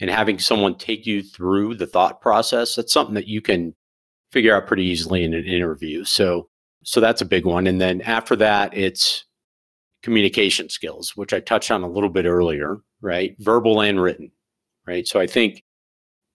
and 0.00 0.10
having 0.10 0.38
someone 0.38 0.76
take 0.76 1.06
you 1.06 1.22
through 1.22 1.74
the 1.76 1.86
thought 1.86 2.20
process 2.20 2.74
that's 2.74 2.92
something 2.92 3.14
that 3.14 3.28
you 3.28 3.40
can 3.40 3.74
figure 4.30 4.54
out 4.54 4.66
pretty 4.66 4.84
easily 4.84 5.24
in 5.24 5.34
an 5.34 5.44
interview. 5.44 6.04
So 6.04 6.48
so 6.84 7.00
that's 7.00 7.20
a 7.20 7.26
big 7.26 7.44
one. 7.44 7.66
And 7.66 7.80
then 7.80 8.00
after 8.02 8.34
that, 8.36 8.76
it's 8.76 9.24
communication 10.02 10.68
skills, 10.68 11.12
which 11.14 11.32
I 11.32 11.40
touched 11.40 11.70
on 11.70 11.82
a 11.82 11.88
little 11.88 12.08
bit 12.08 12.24
earlier, 12.24 12.78
right? 13.00 13.36
Verbal 13.38 13.80
and 13.80 14.00
written, 14.00 14.32
right? 14.86 15.06
So 15.06 15.20
I 15.20 15.26
think 15.26 15.62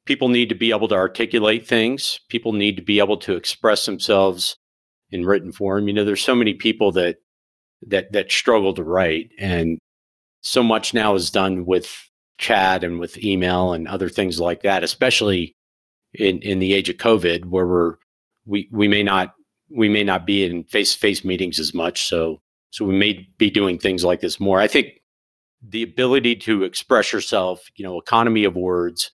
people 0.06 0.30
need 0.30 0.50
to 0.50 0.56
be 0.56 0.72
able 0.72 0.88
to 0.88 0.96
articulate 0.96 1.68
things. 1.68 2.22
People 2.30 2.54
need 2.54 2.78
to 2.78 2.82
be 2.82 3.00
able 3.00 3.18
to 3.18 3.36
express 3.36 3.86
themselves 3.86 4.58
in 5.12 5.26
written 5.26 5.52
form. 5.52 5.88
You 5.88 5.94
know, 5.94 6.06
there's 6.06 6.24
so 6.24 6.36
many 6.36 6.54
people 6.54 6.92
that 6.94 7.18
that 7.88 8.12
that 8.12 8.32
struggle 8.32 8.74
to 8.74 8.84
write, 8.84 9.32
and 9.40 9.78
so 10.42 10.64
much 10.64 10.94
now 10.94 11.16
is 11.16 11.32
done 11.32 11.66
with 11.66 12.10
chat 12.38 12.84
and 12.84 13.00
with 13.00 13.18
email 13.24 13.74
and 13.74 13.88
other 13.88 14.10
things 14.10 14.40
like 14.40 14.64
that. 14.64 14.84
Especially 14.84 15.54
in 16.14 16.40
in 16.40 16.60
the 16.60 16.74
age 16.74 16.90
of 16.90 16.98
COVID, 16.98 17.46
where 17.46 17.68
we're 17.68 17.96
we 18.46 18.70
we 18.72 18.88
may 18.88 19.04
not 19.04 19.34
we 19.70 19.90
may 19.90 20.04
not 20.04 20.26
be 20.26 20.46
in 20.46 20.64
face 20.66 20.94
to 20.94 21.00
face 21.00 21.24
meetings 21.26 21.60
as 21.60 21.74
much. 21.74 22.08
So 22.08 22.42
so 22.72 22.86
we 22.86 22.96
may 22.96 23.28
be 23.38 23.50
doing 23.50 23.78
things 23.78 24.04
like 24.04 24.22
this 24.22 24.40
more. 24.40 24.60
I 24.60 24.68
think 24.68 25.02
the 25.62 25.84
ability 25.84 26.36
to 26.36 26.64
express 26.64 27.12
yourself, 27.12 27.62
you 27.76 27.84
know, 27.84 28.00
economy 28.00 28.44
of 28.44 28.56
words, 28.56 29.12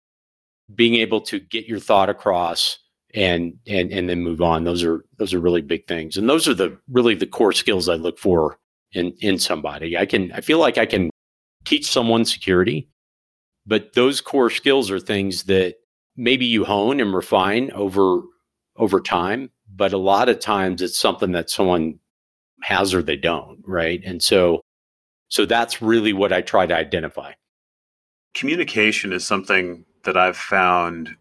being 0.74 0.96
able 0.96 1.22
to 1.22 1.40
get 1.40 1.68
your 1.68 1.80
thought 1.80 2.10
across 2.10 2.80
and 3.14 3.54
and 3.68 3.92
and 3.92 4.10
then 4.10 4.22
move 4.22 4.42
on 4.42 4.64
those 4.64 4.84
are 4.84 5.06
those 5.18 5.34
are 5.34 5.40
really 5.40 5.62
big 5.62 5.88
things 5.88 6.18
and 6.18 6.30
those 6.30 6.48
are 6.48 6.54
the 6.54 6.78
really 6.90 7.16
the 7.16 7.26
core 7.26 7.52
skills 7.52 7.90
i 7.90 7.96
look 7.96 8.18
for 8.18 8.58
in 8.94 9.14
in 9.22 9.38
somebody 9.38 9.98
i 9.98 10.06
can 10.06 10.32
i 10.32 10.42
feel 10.42 10.60
like 10.60 10.78
i 10.78 10.86
can 10.86 11.10
teach 11.66 11.90
someone 11.90 12.26
security 12.26 12.90
but 13.66 13.94
those 13.94 14.22
core 14.22 14.50
skills 14.50 14.90
are 14.90 15.00
things 15.00 15.44
that 15.44 15.76
maybe 16.16 16.46
you 16.46 16.66
hone 16.66 17.00
and 17.00 17.14
refine 17.14 17.72
over 17.72 18.22
over 18.78 19.00
time, 19.00 19.52
but 19.70 19.94
a 19.94 19.98
lot 19.98 20.30
of 20.30 20.40
times 20.40 20.82
it's 20.82 20.98
something 20.98 21.34
that 21.34 21.50
someone 21.50 22.00
has 22.64 22.94
or 22.94 23.02
they 23.02 23.18
don't, 23.18 23.60
right? 23.66 24.02
And 24.06 24.24
so 24.24 24.62
so 25.30 25.46
that's 25.46 25.82
really 25.82 26.14
what 26.14 26.34
I 26.34 26.42
try 26.42 26.66
to 26.66 26.76
identify. 26.76 27.34
Communication 28.34 29.14
is 29.14 29.26
something 29.26 29.86
that 30.04 30.18
I've 30.18 30.38
found 30.38 31.16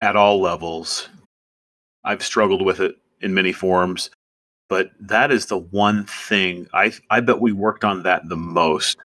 at 0.00 0.16
all 0.16 0.40
levels. 0.40 1.08
I've 2.08 2.22
struggled 2.22 2.64
with 2.64 2.80
it 2.80 2.96
in 3.20 3.34
many 3.34 3.52
forms, 3.52 4.10
but 4.70 4.90
that 4.98 5.30
is 5.30 5.46
the 5.46 5.58
one 5.58 6.06
thing 6.06 6.66
I 6.72 6.92
I 7.10 7.20
bet 7.20 7.40
we 7.40 7.52
worked 7.52 7.84
on 7.84 8.02
that 8.04 8.26
the 8.28 8.36
most. 8.36 8.96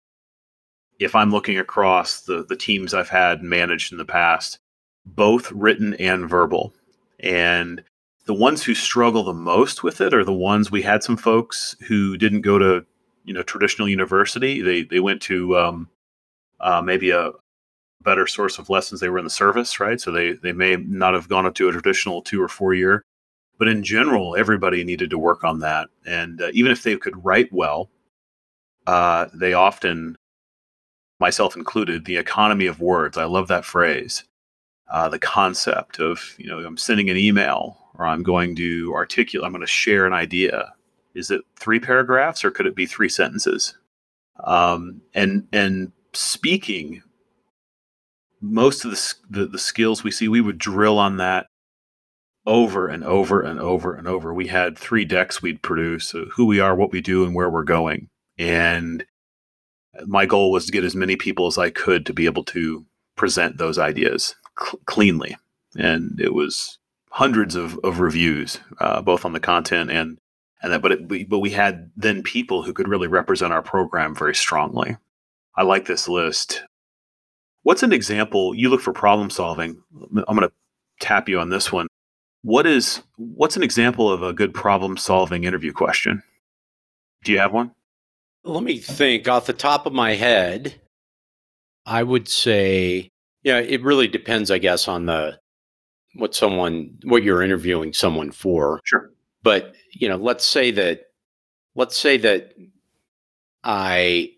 If 1.00 1.14
I'm 1.14 1.30
looking 1.30 1.60
across 1.60 2.22
the 2.22 2.46
the 2.48 2.56
teams 2.56 2.94
I've 2.94 3.10
had 3.10 3.44
managed 3.44 3.92
in 3.92 3.98
the 3.98 4.06
past, 4.06 4.58
both 5.06 5.52
written 5.52 5.96
and 5.96 6.30
verbal. 6.30 6.74
And 7.20 7.84
the 8.26 8.34
ones 8.34 8.64
who 8.64 8.74
struggle 8.74 9.26
the 9.26 9.34
most 9.34 9.84
with 9.84 10.00
it 10.00 10.14
are 10.14 10.24
the 10.24 10.32
ones 10.32 10.72
we 10.72 10.82
had 10.82 11.04
some 11.04 11.18
folks 11.18 11.76
who 11.88 12.16
didn't 12.18 12.42
go 12.42 12.58
to 12.58 12.86
you 13.26 13.34
know 13.34 13.44
traditional 13.44 13.90
university. 13.90 14.62
They 14.62 14.84
they 14.84 15.02
went 15.02 15.22
to 15.24 15.58
um, 15.58 15.90
uh, 16.62 16.82
maybe 16.82 17.12
a 17.12 17.32
better 18.04 18.28
source 18.28 18.58
of 18.60 18.70
lessons. 18.70 19.00
They 19.00 19.10
were 19.10 19.18
in 19.18 19.24
the 19.24 19.30
service, 19.30 19.80
right? 19.80 20.00
So 20.00 20.12
they 20.12 20.34
they 20.34 20.54
may 20.54 20.76
not 20.76 21.14
have 21.14 21.30
gone 21.30 21.46
up 21.46 21.56
to 21.56 21.70
a 21.70 21.72
traditional 21.72 22.22
two 22.22 22.42
or 22.42 22.48
four 22.48 22.74
year. 22.74 23.04
But 23.60 23.68
in 23.68 23.84
general, 23.84 24.36
everybody 24.36 24.84
needed 24.84 25.10
to 25.12 25.18
work 25.18 25.44
on 25.44 25.60
that. 25.60 25.90
And 26.06 26.42
uh, 26.42 26.50
even 26.54 26.72
if 26.72 26.84
they 26.84 26.98
could 26.98 27.24
write 27.24 27.54
well, 27.54 27.90
uh, 28.88 29.28
they 29.34 29.54
often, 29.54 30.16
myself 31.20 31.56
included, 31.56 32.06
the 32.06 32.18
economy 32.18 32.66
of 32.66 32.82
words. 32.82 33.18
I 33.18 33.26
love 33.26 33.48
that 33.50 33.64
phrase. 33.64 34.24
Uh, 34.92 35.08
the 35.08 35.20
concept 35.20 36.00
of 36.00 36.36
you 36.38 36.48
know 36.48 36.60
I'm 36.60 36.78
sending 36.78 37.10
an 37.10 37.18
email 37.18 37.78
or 37.96 38.06
I'm 38.06 38.24
going 38.24 38.56
to 38.58 38.92
articulate. 38.94 39.46
I'm 39.46 39.54
going 39.54 39.62
to 39.62 39.68
share 39.68 40.06
an 40.06 40.14
idea 40.14 40.74
is 41.14 41.30
it 41.32 41.42
three 41.60 41.80
paragraphs 41.80 42.44
or 42.44 42.52
could 42.52 42.66
it 42.66 42.76
be 42.76 42.86
three 42.86 43.10
sentences? 43.10 43.78
Um, 44.44 45.02
and 45.14 45.48
and 45.54 45.92
speaking, 46.14 47.04
most 48.44 48.84
of 48.84 48.92
the, 48.92 49.14
the 49.30 49.46
the 49.46 49.60
skills 49.60 50.04
we 50.04 50.12
see, 50.12 50.28
we 50.28 50.42
would 50.42 50.58
drill 50.58 51.00
on 51.00 51.18
that 51.18 51.48
over 52.46 52.88
and 52.88 53.04
over 53.04 53.42
and 53.42 53.60
over 53.60 53.94
and 53.96 54.08
over. 54.08 54.34
We 54.34 54.48
had 54.48 54.78
three 54.78 55.06
decks 55.06 55.42
we'd 55.42 55.62
produce: 55.62 56.14
uh, 56.14 56.26
who 56.34 56.46
we 56.46 56.60
are, 56.60 56.76
what 56.76 56.92
we 56.92 57.02
do, 57.02 57.24
and 57.24 57.34
where 57.34 57.50
we're 57.50 57.64
going. 57.64 58.10
And 58.38 59.06
my 60.06 60.26
goal 60.26 60.52
was 60.52 60.66
to 60.66 60.72
get 60.72 60.84
as 60.84 60.96
many 60.96 61.16
people 61.16 61.48
as 61.48 61.58
I 61.58 61.70
could 61.70 62.06
to 62.06 62.14
be 62.14 62.26
able 62.26 62.44
to 62.46 62.86
present 63.16 63.58
those 63.58 63.78
ideas 63.78 64.36
cl- 64.60 64.80
cleanly. 64.86 65.38
And 65.78 66.20
it 66.20 66.34
was 66.34 66.80
hundreds 67.12 67.56
of, 67.56 67.80
of 67.84 68.00
reviews, 68.00 68.60
uh, 68.80 69.02
both 69.02 69.24
on 69.24 69.34
the 69.34 69.40
content 69.40 69.92
and 69.92 70.18
and 70.62 70.72
that, 70.72 70.82
but 70.82 70.92
it, 70.94 71.10
we, 71.10 71.24
but 71.26 71.40
we 71.40 71.52
had 71.52 71.92
then 71.96 72.24
people 72.24 72.64
who 72.64 72.74
could 72.74 72.88
really 72.88 73.08
represent 73.08 73.54
our 73.54 73.62
program 73.62 74.16
very 74.16 74.36
strongly. 74.36 74.98
I 75.56 75.64
like 75.64 75.86
this 75.86 76.08
list. 76.08 76.64
What's 77.64 77.84
an 77.84 77.94
example? 77.94 78.54
You 78.54 78.70
look 78.70 78.82
for 78.82 78.94
problem 78.94 79.30
solving. 79.30 79.82
I'm 80.28 80.38
going 80.38 80.48
to 80.48 80.52
tap 81.00 81.28
you 81.28 81.40
on 81.40 81.50
this 81.50 81.72
one. 81.72 81.88
What 82.44 82.68
is 82.68 83.02
what's 83.18 83.56
an 83.56 83.64
example 83.64 84.12
of 84.12 84.22
a 84.22 84.34
good 84.34 84.54
problem 84.54 84.98
solving 84.98 85.46
interview 85.46 85.72
question? 85.72 86.22
Do 87.24 87.32
you 87.32 87.40
have 87.40 87.54
one? 87.54 87.72
Let 88.44 88.64
me 88.64 88.78
think. 88.78 89.28
Off 89.30 89.46
the 89.46 89.54
top 89.54 89.86
of 89.86 89.94
my 89.94 90.16
head, 90.16 90.76
I 91.86 92.04
would 92.04 92.28
say, 92.28 93.10
yeah, 93.44 93.60
it 93.60 93.82
really 93.82 94.10
depends, 94.10 94.52
I 94.52 94.58
guess, 94.58 94.90
on 94.90 95.06
the 95.06 95.40
what 96.16 96.36
someone 96.36 97.00
what 97.06 97.24
you're 97.24 97.42
interviewing 97.42 97.94
someone 97.94 98.32
for. 98.32 98.82
Sure. 98.84 99.10
But, 99.42 99.74
you 99.92 100.10
know, 100.10 100.18
let's 100.18 100.46
say 100.46 100.72
that 100.72 101.06
let's 101.76 101.98
say 101.98 102.18
that 102.18 102.54
I 103.64 104.32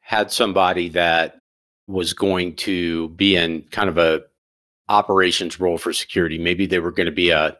had 0.00 0.30
somebody 0.32 0.88
that 0.90 1.40
was 1.86 2.12
going 2.12 2.56
to 2.56 3.08
be 3.10 3.36
in 3.36 3.62
kind 3.70 3.88
of 3.88 3.98
a 3.98 4.22
operations 4.88 5.60
role 5.60 5.78
for 5.78 5.92
security. 5.92 6.38
Maybe 6.38 6.66
they 6.66 6.78
were 6.78 6.90
going 6.92 7.06
to 7.06 7.12
be 7.12 7.30
a 7.30 7.56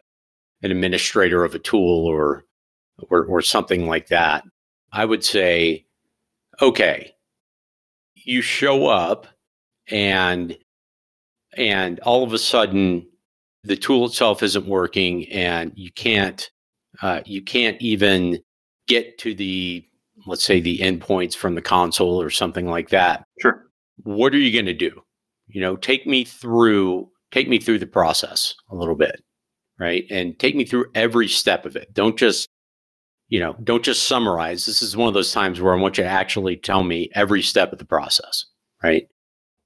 an 0.63 0.71
administrator 0.71 1.43
of 1.43 1.53
a 1.53 1.59
tool 1.59 2.05
or 2.05 2.45
or 3.09 3.25
or 3.25 3.41
something 3.41 3.87
like 3.87 4.07
that. 4.07 4.43
I 4.91 5.05
would 5.05 5.23
say, 5.23 5.85
okay, 6.61 7.13
you 8.15 8.41
show 8.41 8.87
up 8.87 9.27
and 9.89 10.57
and 11.57 11.99
all 12.01 12.23
of 12.23 12.33
a 12.33 12.37
sudden 12.37 13.07
the 13.63 13.75
tool 13.77 14.05
itself 14.05 14.43
isn't 14.43 14.67
working 14.67 15.29
and 15.29 15.71
you 15.75 15.91
can't 15.91 16.49
uh, 17.01 17.21
you 17.25 17.41
can't 17.41 17.81
even 17.81 18.39
get 18.87 19.17
to 19.19 19.33
the 19.33 19.85
let's 20.25 20.43
say 20.43 20.59
the 20.59 20.79
endpoints 20.79 21.35
from 21.35 21.55
the 21.55 21.61
console 21.61 22.21
or 22.21 22.29
something 22.29 22.67
like 22.67 22.89
that 22.89 23.25
sure 23.41 23.64
what 24.03 24.33
are 24.33 24.39
you 24.39 24.51
going 24.51 24.65
to 24.65 24.73
do? 24.73 25.01
You 25.47 25.61
know 25.61 25.75
take 25.75 26.07
me 26.07 26.25
through 26.25 27.09
take 27.31 27.47
me 27.49 27.59
through 27.59 27.79
the 27.79 27.87
process 27.87 28.55
a 28.69 28.75
little 28.75 28.95
bit 28.95 29.21
right? 29.77 30.05
And 30.09 30.39
take 30.39 30.55
me 30.55 30.63
through 30.63 30.85
every 30.95 31.27
step 31.27 31.65
of 31.65 31.75
it. 31.75 31.93
Don't 31.93 32.17
just 32.17 32.47
you 33.29 33.39
know 33.39 33.55
don't 33.63 33.83
just 33.83 34.03
summarize. 34.03 34.65
This 34.65 34.81
is 34.81 34.97
one 34.97 35.07
of 35.07 35.13
those 35.13 35.31
times 35.31 35.61
where 35.61 35.73
i 35.75 35.79
want 35.79 35.97
you 35.97 36.03
to 36.03 36.09
actually 36.09 36.57
tell 36.57 36.83
me 36.83 37.09
every 37.13 37.41
step 37.41 37.73
of 37.73 37.79
the 37.79 37.85
process 37.85 38.45
right? 38.85 39.07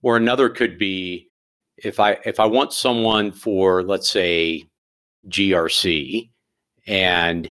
Or 0.01 0.15
another 0.15 0.49
could 0.49 0.77
be 0.77 1.29
if 1.77 1.99
I 1.99 2.17
if 2.25 2.39
I 2.39 2.45
want 2.45 2.73
someone 2.73 3.31
for 3.31 3.83
let's 3.83 4.09
say 4.09 4.65
GRC 5.27 6.29
and 6.87 7.47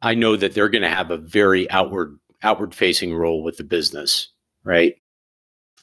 I 0.00 0.14
know 0.14 0.36
that 0.36 0.54
they're 0.54 0.68
going 0.68 0.82
to 0.82 0.88
have 0.88 1.10
a 1.10 1.18
very 1.18 1.70
outward 1.70 2.18
outward 2.42 2.74
facing 2.74 3.14
role 3.14 3.42
with 3.42 3.56
the 3.58 3.64
business, 3.64 4.28
right? 4.64 4.94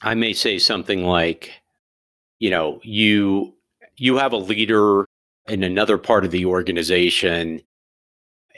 I 0.02 0.14
may 0.14 0.32
say 0.32 0.58
something 0.58 1.04
like, 1.04 1.52
you 2.38 2.50
know, 2.50 2.80
you 2.82 3.54
you 3.96 4.16
have 4.16 4.32
a 4.32 4.36
leader 4.38 5.06
in 5.48 5.62
another 5.62 5.98
part 5.98 6.24
of 6.24 6.30
the 6.30 6.46
organization 6.46 7.62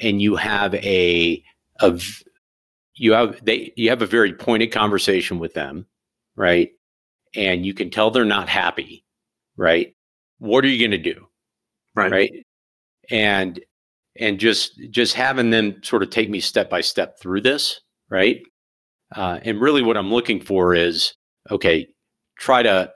and 0.01 0.23
you 0.23 0.37
have 0.37 0.75
a 0.77 1.43
of 1.81 2.23
you 2.95 3.13
have 3.13 3.45
they 3.45 3.73
you 3.77 3.91
have 3.91 4.03
a 4.03 4.07
very 4.07 4.33
pointed 4.33 4.73
conversation 4.73 5.39
with 5.39 5.55
them, 5.55 5.87
right? 6.37 6.71
And 7.35 7.65
you 7.67 7.75
can 7.75 7.91
tell 7.91 8.11
they're 8.11 8.25
not 8.25 8.49
happy 8.49 9.03
right? 9.57 9.95
What 10.39 10.65
are 10.65 10.69
you 10.69 10.79
going 10.79 11.03
to 11.03 11.13
do? 11.15 11.29
Right. 11.95 12.11
Right. 12.11 12.47
And 13.11 13.61
and 14.19 14.39
just 14.39 14.79
just 14.91 15.15
having 15.15 15.51
them 15.51 15.83
sort 15.83 16.03
of 16.03 16.11
take 16.11 16.29
me 16.31 16.41
step 16.41 16.71
by 16.71 16.81
step 16.81 17.19
through 17.19 17.43
this, 17.43 17.81
right? 18.11 18.43
Uh, 19.15 19.41
and 19.43 19.61
really, 19.61 19.83
what 19.83 19.97
I'm 19.97 20.13
looking 20.13 20.41
for 20.41 20.75
is 20.75 21.15
okay. 21.51 21.89
Try 22.39 22.63
to 22.63 22.93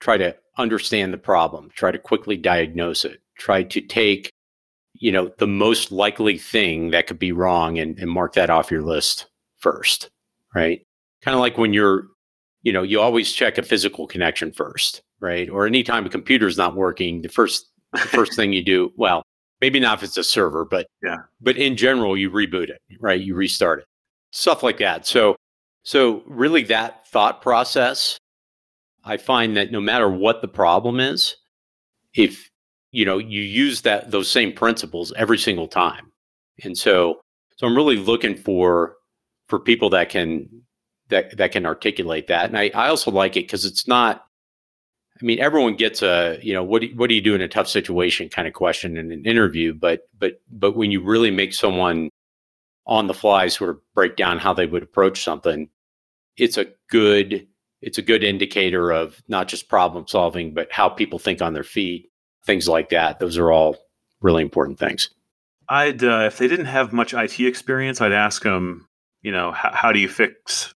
try 0.00 0.16
to 0.16 0.34
understand 0.56 1.12
the 1.12 1.18
problem. 1.18 1.70
Try 1.74 1.90
to 1.90 1.98
quickly 1.98 2.36
diagnose 2.36 3.04
it. 3.04 3.20
Try 3.38 3.62
to 3.64 3.80
take 3.80 4.30
you 4.94 5.12
know 5.12 5.30
the 5.38 5.46
most 5.46 5.92
likely 5.92 6.38
thing 6.38 6.90
that 6.90 7.06
could 7.06 7.18
be 7.18 7.32
wrong 7.32 7.78
and, 7.78 7.98
and 7.98 8.10
mark 8.10 8.34
that 8.34 8.50
off 8.50 8.70
your 8.70 8.82
list 8.82 9.26
first 9.58 10.10
right 10.56 10.80
kind 11.22 11.34
of 11.36 11.40
like 11.40 11.56
when 11.56 11.72
you're 11.72 12.08
you 12.62 12.72
know 12.72 12.82
you 12.82 13.00
always 13.00 13.30
check 13.30 13.58
a 13.58 13.62
physical 13.62 14.08
connection 14.08 14.50
first 14.50 15.02
right? 15.20 15.48
Or 15.48 15.66
anytime 15.66 16.06
a 16.06 16.10
computer 16.10 16.46
is 16.46 16.56
not 16.56 16.76
working, 16.76 17.22
the 17.22 17.28
first 17.28 17.70
the 17.92 17.98
first 17.98 18.34
thing 18.34 18.52
you 18.52 18.64
do, 18.64 18.92
well, 18.96 19.22
maybe 19.60 19.80
not 19.80 19.98
if 19.98 20.04
it's 20.04 20.16
a 20.16 20.24
server, 20.24 20.64
but 20.64 20.86
yeah, 21.02 21.18
but 21.40 21.56
in 21.56 21.76
general, 21.76 22.16
you 22.16 22.30
reboot 22.30 22.68
it, 22.68 22.80
right? 23.00 23.20
You 23.20 23.34
restart 23.34 23.80
it, 23.80 23.86
stuff 24.30 24.62
like 24.62 24.78
that. 24.78 25.06
So, 25.06 25.36
so 25.82 26.22
really, 26.26 26.62
that 26.64 26.97
thought 27.10 27.42
process, 27.42 28.18
I 29.04 29.16
find 29.16 29.56
that 29.56 29.72
no 29.72 29.80
matter 29.80 30.08
what 30.08 30.42
the 30.42 30.48
problem 30.48 31.00
is, 31.00 31.36
if 32.14 32.50
you 32.90 33.04
know 33.04 33.18
you 33.18 33.42
use 33.42 33.82
that 33.82 34.10
those 34.10 34.30
same 34.30 34.52
principles 34.52 35.12
every 35.16 35.38
single 35.38 35.68
time, 35.68 36.12
and 36.64 36.76
so 36.76 37.20
so 37.56 37.66
I'm 37.66 37.76
really 37.76 37.96
looking 37.96 38.36
for 38.36 38.96
for 39.48 39.58
people 39.58 39.90
that 39.90 40.08
can 40.08 40.48
that 41.08 41.36
that 41.36 41.52
can 41.52 41.66
articulate 41.66 42.26
that, 42.28 42.46
and 42.46 42.58
I 42.58 42.70
I 42.74 42.88
also 42.88 43.10
like 43.10 43.36
it 43.36 43.44
because 43.46 43.64
it's 43.64 43.86
not 43.86 44.24
I 45.20 45.24
mean, 45.24 45.40
everyone 45.40 45.74
gets 45.74 46.02
a, 46.02 46.38
you 46.42 46.54
know, 46.54 46.62
what 46.62 46.82
do, 46.82 46.92
what 46.94 47.08
do 47.08 47.14
you 47.14 47.20
do 47.20 47.34
in 47.34 47.40
a 47.40 47.48
tough 47.48 47.66
situation 47.66 48.28
kind 48.28 48.46
of 48.46 48.54
question 48.54 48.96
in 48.96 49.10
an 49.10 49.24
interview, 49.26 49.74
but 49.74 50.02
but 50.18 50.40
but 50.50 50.76
when 50.76 50.90
you 50.92 51.02
really 51.02 51.30
make 51.30 51.52
someone 51.54 52.08
on 52.86 53.06
the 53.06 53.14
fly 53.14 53.48
sort 53.48 53.70
of 53.70 53.80
break 53.94 54.16
down 54.16 54.38
how 54.38 54.52
they 54.54 54.66
would 54.66 54.82
approach 54.82 55.24
something, 55.24 55.68
it's 56.38 56.56
a 56.56 56.66
good 56.90 57.46
it's 57.80 57.98
a 57.98 58.02
good 58.02 58.24
indicator 58.24 58.90
of 58.90 59.22
not 59.28 59.48
just 59.48 59.68
problem 59.68 60.06
solving, 60.08 60.52
but 60.52 60.68
how 60.72 60.88
people 60.88 61.18
think 61.18 61.40
on 61.40 61.54
their 61.54 61.62
feet, 61.62 62.10
things 62.44 62.66
like 62.66 62.88
that. 62.88 63.20
Those 63.20 63.38
are 63.38 63.52
all 63.52 63.76
really 64.20 64.42
important 64.42 64.78
things. 64.78 65.10
I'd 65.68 66.02
uh, 66.02 66.24
if 66.26 66.38
they 66.38 66.48
didn't 66.48 66.66
have 66.66 66.92
much 66.92 67.14
IT 67.14 67.38
experience, 67.40 68.00
I'd 68.00 68.12
ask 68.12 68.42
them, 68.42 68.88
you 69.22 69.32
know, 69.32 69.52
how, 69.52 69.72
how 69.72 69.92
do 69.92 70.00
you 70.00 70.08
fix 70.08 70.72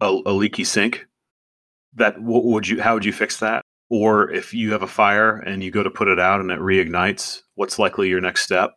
a, 0.00 0.06
a 0.06 0.32
leaky 0.32 0.64
sink? 0.64 1.06
That 1.94 2.20
what 2.20 2.44
would 2.44 2.68
you? 2.68 2.80
How 2.80 2.94
would 2.94 3.04
you 3.04 3.12
fix 3.12 3.38
that? 3.40 3.62
or 3.90 4.30
if 4.30 4.52
you 4.52 4.72
have 4.72 4.82
a 4.82 4.88
fire 4.88 5.36
and 5.36 5.62
you 5.62 5.70
go 5.70 5.82
to 5.82 5.90
put 5.90 6.08
it 6.08 6.18
out 6.18 6.40
and 6.40 6.50
it 6.50 6.60
reignites, 6.60 7.42
what's 7.54 7.78
likely 7.78 8.08
your 8.08 8.20
next 8.20 8.42
step? 8.42 8.74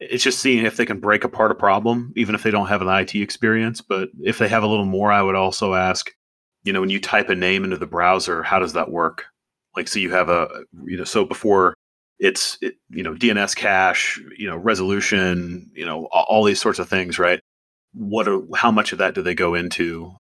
It's 0.00 0.24
just 0.24 0.40
seeing 0.40 0.64
if 0.64 0.76
they 0.76 0.86
can 0.86 1.00
break 1.00 1.24
apart 1.24 1.50
a 1.50 1.54
problem, 1.54 2.12
even 2.16 2.34
if 2.34 2.42
they 2.42 2.50
don't 2.50 2.66
have 2.66 2.82
an 2.82 2.88
IT 2.88 3.14
experience. 3.14 3.80
But 3.80 4.08
if 4.22 4.38
they 4.38 4.48
have 4.48 4.62
a 4.62 4.66
little 4.66 4.84
more, 4.84 5.12
I 5.12 5.22
would 5.22 5.36
also 5.36 5.74
ask, 5.74 6.10
you 6.64 6.72
know, 6.72 6.80
when 6.80 6.90
you 6.90 7.00
type 7.00 7.28
a 7.30 7.34
name 7.34 7.64
into 7.64 7.76
the 7.76 7.86
browser, 7.86 8.42
how 8.42 8.58
does 8.58 8.72
that 8.72 8.90
work? 8.90 9.26
Like, 9.76 9.88
so 9.88 9.98
you 9.98 10.10
have 10.12 10.28
a, 10.28 10.48
you 10.84 10.96
know, 10.96 11.04
so 11.04 11.24
before 11.24 11.74
it's, 12.18 12.58
it, 12.60 12.74
you 12.90 13.02
know, 13.02 13.14
DNS 13.14 13.54
cache, 13.56 14.20
you 14.36 14.48
know, 14.48 14.56
resolution, 14.56 15.70
you 15.74 15.86
know, 15.86 16.06
all, 16.12 16.44
these 16.44 16.60
sorts 16.60 16.78
of 16.78 16.88
things, 16.88 17.18
right? 17.18 17.40
What 17.92 18.28
are, 18.28 18.40
how 18.54 18.70
much 18.70 18.92
of 18.92 18.98
that 18.98 19.14
do 19.14 19.22
they 19.22 19.34
go 19.34 19.54
into? 19.54 20.16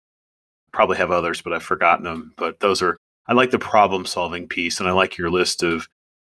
Probably 0.73 0.97
have 0.97 1.11
others, 1.11 1.43
but 1.43 1.53
I've 1.53 1.62
forgotten 1.62 2.05
them. 2.05 2.33
But 2.37 2.61
those 2.61 2.83
are 2.83 2.97
I 3.27 3.35
like 3.35 3.51
the 3.51 3.59
problem 3.59 4.05
solving 4.05 4.49
piece, 4.49 4.81
and 4.81 4.89
I 4.89 4.93
like 4.93 5.16
your 5.16 5.31
list 5.31 5.62
of 5.62 5.87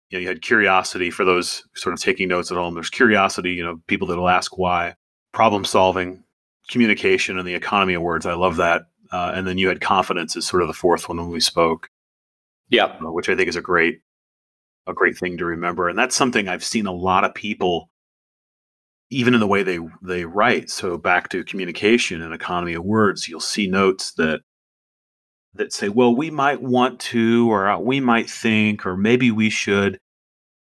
you 0.10 0.18
know 0.18 0.22
you 0.22 0.28
had 0.28 0.42
curiosity 0.42 1.10
for 1.10 1.26
those 1.26 1.64
sort 1.76 1.94
of 1.94 2.00
taking 2.00 2.28
notes 2.28 2.52
at 2.52 2.58
home. 2.58 2.74
There's 2.74 2.90
curiosity, 2.90 3.54
you 3.54 3.64
know, 3.64 3.82
people 3.88 4.08
that'll 4.08 4.30
ask 4.30 4.58
why, 4.58 4.96
problem 5.34 5.66
solving, 5.66 6.24
communication, 6.70 7.38
and 7.38 7.48
the 7.48 7.56
economy 7.56 7.96
of 7.96 8.02
words. 8.02 8.26
I 8.26 8.34
love 8.34 8.58
that. 8.58 8.84
Uh, 9.12 9.32
and 9.36 9.48
then 9.48 9.58
you 9.58 9.68
had 9.68 9.82
confidence 9.82 10.36
as 10.36 10.46
sort 10.46 10.62
of 10.62 10.68
the 10.68 10.74
fourth 10.74 11.08
one 11.08 11.18
when 11.18 11.30
we 11.30 11.40
spoke. 11.40 11.90
Yeah, 12.70 12.86
uh, 12.86 13.12
which 13.12 13.30
I 13.30 13.36
think 13.36 13.50
is 13.50 13.56
a 13.56 13.62
great 13.62 14.00
a 14.88 14.94
great 14.94 15.18
thing 15.18 15.38
to 15.38 15.46
remember, 15.46 15.90
and 15.90 15.98
that's 15.98 16.16
something 16.16 16.48
I've 16.48 16.64
seen 16.64 16.86
a 16.86 16.92
lot 16.92 17.24
of 17.24 17.34
people 17.34 17.90
even 19.12 19.34
in 19.34 19.40
the 19.40 19.48
way 19.48 19.64
they 19.64 19.80
they 20.02 20.26
write 20.26 20.70
so 20.70 20.98
back 20.98 21.30
to 21.30 21.44
communication 21.44 22.22
and 22.22 22.34
economy 22.34 22.74
of 22.74 22.84
words 22.84 23.28
you'll 23.28 23.40
see 23.40 23.68
notes 23.68 24.14
that 24.14 24.42
that 25.56 25.74
say, 25.74 25.90
well, 25.90 26.16
we 26.16 26.30
might 26.30 26.62
want 26.62 27.00
to, 27.00 27.52
or 27.52 27.68
uh, 27.68 27.80
we 27.80 28.00
might 28.00 28.30
think, 28.30 28.86
or 28.86 28.96
maybe 28.96 29.32
we 29.32 29.50
should. 29.50 30.00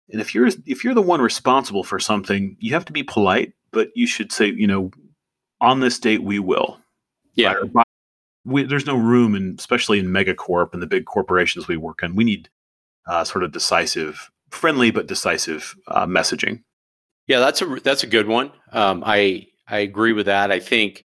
And 0.09 0.19
if 0.19 0.35
you're 0.35 0.47
if 0.65 0.83
you're 0.83 0.93
the 0.93 1.01
one 1.01 1.21
responsible 1.21 1.83
for 1.83 1.99
something, 1.99 2.57
you 2.59 2.73
have 2.73 2.85
to 2.85 2.93
be 2.93 3.03
polite, 3.03 3.53
but 3.71 3.89
you 3.95 4.05
should 4.05 4.31
say, 4.31 4.47
you 4.47 4.67
know, 4.67 4.91
on 5.61 5.79
this 5.79 5.99
date 5.99 6.23
we 6.23 6.39
will. 6.39 6.79
Yeah. 7.35 7.55
Right? 7.73 7.85
We, 8.43 8.63
there's 8.63 8.85
no 8.87 8.97
room, 8.97 9.35
and 9.35 9.57
especially 9.57 9.99
in 9.99 10.07
megacorp 10.07 10.73
and 10.73 10.81
the 10.81 10.87
big 10.87 11.05
corporations 11.05 11.67
we 11.67 11.77
work 11.77 12.01
in, 12.03 12.15
we 12.15 12.23
need 12.23 12.49
uh, 13.05 13.23
sort 13.23 13.43
of 13.43 13.51
decisive, 13.51 14.31
friendly 14.49 14.91
but 14.91 15.07
decisive 15.07 15.75
uh, 15.87 16.05
messaging. 16.05 16.63
Yeah, 17.27 17.39
that's 17.39 17.61
a 17.61 17.65
that's 17.81 18.03
a 18.03 18.07
good 18.07 18.27
one. 18.27 18.51
Um, 18.71 19.03
I 19.05 19.47
I 19.67 19.79
agree 19.79 20.11
with 20.11 20.25
that. 20.25 20.51
I 20.51 20.59
think 20.59 21.05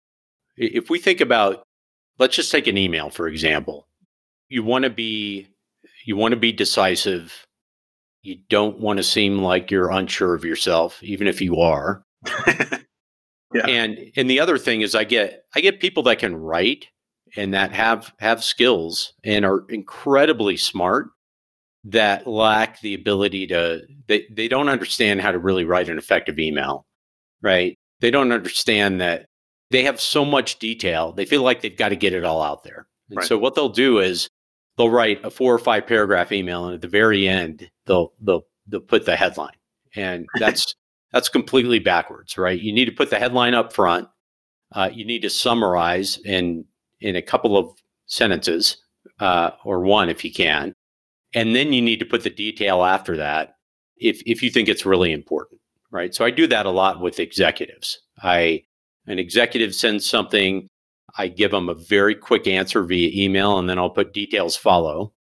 if 0.57 0.89
we 0.89 0.99
think 0.99 1.20
about 1.20 1.63
let's 2.18 2.36
just 2.36 2.50
take 2.52 2.66
an 2.66 2.78
email 2.78 3.10
for 3.10 3.28
example. 3.28 3.88
You 4.48 4.62
want 4.62 4.84
to 4.84 4.90
be 4.90 5.48
you 6.04 6.16
want 6.16 6.32
to 6.32 6.40
be 6.40 6.52
decisive. 6.52 7.46
You 8.22 8.38
don't 8.48 8.80
want 8.80 8.98
to 8.98 9.02
seem 9.02 9.38
like 9.38 9.70
you're 9.70 9.90
unsure 9.90 10.34
of 10.34 10.44
yourself 10.44 11.02
even 11.02 11.26
if 11.26 11.40
you 11.40 11.56
are. 11.58 12.04
Yeah. 13.54 13.66
and 13.68 13.98
and 14.16 14.28
the 14.28 14.40
other 14.40 14.58
thing 14.58 14.80
is 14.80 14.96
i 14.96 15.04
get 15.04 15.44
i 15.54 15.60
get 15.60 15.78
people 15.78 16.02
that 16.04 16.18
can 16.18 16.34
write 16.34 16.86
and 17.36 17.54
that 17.54 17.70
have 17.70 18.12
have 18.18 18.42
skills 18.42 19.12
and 19.22 19.44
are 19.44 19.64
incredibly 19.68 20.56
smart 20.56 21.10
that 21.84 22.26
lack 22.26 22.80
the 22.80 22.94
ability 22.94 23.46
to 23.46 23.82
they, 24.08 24.26
they 24.28 24.48
don't 24.48 24.68
understand 24.68 25.20
how 25.20 25.30
to 25.30 25.38
really 25.38 25.64
write 25.64 25.88
an 25.88 25.98
effective 25.98 26.40
email 26.40 26.84
right? 27.44 27.78
They 28.00 28.10
don't 28.10 28.32
understand 28.32 29.00
that 29.00 29.26
they 29.70 29.82
have 29.84 30.00
so 30.00 30.24
much 30.24 30.58
detail. 30.58 31.12
They 31.12 31.24
feel 31.24 31.42
like 31.42 31.60
they've 31.60 31.76
got 31.76 31.90
to 31.90 31.96
get 31.96 32.12
it 32.12 32.24
all 32.24 32.42
out 32.42 32.64
there. 32.64 32.86
And 33.10 33.18
right. 33.18 33.26
so 33.26 33.38
what 33.38 33.54
they'll 33.54 33.68
do 33.68 33.98
is 33.98 34.28
they'll 34.76 34.90
write 34.90 35.24
a 35.24 35.30
four 35.30 35.54
or 35.54 35.58
five 35.58 35.86
paragraph 35.86 36.32
email 36.32 36.66
and 36.66 36.74
at 36.74 36.80
the 36.80 36.88
very 36.88 37.28
end 37.28 37.70
they'll 37.86 38.12
they'll 38.20 38.46
they'll 38.66 38.80
put 38.80 39.06
the 39.06 39.16
headline. 39.16 39.56
And 39.94 40.26
that's 40.38 40.74
that's 41.12 41.28
completely 41.28 41.78
backwards, 41.78 42.36
right? 42.36 42.60
You 42.60 42.72
need 42.72 42.86
to 42.86 42.92
put 42.92 43.10
the 43.10 43.18
headline 43.18 43.54
up 43.54 43.72
front. 43.72 44.08
Uh, 44.72 44.90
you 44.92 45.04
need 45.04 45.22
to 45.22 45.30
summarize 45.30 46.18
in 46.24 46.64
in 47.00 47.16
a 47.16 47.22
couple 47.22 47.56
of 47.56 47.70
sentences 48.06 48.78
uh, 49.20 49.50
or 49.64 49.80
one 49.80 50.08
if 50.08 50.24
you 50.24 50.32
can, 50.32 50.74
and 51.34 51.54
then 51.54 51.72
you 51.72 51.82
need 51.82 52.00
to 52.00 52.06
put 52.06 52.22
the 52.22 52.30
detail 52.30 52.82
after 52.82 53.16
that 53.16 53.56
if 53.96 54.22
if 54.26 54.42
you 54.42 54.50
think 54.50 54.68
it's 54.68 54.86
really 54.86 55.12
important, 55.12 55.60
right? 55.90 56.14
So 56.14 56.24
I 56.24 56.30
do 56.30 56.46
that 56.48 56.66
a 56.66 56.70
lot 56.70 57.00
with 57.00 57.20
executives. 57.20 58.00
I 58.22 58.64
an 59.07 59.18
executive 59.18 59.74
sends 59.74 60.09
something, 60.09 60.68
I 61.16 61.28
give 61.28 61.50
them 61.50 61.68
a 61.68 61.74
very 61.74 62.14
quick 62.14 62.46
answer 62.46 62.82
via 62.82 63.11
email, 63.24 63.59
and 63.59 63.68
then 63.68 63.78
I'll 63.78 63.90
put 63.90 64.12
details 64.12 64.57
follow. 64.57 65.12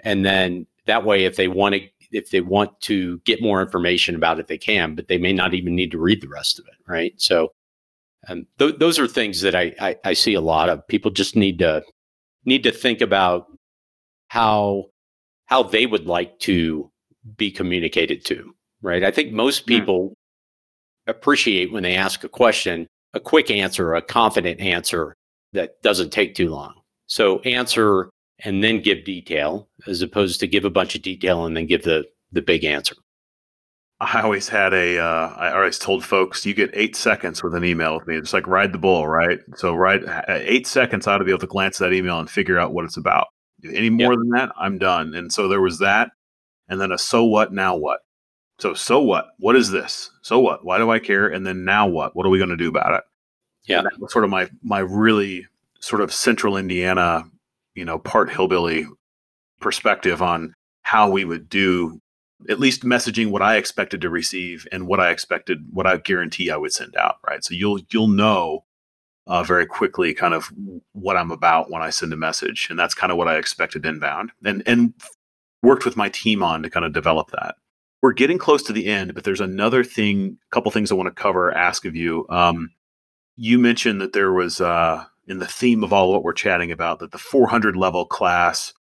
And 0.00 0.24
then 0.24 0.66
that 0.86 1.04
way, 1.04 1.24
if 1.24 1.36
they 1.36 1.48
want 1.48 1.74
to, 1.74 1.88
if 2.10 2.30
they 2.30 2.40
want 2.40 2.80
to 2.82 3.18
get 3.20 3.42
more 3.42 3.60
information 3.60 4.14
about 4.14 4.40
it, 4.40 4.46
they 4.46 4.58
can, 4.58 4.94
but 4.94 5.08
they 5.08 5.18
may 5.18 5.32
not 5.32 5.54
even 5.54 5.74
need 5.74 5.90
to 5.90 5.98
read 5.98 6.22
the 6.22 6.28
rest 6.28 6.58
of 6.58 6.66
it, 6.66 6.90
right? 6.90 7.12
So, 7.16 7.52
um, 8.28 8.46
th- 8.58 8.78
those 8.78 8.98
are 8.98 9.06
things 9.06 9.42
that 9.42 9.54
I, 9.54 9.74
I 9.80 9.96
I 10.04 10.12
see 10.14 10.34
a 10.34 10.40
lot 10.40 10.68
of. 10.68 10.86
People 10.88 11.10
just 11.10 11.36
need 11.36 11.58
to 11.58 11.82
need 12.44 12.62
to 12.62 12.72
think 12.72 13.00
about 13.00 13.46
how 14.28 14.86
how 15.46 15.62
they 15.62 15.86
would 15.86 16.06
like 16.06 16.38
to 16.40 16.90
be 17.36 17.50
communicated 17.50 18.24
to, 18.26 18.54
right? 18.82 19.04
I 19.04 19.10
think 19.10 19.32
most 19.32 19.60
hmm. 19.60 19.68
people 19.68 20.14
appreciate 21.06 21.72
when 21.72 21.82
they 21.82 21.96
ask 21.96 22.24
a 22.24 22.28
question 22.28 22.86
a 23.14 23.20
quick 23.20 23.50
answer, 23.50 23.94
a 23.94 24.02
confident 24.02 24.60
answer 24.60 25.14
that 25.52 25.80
doesn't 25.82 26.10
take 26.10 26.34
too 26.34 26.50
long. 26.50 26.74
So 27.06 27.40
answer 27.40 28.10
and 28.44 28.62
then 28.62 28.80
give 28.80 29.04
detail 29.04 29.68
as 29.86 30.02
opposed 30.02 30.40
to 30.40 30.46
give 30.46 30.64
a 30.64 30.70
bunch 30.70 30.94
of 30.94 31.02
detail 31.02 31.46
and 31.46 31.56
then 31.56 31.66
give 31.66 31.82
the 31.82 32.04
the 32.30 32.42
big 32.42 32.64
answer. 32.64 32.94
I 34.00 34.20
always 34.20 34.48
had 34.48 34.72
a. 34.72 34.98
Uh, 34.98 35.34
I 35.36 35.52
always 35.52 35.78
told 35.78 36.04
folks 36.04 36.46
you 36.46 36.54
get 36.54 36.70
eight 36.72 36.94
seconds 36.94 37.42
with 37.42 37.54
an 37.54 37.64
email 37.64 37.98
with 37.98 38.06
me. 38.06 38.16
It's 38.16 38.32
like 38.32 38.46
ride 38.46 38.72
the 38.72 38.78
bull, 38.78 39.08
right? 39.08 39.40
So 39.56 39.74
ride 39.74 40.02
eight 40.28 40.68
seconds. 40.68 41.06
I 41.06 41.14
ought 41.14 41.18
to 41.18 41.24
be 41.24 41.32
able 41.32 41.40
to 41.40 41.46
glance 41.48 41.80
at 41.80 41.88
that 41.90 41.96
email 41.96 42.20
and 42.20 42.30
figure 42.30 42.60
out 42.60 42.72
what 42.72 42.84
it's 42.84 42.96
about. 42.96 43.26
Any 43.64 43.90
more 43.90 44.12
yep. 44.12 44.20
than 44.20 44.28
that, 44.30 44.52
I'm 44.56 44.78
done. 44.78 45.14
And 45.14 45.32
so 45.32 45.48
there 45.48 45.60
was 45.60 45.80
that, 45.80 46.10
and 46.68 46.80
then 46.80 46.92
a 46.92 46.98
so 46.98 47.24
what 47.24 47.52
now 47.52 47.76
what. 47.76 48.00
So, 48.58 48.74
so 48.74 49.00
what? 49.00 49.28
What 49.38 49.56
is 49.56 49.70
this? 49.70 50.10
So 50.22 50.40
what? 50.40 50.64
Why 50.64 50.78
do 50.78 50.90
I 50.90 50.98
care? 50.98 51.28
And 51.28 51.46
then 51.46 51.64
now 51.64 51.86
what? 51.86 52.16
What 52.16 52.26
are 52.26 52.30
we 52.30 52.38
going 52.38 52.50
to 52.50 52.56
do 52.56 52.68
about 52.68 52.94
it? 52.94 53.04
Yeah, 53.64 53.82
that 53.82 54.00
was 54.00 54.12
sort 54.12 54.24
of 54.24 54.30
my 54.30 54.48
my 54.62 54.80
really 54.80 55.46
sort 55.80 56.02
of 56.02 56.12
central 56.12 56.56
Indiana, 56.56 57.24
you 57.74 57.84
know, 57.84 57.98
part 57.98 58.30
hillbilly 58.30 58.86
perspective 59.60 60.22
on 60.22 60.54
how 60.82 61.10
we 61.10 61.24
would 61.24 61.48
do 61.48 62.00
at 62.48 62.60
least 62.60 62.82
messaging 62.82 63.30
what 63.30 63.42
I 63.42 63.56
expected 63.56 64.00
to 64.00 64.10
receive 64.10 64.66
and 64.72 64.86
what 64.86 65.00
I 65.00 65.10
expected, 65.10 65.66
what 65.72 65.86
I 65.86 65.96
guarantee 65.98 66.50
I 66.50 66.56
would 66.56 66.72
send 66.72 66.96
out. 66.96 67.16
Right. 67.26 67.44
So 67.44 67.54
you'll 67.54 67.80
you'll 67.90 68.08
know 68.08 68.64
uh, 69.26 69.42
very 69.42 69.66
quickly 69.66 70.14
kind 70.14 70.34
of 70.34 70.50
what 70.92 71.16
I'm 71.16 71.30
about 71.30 71.70
when 71.70 71.82
I 71.82 71.90
send 71.90 72.12
a 72.12 72.16
message, 72.16 72.68
and 72.70 72.78
that's 72.78 72.94
kind 72.94 73.12
of 73.12 73.18
what 73.18 73.28
I 73.28 73.36
expected 73.36 73.86
inbound, 73.86 74.32
and 74.44 74.62
and 74.66 74.94
worked 75.62 75.84
with 75.84 75.96
my 75.96 76.08
team 76.08 76.42
on 76.42 76.62
to 76.62 76.70
kind 76.70 76.86
of 76.86 76.92
develop 76.92 77.30
that 77.32 77.56
we're 78.02 78.12
getting 78.12 78.38
close 78.38 78.62
to 78.64 78.72
the 78.72 78.86
end, 78.86 79.14
but 79.14 79.24
there's 79.24 79.40
another 79.40 79.82
thing, 79.82 80.38
a 80.50 80.54
couple 80.54 80.70
things 80.70 80.90
I 80.90 80.94
want 80.94 81.14
to 81.14 81.22
cover, 81.22 81.52
ask 81.52 81.84
of 81.84 81.96
you. 81.96 82.26
Um, 82.28 82.70
you 83.36 83.58
mentioned 83.58 84.00
that 84.00 84.12
there 84.12 84.32
was, 84.32 84.60
uh, 84.60 85.04
in 85.26 85.38
the 85.38 85.46
theme 85.46 85.82
of 85.82 85.92
all 85.92 86.12
what 86.12 86.22
we're 86.22 86.32
chatting 86.32 86.70
about, 86.72 87.00
that 87.00 87.10
the 87.10 87.18
400 87.18 87.76
level 87.76 88.06
class 88.06 88.72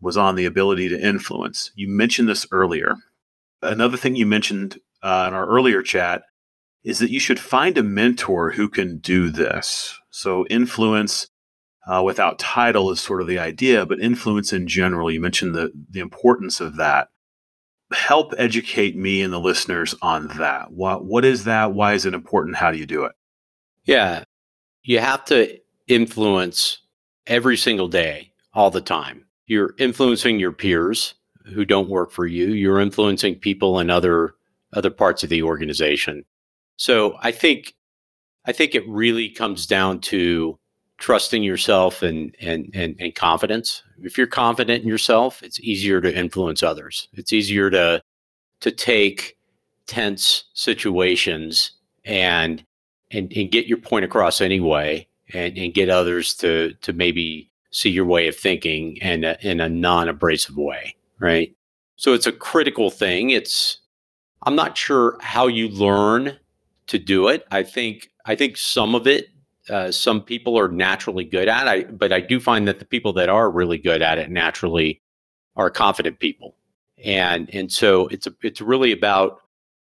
was 0.00 0.16
on 0.16 0.34
the 0.34 0.46
ability 0.46 0.88
to 0.88 1.00
influence. 1.00 1.70
You 1.74 1.88
mentioned 1.88 2.28
this 2.28 2.46
earlier. 2.50 2.96
Another 3.62 3.96
thing 3.96 4.16
you 4.16 4.26
mentioned 4.26 4.80
uh, 5.02 5.26
in 5.28 5.34
our 5.34 5.46
earlier 5.46 5.82
chat 5.82 6.22
is 6.82 6.98
that 6.98 7.10
you 7.10 7.20
should 7.20 7.38
find 7.38 7.76
a 7.76 7.82
mentor 7.82 8.52
who 8.52 8.68
can 8.68 8.98
do 8.98 9.30
this. 9.30 9.98
So, 10.10 10.46
influence 10.46 11.28
uh, 11.86 12.02
without 12.02 12.38
title 12.38 12.90
is 12.90 13.00
sort 13.00 13.20
of 13.20 13.26
the 13.26 13.38
idea, 13.38 13.84
but 13.84 14.00
influence 14.00 14.52
in 14.52 14.66
general, 14.66 15.10
you 15.10 15.20
mentioned 15.20 15.54
the, 15.54 15.72
the 15.90 16.00
importance 16.00 16.60
of 16.60 16.76
that 16.76 17.08
help 17.92 18.32
educate 18.38 18.96
me 18.96 19.22
and 19.22 19.32
the 19.32 19.40
listeners 19.40 19.94
on 20.02 20.28
that. 20.38 20.72
What 20.72 21.04
what 21.04 21.24
is 21.24 21.44
that? 21.44 21.72
Why 21.72 21.94
is 21.94 22.06
it 22.06 22.14
important? 22.14 22.56
How 22.56 22.70
do 22.70 22.78
you 22.78 22.86
do 22.86 23.04
it? 23.04 23.12
Yeah. 23.84 24.24
You 24.82 25.00
have 25.00 25.24
to 25.26 25.58
influence 25.88 26.78
every 27.26 27.56
single 27.56 27.88
day, 27.88 28.32
all 28.54 28.70
the 28.70 28.80
time. 28.80 29.26
You're 29.46 29.74
influencing 29.78 30.38
your 30.38 30.52
peers 30.52 31.14
who 31.46 31.64
don't 31.64 31.90
work 31.90 32.12
for 32.12 32.26
you. 32.26 32.52
You're 32.52 32.80
influencing 32.80 33.36
people 33.36 33.80
in 33.80 33.90
other 33.90 34.34
other 34.72 34.90
parts 34.90 35.24
of 35.24 35.30
the 35.30 35.42
organization. 35.42 36.24
So 36.76 37.16
I 37.20 37.32
think 37.32 37.74
I 38.44 38.52
think 38.52 38.74
it 38.74 38.88
really 38.88 39.28
comes 39.28 39.66
down 39.66 40.00
to 40.02 40.58
trusting 41.00 41.42
yourself 41.42 42.02
and, 42.02 42.36
and 42.40 42.70
and 42.74 42.94
and 43.00 43.14
confidence. 43.16 43.82
If 44.02 44.16
you're 44.16 44.28
confident 44.28 44.82
in 44.82 44.88
yourself, 44.88 45.42
it's 45.42 45.58
easier 45.58 46.00
to 46.00 46.14
influence 46.16 46.62
others. 46.62 47.08
It's 47.14 47.32
easier 47.32 47.70
to 47.70 48.02
to 48.60 48.70
take 48.70 49.36
tense 49.86 50.44
situations 50.54 51.72
and 52.04 52.64
and, 53.10 53.32
and 53.34 53.50
get 53.50 53.66
your 53.66 53.78
point 53.78 54.04
across 54.04 54.40
anyway 54.40 55.08
and, 55.34 55.58
and 55.58 55.74
get 55.74 55.88
others 55.88 56.34
to 56.36 56.74
to 56.82 56.92
maybe 56.92 57.50
see 57.72 57.90
your 57.90 58.04
way 58.04 58.28
of 58.28 58.36
thinking 58.36 58.96
in 58.98 59.24
a, 59.24 59.36
in 59.42 59.60
a 59.60 59.68
non-abrasive 59.68 60.56
way, 60.56 60.94
right? 61.20 61.54
So 61.96 62.14
it's 62.14 62.26
a 62.26 62.32
critical 62.32 62.90
thing. 62.90 63.30
It's 63.30 63.78
I'm 64.42 64.54
not 64.54 64.76
sure 64.76 65.16
how 65.20 65.46
you 65.46 65.68
learn 65.68 66.36
to 66.88 66.98
do 66.98 67.28
it. 67.28 67.46
I 67.50 67.62
think 67.62 68.10
I 68.26 68.34
think 68.34 68.58
some 68.58 68.94
of 68.94 69.06
it 69.06 69.30
uh, 69.68 69.92
some 69.92 70.22
people 70.22 70.58
are 70.58 70.68
naturally 70.68 71.24
good 71.24 71.48
at. 71.48 71.68
I 71.68 71.84
but 71.84 72.12
I 72.12 72.20
do 72.20 72.40
find 72.40 72.66
that 72.66 72.78
the 72.78 72.84
people 72.84 73.12
that 73.14 73.28
are 73.28 73.50
really 73.50 73.78
good 73.78 74.02
at 74.02 74.18
it 74.18 74.30
naturally 74.30 75.02
are 75.56 75.70
confident 75.70 76.18
people, 76.18 76.56
and 77.04 77.52
and 77.54 77.70
so 77.70 78.06
it's 78.08 78.26
a, 78.26 78.34
it's 78.42 78.60
really 78.60 78.92
about 78.92 79.40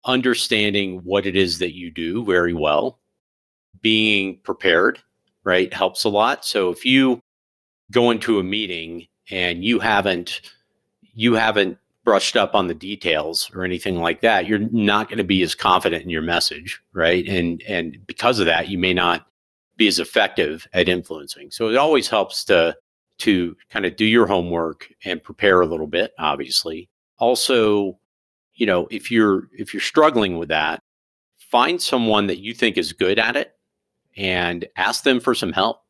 understanding 0.05 1.01
what 1.05 1.27
it 1.27 1.35
is 1.35 1.59
that 1.59 1.75
you 1.75 1.91
do 1.91 2.25
very 2.25 2.55
well, 2.55 3.01
being 3.81 4.39
prepared. 4.45 5.01
Right 5.43 5.72
helps 5.75 6.05
a 6.05 6.09
lot. 6.09 6.45
So 6.45 6.70
if 6.70 6.87
you 6.87 7.20
go 7.91 8.11
into 8.11 8.39
a 8.39 8.43
meeting 8.43 9.07
and 9.31 9.62
you 9.64 9.79
haven't 9.79 10.41
you 11.14 11.35
haven't 11.35 11.79
brushed 12.05 12.37
up 12.37 12.55
on 12.55 12.68
the 12.68 12.75
details 12.75 13.51
or 13.55 13.64
anything 13.64 13.99
like 13.99 14.20
that, 14.20 14.47
you're 14.47 14.59
not 14.59 15.09
going 15.09 15.18
to 15.18 15.25
be 15.25 15.43
as 15.43 15.55
confident 15.55 16.03
in 16.03 16.11
your 16.11 16.22
message, 16.22 16.81
right? 16.93 17.27
And 17.27 17.62
and 17.62 17.99
because 18.07 18.39
of 18.39 18.47
that, 18.47 18.68
you 18.68 18.79
may 18.79 18.95
not 18.95 19.27
be 19.77 19.87
as 19.89 19.99
effective 19.99 20.66
at 20.72 20.89
influencing. 20.89 21.51
So 21.51 21.68
it 21.68 21.77
always 21.77 22.09
helps 22.09 22.45
to 22.47 22.77
to 23.18 23.57
kind 23.70 23.87
of 23.87 23.97
do 23.97 24.05
your 24.05 24.27
homework 24.27 24.89
and 25.05 25.22
prepare 25.22 25.61
a 25.61 25.66
little 25.66 25.87
bit, 25.87 26.12
obviously. 26.18 26.89
Also, 27.18 27.99
you 28.55 28.66
know, 28.66 28.89
if 28.91 29.11
you're 29.11 29.49
if 29.53 29.72
you're 29.72 29.81
struggling 29.81 30.39
with 30.39 30.49
that, 30.49 30.83
find 31.39 31.81
someone 31.81 32.27
that 32.27 32.39
you 32.39 32.55
think 32.55 32.77
is 32.77 32.93
good 32.93 33.18
at 33.18 33.37
it 33.37 33.57
and 34.16 34.66
ask 34.77 35.05
them 35.05 35.20
for 35.20 35.35
some 35.35 35.53
help, 35.53 35.83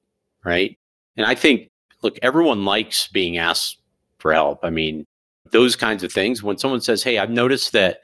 right? 0.44 0.78
And 1.16 1.26
I 1.26 1.34
think 1.34 1.70
look, 2.02 2.18
everyone 2.22 2.64
likes 2.64 3.08
being 3.08 3.38
asked 3.38 3.78
for 4.18 4.32
help. 4.32 4.60
I 4.62 4.70
mean, 4.70 5.06
those 5.54 5.76
kinds 5.76 6.02
of 6.02 6.12
things 6.12 6.42
when 6.42 6.58
someone 6.58 6.80
says 6.80 7.02
hey 7.02 7.18
i've 7.18 7.30
noticed 7.30 7.72
that 7.72 8.00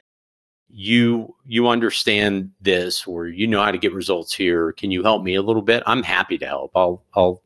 you 0.73 1.35
you 1.47 1.69
understand 1.69 2.51
this 2.61 3.07
or 3.07 3.27
you 3.27 3.47
know 3.47 3.63
how 3.63 3.71
to 3.71 3.79
get 3.79 3.93
results 3.93 4.35
here. 4.35 4.73
Can 4.73 4.91
you 4.91 5.03
help 5.03 5.23
me 5.23 5.35
a 5.35 5.43
little 5.43 5.63
bit? 5.63 5.83
I'm 5.87 6.03
happy 6.03 6.39
to 6.39 6.47
help. 6.47 6.73
I'll 6.75 7.03
i'll 7.15 7.43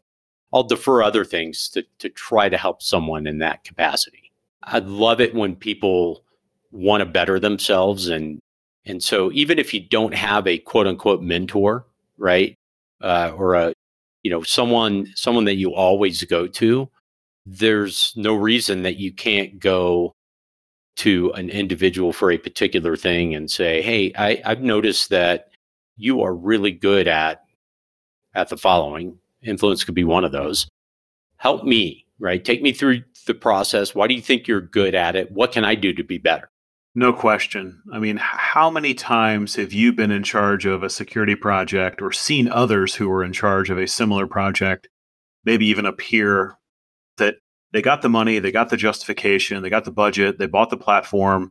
i'll 0.53 0.65
defer 0.65 1.03
other 1.03 1.25
things 1.25 1.69
to 1.71 1.85
to 1.99 2.09
try 2.09 2.49
to 2.49 2.57
help 2.57 2.83
someone 2.83 3.27
in 3.27 3.39
that 3.39 3.65
capacity. 3.65 4.33
I'd 4.63 4.87
love 4.87 5.21
it 5.21 5.35
when 5.35 5.57
people 5.57 6.25
want 6.73 7.01
to 7.01 7.07
better 7.07 7.39
themselves 7.39 8.09
and 8.09 8.41
and 8.87 9.03
so 9.03 9.31
even 9.33 9.59
if 9.59 9.73
you 9.73 9.81
don't 9.81 10.15
have 10.15 10.47
a 10.47 10.59
quote 10.59 10.87
unquote 10.87 11.23
mentor 11.23 11.87
right 12.19 12.57
uh, 13.01 13.33
or 13.37 13.55
a 13.55 13.73
you 14.23 14.31
know 14.31 14.43
someone 14.43 15.07
someone 15.15 15.45
that 15.45 15.55
you 15.55 15.73
always 15.73 16.25
go 16.25 16.47
to 16.47 16.89
there's 17.47 18.13
no 18.17 18.35
reason 18.35 18.83
that 18.83 18.97
you 18.97 19.13
can't 19.13 19.61
go 19.61 20.13
to 20.97 21.33
an 21.33 21.51
individual 21.51 22.13
for 22.13 22.31
a 22.31 22.39
particular 22.39 22.97
thing 22.97 23.35
and 23.35 23.51
say, 23.51 23.83
"Hey, 23.83 24.13
I, 24.17 24.41
I've 24.45 24.63
noticed 24.63 25.11
that 25.11 25.49
you 25.97 26.23
are 26.23 26.35
really 26.35 26.73
good 26.73 27.09
at 27.09 27.43
at 28.35 28.49
the 28.49 28.57
following. 28.57 29.19
Influence 29.43 29.85
could 29.85 29.95
be 29.95 30.05
one 30.05 30.25
of 30.25 30.33
those. 30.33 30.67
Help 31.37 31.65
me, 31.65 32.07
right? 32.19 32.45
Take 32.45 32.63
me 32.63 32.73
through 32.73 33.03
the 33.27 33.35
process. 33.35 33.95
Why 33.95 34.07
do 34.07 34.15
you 34.15 34.23
think 34.23 34.49
you're 34.49 34.61
good 34.61 34.95
at 34.95 35.17
it? 35.17 35.31
What 35.33 35.53
can 35.53 35.65
I 35.65 35.75
do 35.75 35.93
to 35.93 36.05
be 36.05 36.19
better?" 36.19 36.51
No 36.97 37.13
question. 37.13 37.83
I 37.93 37.99
mean, 37.99 38.19
how 38.21 38.71
many 38.71 38.95
times 38.95 39.57
have 39.57 39.73
you 39.73 39.93
been 39.93 40.13
in 40.13 40.23
charge 40.23 40.65
of 40.65 40.85
a 40.85 40.91
security 40.91 41.35
project 41.35 42.01
or 42.01 42.13
seen 42.13 42.49
others 42.49 42.95
who 42.95 43.09
were 43.09 43.25
in 43.25 43.33
charge 43.33 43.69
of 43.69 43.79
a 43.79 43.89
similar 43.89 44.29
project, 44.29 44.89
maybe 45.45 45.67
even 45.67 45.87
a 45.87 45.93
peer 45.93 46.57
that 47.17 47.37
they 47.75 47.83
got 47.83 48.03
the 48.03 48.09
money, 48.09 48.39
they 48.39 48.53
got 48.53 48.71
the 48.71 48.77
justification, 48.77 49.61
they 49.61 49.69
got 49.69 49.85
the 49.85 49.91
budget, 49.91 50.39
they 50.39 50.47
bought 50.47 50.71
the 50.71 50.77
platform, 50.77 51.51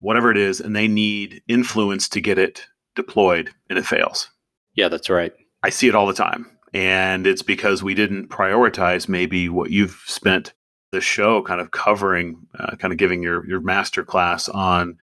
whatever 0.00 0.32
it 0.32 0.36
is, 0.36 0.60
and 0.60 0.74
they 0.74 0.88
need 0.88 1.42
influence 1.46 2.08
to 2.08 2.20
get 2.20 2.38
it 2.38 2.66
deployed 2.96 3.50
and 3.70 3.78
it 3.78 3.86
fails. 3.86 4.28
Yeah, 4.74 4.88
that's 4.88 5.08
right. 5.08 5.32
I 5.62 5.70
see 5.70 5.86
it 5.86 5.94
all 5.94 6.08
the 6.08 6.12
time. 6.12 6.50
And 6.74 7.24
it's 7.24 7.42
because 7.42 7.84
we 7.84 7.94
didn't 7.94 8.30
prioritize 8.30 9.08
maybe 9.08 9.48
what 9.48 9.70
you've 9.70 10.02
spent 10.06 10.54
the 10.90 11.00
show 11.00 11.40
kind 11.40 11.60
of 11.60 11.70
covering, 11.70 12.48
uh, 12.58 12.74
kind 12.74 12.90
of 12.90 12.98
giving 12.98 13.22
your 13.22 13.46
your 13.46 13.60
master 13.60 14.02
class 14.02 14.48
on 14.48 14.98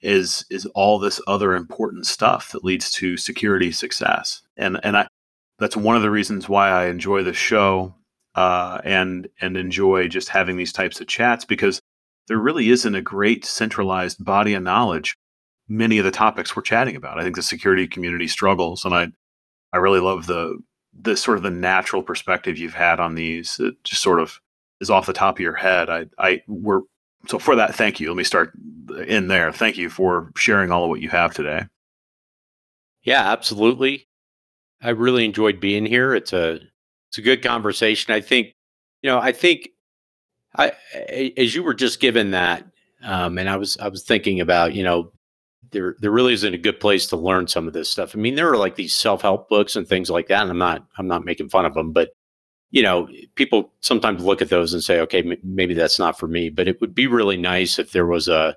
is 0.00 0.44
is 0.48 0.64
all 0.76 1.00
this 1.00 1.20
other 1.26 1.56
important 1.56 2.06
stuff 2.06 2.52
that 2.52 2.64
leads 2.64 2.92
to 2.92 3.16
security 3.16 3.72
success. 3.72 4.42
And 4.56 4.78
and 4.84 4.96
I 4.96 5.08
that's 5.58 5.76
one 5.76 5.96
of 5.96 6.02
the 6.02 6.10
reasons 6.10 6.48
why 6.48 6.70
I 6.70 6.86
enjoy 6.86 7.24
the 7.24 7.32
show 7.32 7.94
uh, 8.34 8.80
and 8.84 9.28
and 9.40 9.56
enjoy 9.56 10.08
just 10.08 10.28
having 10.28 10.56
these 10.56 10.72
types 10.72 11.00
of 11.00 11.06
chats 11.06 11.44
because 11.44 11.80
there 12.28 12.38
really 12.38 12.70
isn't 12.70 12.94
a 12.94 13.02
great 13.02 13.44
centralized 13.44 14.24
body 14.24 14.54
of 14.54 14.62
knowledge. 14.62 15.16
Many 15.68 15.98
of 15.98 16.04
the 16.04 16.10
topics 16.10 16.54
we're 16.54 16.62
chatting 16.62 16.96
about, 16.96 17.18
I 17.18 17.22
think 17.22 17.36
the 17.36 17.42
security 17.42 17.86
community 17.86 18.28
struggles, 18.28 18.84
and 18.84 18.94
I 18.94 19.08
I 19.72 19.78
really 19.78 20.00
love 20.00 20.26
the 20.26 20.58
the 20.92 21.16
sort 21.16 21.36
of 21.36 21.42
the 21.42 21.50
natural 21.50 22.02
perspective 22.02 22.58
you've 22.58 22.74
had 22.74 23.00
on 23.00 23.14
these. 23.14 23.58
It 23.58 23.82
just 23.84 24.02
sort 24.02 24.20
of 24.20 24.40
is 24.80 24.90
off 24.90 25.06
the 25.06 25.12
top 25.12 25.36
of 25.36 25.40
your 25.40 25.54
head. 25.54 25.88
I 25.88 26.06
I 26.18 26.42
we're 26.46 26.82
so 27.28 27.38
for 27.38 27.56
that, 27.56 27.74
thank 27.74 28.00
you. 28.00 28.08
Let 28.08 28.16
me 28.16 28.24
start 28.24 28.52
in 29.06 29.28
there. 29.28 29.52
Thank 29.52 29.78
you 29.78 29.88
for 29.88 30.30
sharing 30.36 30.70
all 30.70 30.84
of 30.84 30.90
what 30.90 31.00
you 31.00 31.08
have 31.08 31.32
today. 31.34 31.66
Yeah, 33.02 33.30
absolutely. 33.30 34.06
I 34.82 34.90
really 34.90 35.24
enjoyed 35.24 35.60
being 35.60 35.86
here. 35.86 36.14
It's 36.14 36.32
a 36.32 36.60
it's 37.14 37.18
a 37.20 37.22
good 37.22 37.44
conversation. 37.44 38.12
I 38.12 38.20
think, 38.20 38.54
you 39.00 39.08
know, 39.08 39.20
I 39.20 39.30
think 39.30 39.68
I, 40.56 40.72
as 41.36 41.54
you 41.54 41.62
were 41.62 41.74
just 41.74 42.00
given 42.00 42.32
that, 42.32 42.66
um, 43.04 43.38
and 43.38 43.48
I 43.48 43.56
was, 43.56 43.78
I 43.78 43.86
was 43.86 44.02
thinking 44.02 44.40
about, 44.40 44.74
you 44.74 44.82
know, 44.82 45.12
there, 45.70 45.94
there 46.00 46.10
really 46.10 46.32
isn't 46.32 46.54
a 46.54 46.58
good 46.58 46.80
place 46.80 47.06
to 47.06 47.16
learn 47.16 47.46
some 47.46 47.68
of 47.68 47.72
this 47.72 47.88
stuff. 47.88 48.16
I 48.16 48.18
mean, 48.18 48.34
there 48.34 48.50
are 48.50 48.56
like 48.56 48.74
these 48.74 48.96
self-help 48.96 49.48
books 49.48 49.76
and 49.76 49.86
things 49.86 50.10
like 50.10 50.26
that. 50.26 50.42
And 50.42 50.50
I'm 50.50 50.58
not, 50.58 50.86
I'm 50.98 51.06
not 51.06 51.24
making 51.24 51.50
fun 51.50 51.66
of 51.66 51.74
them, 51.74 51.92
but 51.92 52.10
you 52.72 52.82
know, 52.82 53.08
people 53.36 53.72
sometimes 53.78 54.24
look 54.24 54.42
at 54.42 54.48
those 54.48 54.72
and 54.72 54.82
say, 54.82 54.98
okay, 55.02 55.20
m- 55.20 55.38
maybe 55.44 55.74
that's 55.74 56.00
not 56.00 56.18
for 56.18 56.26
me, 56.26 56.50
but 56.50 56.66
it 56.66 56.80
would 56.80 56.96
be 56.96 57.06
really 57.06 57.36
nice 57.36 57.78
if 57.78 57.92
there 57.92 58.06
was 58.06 58.26
a, 58.26 58.56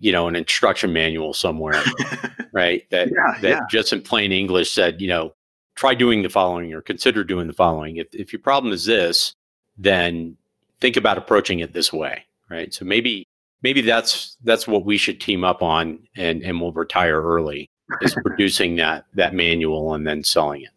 you 0.00 0.12
know, 0.12 0.28
an 0.28 0.36
instruction 0.36 0.92
manual 0.92 1.32
somewhere, 1.32 1.82
right? 2.52 2.82
That, 2.90 3.08
yeah, 3.08 3.40
that 3.40 3.48
yeah. 3.48 3.60
just 3.70 3.94
in 3.94 4.02
plain 4.02 4.32
English 4.32 4.70
said, 4.70 5.00
you 5.00 5.08
know, 5.08 5.32
try 5.74 5.94
doing 5.94 6.22
the 6.22 6.28
following 6.28 6.72
or 6.72 6.80
consider 6.80 7.24
doing 7.24 7.46
the 7.46 7.52
following. 7.52 7.96
If, 7.96 8.08
if 8.12 8.32
your 8.32 8.40
problem 8.40 8.72
is 8.72 8.86
this, 8.86 9.34
then 9.78 10.36
think 10.80 10.96
about 10.96 11.18
approaching 11.18 11.60
it 11.60 11.72
this 11.72 11.92
way, 11.92 12.24
right? 12.50 12.72
So 12.72 12.84
maybe 12.84 13.26
maybe 13.62 13.80
that's 13.80 14.36
that's 14.44 14.66
what 14.66 14.84
we 14.84 14.96
should 14.96 15.20
team 15.20 15.44
up 15.44 15.62
on 15.62 15.98
and 16.16 16.42
and 16.42 16.60
we'll 16.60 16.72
retire 16.72 17.20
early 17.20 17.68
is 18.02 18.14
producing 18.24 18.76
that 18.76 19.04
that 19.14 19.34
manual 19.34 19.94
and 19.94 20.06
then 20.06 20.24
selling 20.24 20.62
it. 20.62 20.70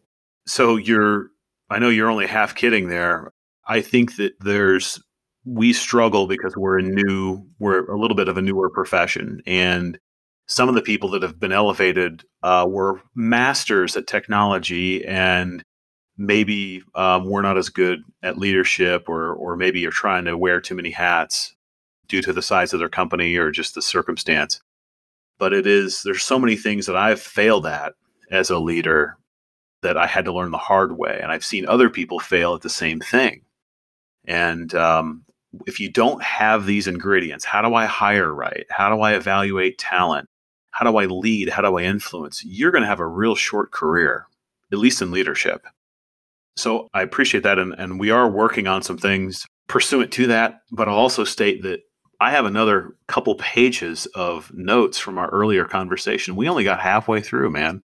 So 0.46 0.76
you're 0.76 1.28
I 1.70 1.80
know 1.80 1.90
you're 1.90 2.10
only 2.10 2.28
half 2.28 2.56
kidding 2.56 2.90
there. 2.90 3.32
I 3.68 3.82
think 3.82 4.18
that 4.18 4.34
there's 4.40 5.02
we 5.46 5.74
struggle 5.74 6.28
because 6.28 6.56
we're 6.56 6.80
a 6.80 6.84
new 6.84 7.46
we're 7.60 7.86
a 7.86 8.00
little 8.00 8.16
bit 8.16 8.28
of 8.28 8.38
a 8.38 8.42
newer 8.42 8.70
profession 8.70 9.42
and 9.46 9.98
some 10.46 10.70
of 10.70 10.76
the 10.76 10.82
people 10.82 11.10
that 11.12 11.24
have 11.24 11.40
been 11.40 11.52
elevated 11.52 12.24
uh, 12.42 12.66
were 12.70 13.02
masters 13.16 13.96
at 13.96 14.08
technology 14.08 15.06
and 15.06 15.64
maybe 16.18 16.84
um, 16.96 17.26
we're 17.26 17.42
not 17.42 17.58
as 17.58 17.70
good 17.70 18.04
at 18.22 18.38
leadership 18.38 19.08
or 19.08 19.34
or 19.34 19.56
maybe 19.56 19.80
you're 19.80 19.92
trying 19.92 20.26
to 20.26 20.38
wear 20.38 20.62
too 20.62 20.76
many 20.76 20.92
hats 20.92 21.56
due 22.08 22.22
to 22.22 22.34
the 22.34 22.42
size 22.42 22.74
of 22.74 22.80
their 22.80 22.90
company 22.90 23.36
or 23.38 23.52
just 23.52 23.76
the 23.76 23.82
circumstance. 23.82 24.62
But 25.40 25.54
it 25.54 25.66
is 25.66 26.04
there's 26.04 26.24
so 26.24 26.38
many 26.38 26.56
things 26.56 26.86
that 26.86 26.98
I've 26.98 27.22
failed 27.22 27.66
at 27.66 27.94
as 28.30 28.50
a 28.50 28.60
leader 28.60 29.18
that 29.82 29.98
I 29.98 30.08
had 30.08 30.26
to 30.26 30.34
learn 30.34 30.52
the 30.52 30.58
hard 30.58 30.98
way 30.98 31.20
and 31.22 31.32
I've 31.32 31.46
seen 31.46 31.68
other 31.68 31.90
people 31.90 32.20
fail 32.20 32.54
at 32.54 32.62
the 32.62 32.70
same 32.70 33.00
thing. 33.00 33.42
And 34.26 34.74
um, 34.76 35.26
if 35.68 35.80
you 35.80 35.92
don't 35.92 36.22
have 36.24 36.66
these 36.66 36.88
ingredients 36.88 37.46
how 37.46 37.62
do 37.62 37.74
I 37.74 37.86
hire 37.86 38.34
right? 38.34 38.66
How 38.70 38.94
do 38.94 39.02
I 39.02 39.14
evaluate 39.16 39.78
talent 39.78 40.30
how 40.74 40.90
do 40.90 40.98
I 40.98 41.06
lead? 41.06 41.50
How 41.50 41.62
do 41.62 41.78
I 41.78 41.84
influence? 41.84 42.44
You're 42.44 42.72
going 42.72 42.82
to 42.82 42.88
have 42.88 43.00
a 43.00 43.08
real 43.08 43.36
short 43.36 43.72
career, 43.72 44.26
at 44.72 44.80
least 44.80 45.02
in 45.02 45.12
leadership. 45.12 45.66
So 46.58 46.88
I 46.94 47.04
appreciate 47.04 47.44
that. 47.44 47.60
And, 47.60 47.74
and 47.78 48.00
we 48.00 48.10
are 48.10 48.30
working 48.30 48.68
on 48.68 48.82
some 48.82 48.98
things 48.98 49.46
pursuant 49.68 50.12
to 50.14 50.28
that. 50.28 50.62
But 50.72 50.90
I'll 50.90 50.96
also 50.96 51.24
state 51.24 51.62
that 51.62 51.82
I 52.20 52.32
have 52.32 52.46
another 52.46 52.96
couple 53.08 53.36
pages 53.36 54.08
of 54.16 54.52
notes 54.52 54.98
from 54.98 55.20
our 55.20 55.30
earlier 55.30 55.66
conversation. 55.66 56.36
We 56.36 56.50
only 56.50 56.64
got 56.64 56.80
halfway 56.80 57.22
through, 57.22 57.52
man. 57.52 57.84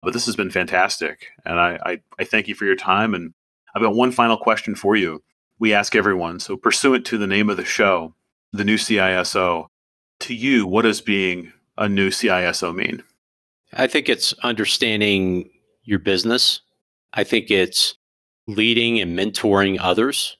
But 0.00 0.12
this 0.12 0.26
has 0.26 0.36
been 0.36 0.50
fantastic. 0.50 1.26
And 1.44 1.58
I, 1.58 1.78
I, 1.84 2.00
I 2.20 2.24
thank 2.24 2.46
you 2.46 2.54
for 2.54 2.64
your 2.64 2.76
time. 2.76 3.14
And 3.14 3.34
I've 3.74 3.82
got 3.82 3.96
one 3.96 4.12
final 4.12 4.36
question 4.36 4.76
for 4.76 4.94
you. 4.94 5.22
We 5.58 5.74
ask 5.74 5.96
everyone. 5.96 6.38
So, 6.38 6.56
pursuant 6.56 7.04
to 7.06 7.18
the 7.18 7.26
name 7.26 7.50
of 7.50 7.56
the 7.56 7.64
show, 7.64 8.14
the 8.52 8.64
new 8.64 8.76
CISO, 8.76 9.66
to 10.20 10.34
you, 10.34 10.66
what 10.66 10.82
does 10.82 11.00
being 11.00 11.52
a 11.76 11.88
new 11.88 12.10
CISO 12.10 12.74
mean? 12.74 13.02
I 13.72 13.86
think 13.86 14.08
it's 14.08 14.32
understanding 14.42 15.50
your 15.84 15.98
business. 15.98 16.60
I 17.12 17.24
think 17.24 17.50
it's 17.50 17.94
leading 18.46 19.00
and 19.00 19.18
mentoring 19.18 19.78
others. 19.80 20.36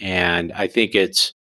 And 0.00 0.52
I 0.52 0.66
think 0.66 0.94
it's 0.94 1.32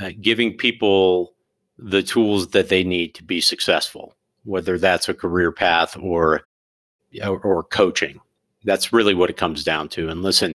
uh, 0.00 0.10
giving 0.20 0.56
people 0.56 1.34
the 1.76 2.02
tools 2.02 2.48
that 2.48 2.68
they 2.68 2.84
need 2.84 3.14
to 3.14 3.24
be 3.24 3.40
successful, 3.40 4.16
whether 4.44 4.78
that's 4.78 5.08
a 5.08 5.14
career 5.14 5.52
path 5.52 5.96
or, 5.96 6.42
or, 7.22 7.40
or 7.40 7.64
coaching. 7.64 8.20
That's 8.64 8.92
really 8.92 9.14
what 9.14 9.30
it 9.30 9.36
comes 9.36 9.64
down 9.64 9.88
to. 9.90 10.08
And 10.08 10.22
listen, 10.22 10.52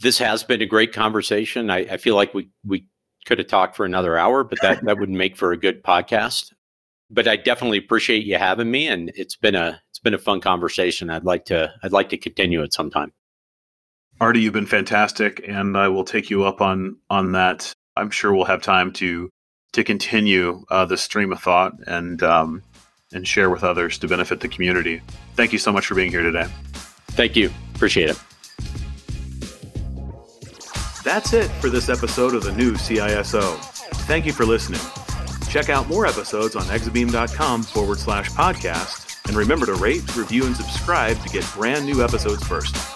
this 0.00 0.18
has 0.18 0.42
been 0.42 0.62
a 0.62 0.66
great 0.66 0.92
conversation. 0.92 1.70
I, 1.70 1.78
I 1.78 1.96
feel 1.96 2.16
like 2.16 2.34
we, 2.34 2.50
we 2.64 2.86
could 3.26 3.38
have 3.38 3.48
talked 3.48 3.76
for 3.76 3.84
another 3.84 4.16
hour, 4.16 4.44
but 4.44 4.58
that, 4.62 4.84
that 4.84 4.98
would 4.98 5.10
make 5.10 5.36
for 5.36 5.52
a 5.52 5.56
good 5.56 5.82
podcast. 5.82 6.52
But 7.08 7.28
I 7.28 7.36
definitely 7.36 7.78
appreciate 7.78 8.24
you 8.24 8.36
having 8.36 8.70
me, 8.70 8.88
and 8.88 9.12
it's 9.14 9.36
been 9.36 9.54
a 9.54 9.80
it's 9.90 9.98
been 10.00 10.14
a 10.14 10.18
fun 10.18 10.40
conversation. 10.40 11.10
I'd 11.10 11.24
like 11.24 11.44
to 11.46 11.72
I'd 11.82 11.92
like 11.92 12.08
to 12.10 12.16
continue 12.16 12.62
it 12.62 12.72
sometime. 12.72 13.12
Artie, 14.20 14.40
you've 14.40 14.52
been 14.52 14.66
fantastic, 14.66 15.42
and 15.46 15.76
I 15.76 15.88
will 15.88 16.04
take 16.04 16.30
you 16.30 16.44
up 16.44 16.60
on 16.60 16.96
on 17.08 17.32
that. 17.32 17.72
I'm 17.96 18.10
sure 18.10 18.34
we'll 18.34 18.44
have 18.44 18.62
time 18.62 18.92
to 18.94 19.30
to 19.72 19.84
continue 19.84 20.64
uh, 20.70 20.86
the 20.86 20.96
stream 20.96 21.32
of 21.32 21.40
thought 21.40 21.74
and 21.86 22.22
um, 22.22 22.62
and 23.12 23.26
share 23.26 23.50
with 23.50 23.62
others 23.62 23.98
to 23.98 24.08
benefit 24.08 24.40
the 24.40 24.48
community. 24.48 25.00
Thank 25.34 25.52
you 25.52 25.58
so 25.58 25.72
much 25.72 25.86
for 25.86 25.94
being 25.94 26.10
here 26.10 26.22
today. 26.22 26.46
Thank 27.12 27.36
you. 27.36 27.50
Appreciate 27.74 28.10
it. 28.10 28.20
That's 31.04 31.32
it 31.32 31.48
for 31.60 31.70
this 31.70 31.88
episode 31.88 32.34
of 32.34 32.42
the 32.42 32.52
new 32.52 32.72
CISO. 32.72 33.56
Thank 34.06 34.26
you 34.26 34.32
for 34.32 34.44
listening. 34.44 34.80
Check 35.48 35.68
out 35.68 35.88
more 35.88 36.06
episodes 36.06 36.56
on 36.56 36.64
exabeam.com 36.64 37.62
forward 37.62 37.98
slash 37.98 38.30
podcast. 38.30 39.26
And 39.28 39.36
remember 39.36 39.66
to 39.66 39.74
rate, 39.74 40.16
review, 40.16 40.46
and 40.46 40.56
subscribe 40.56 41.20
to 41.22 41.28
get 41.28 41.44
brand 41.54 41.84
new 41.86 42.02
episodes 42.02 42.46
first. 42.46 42.95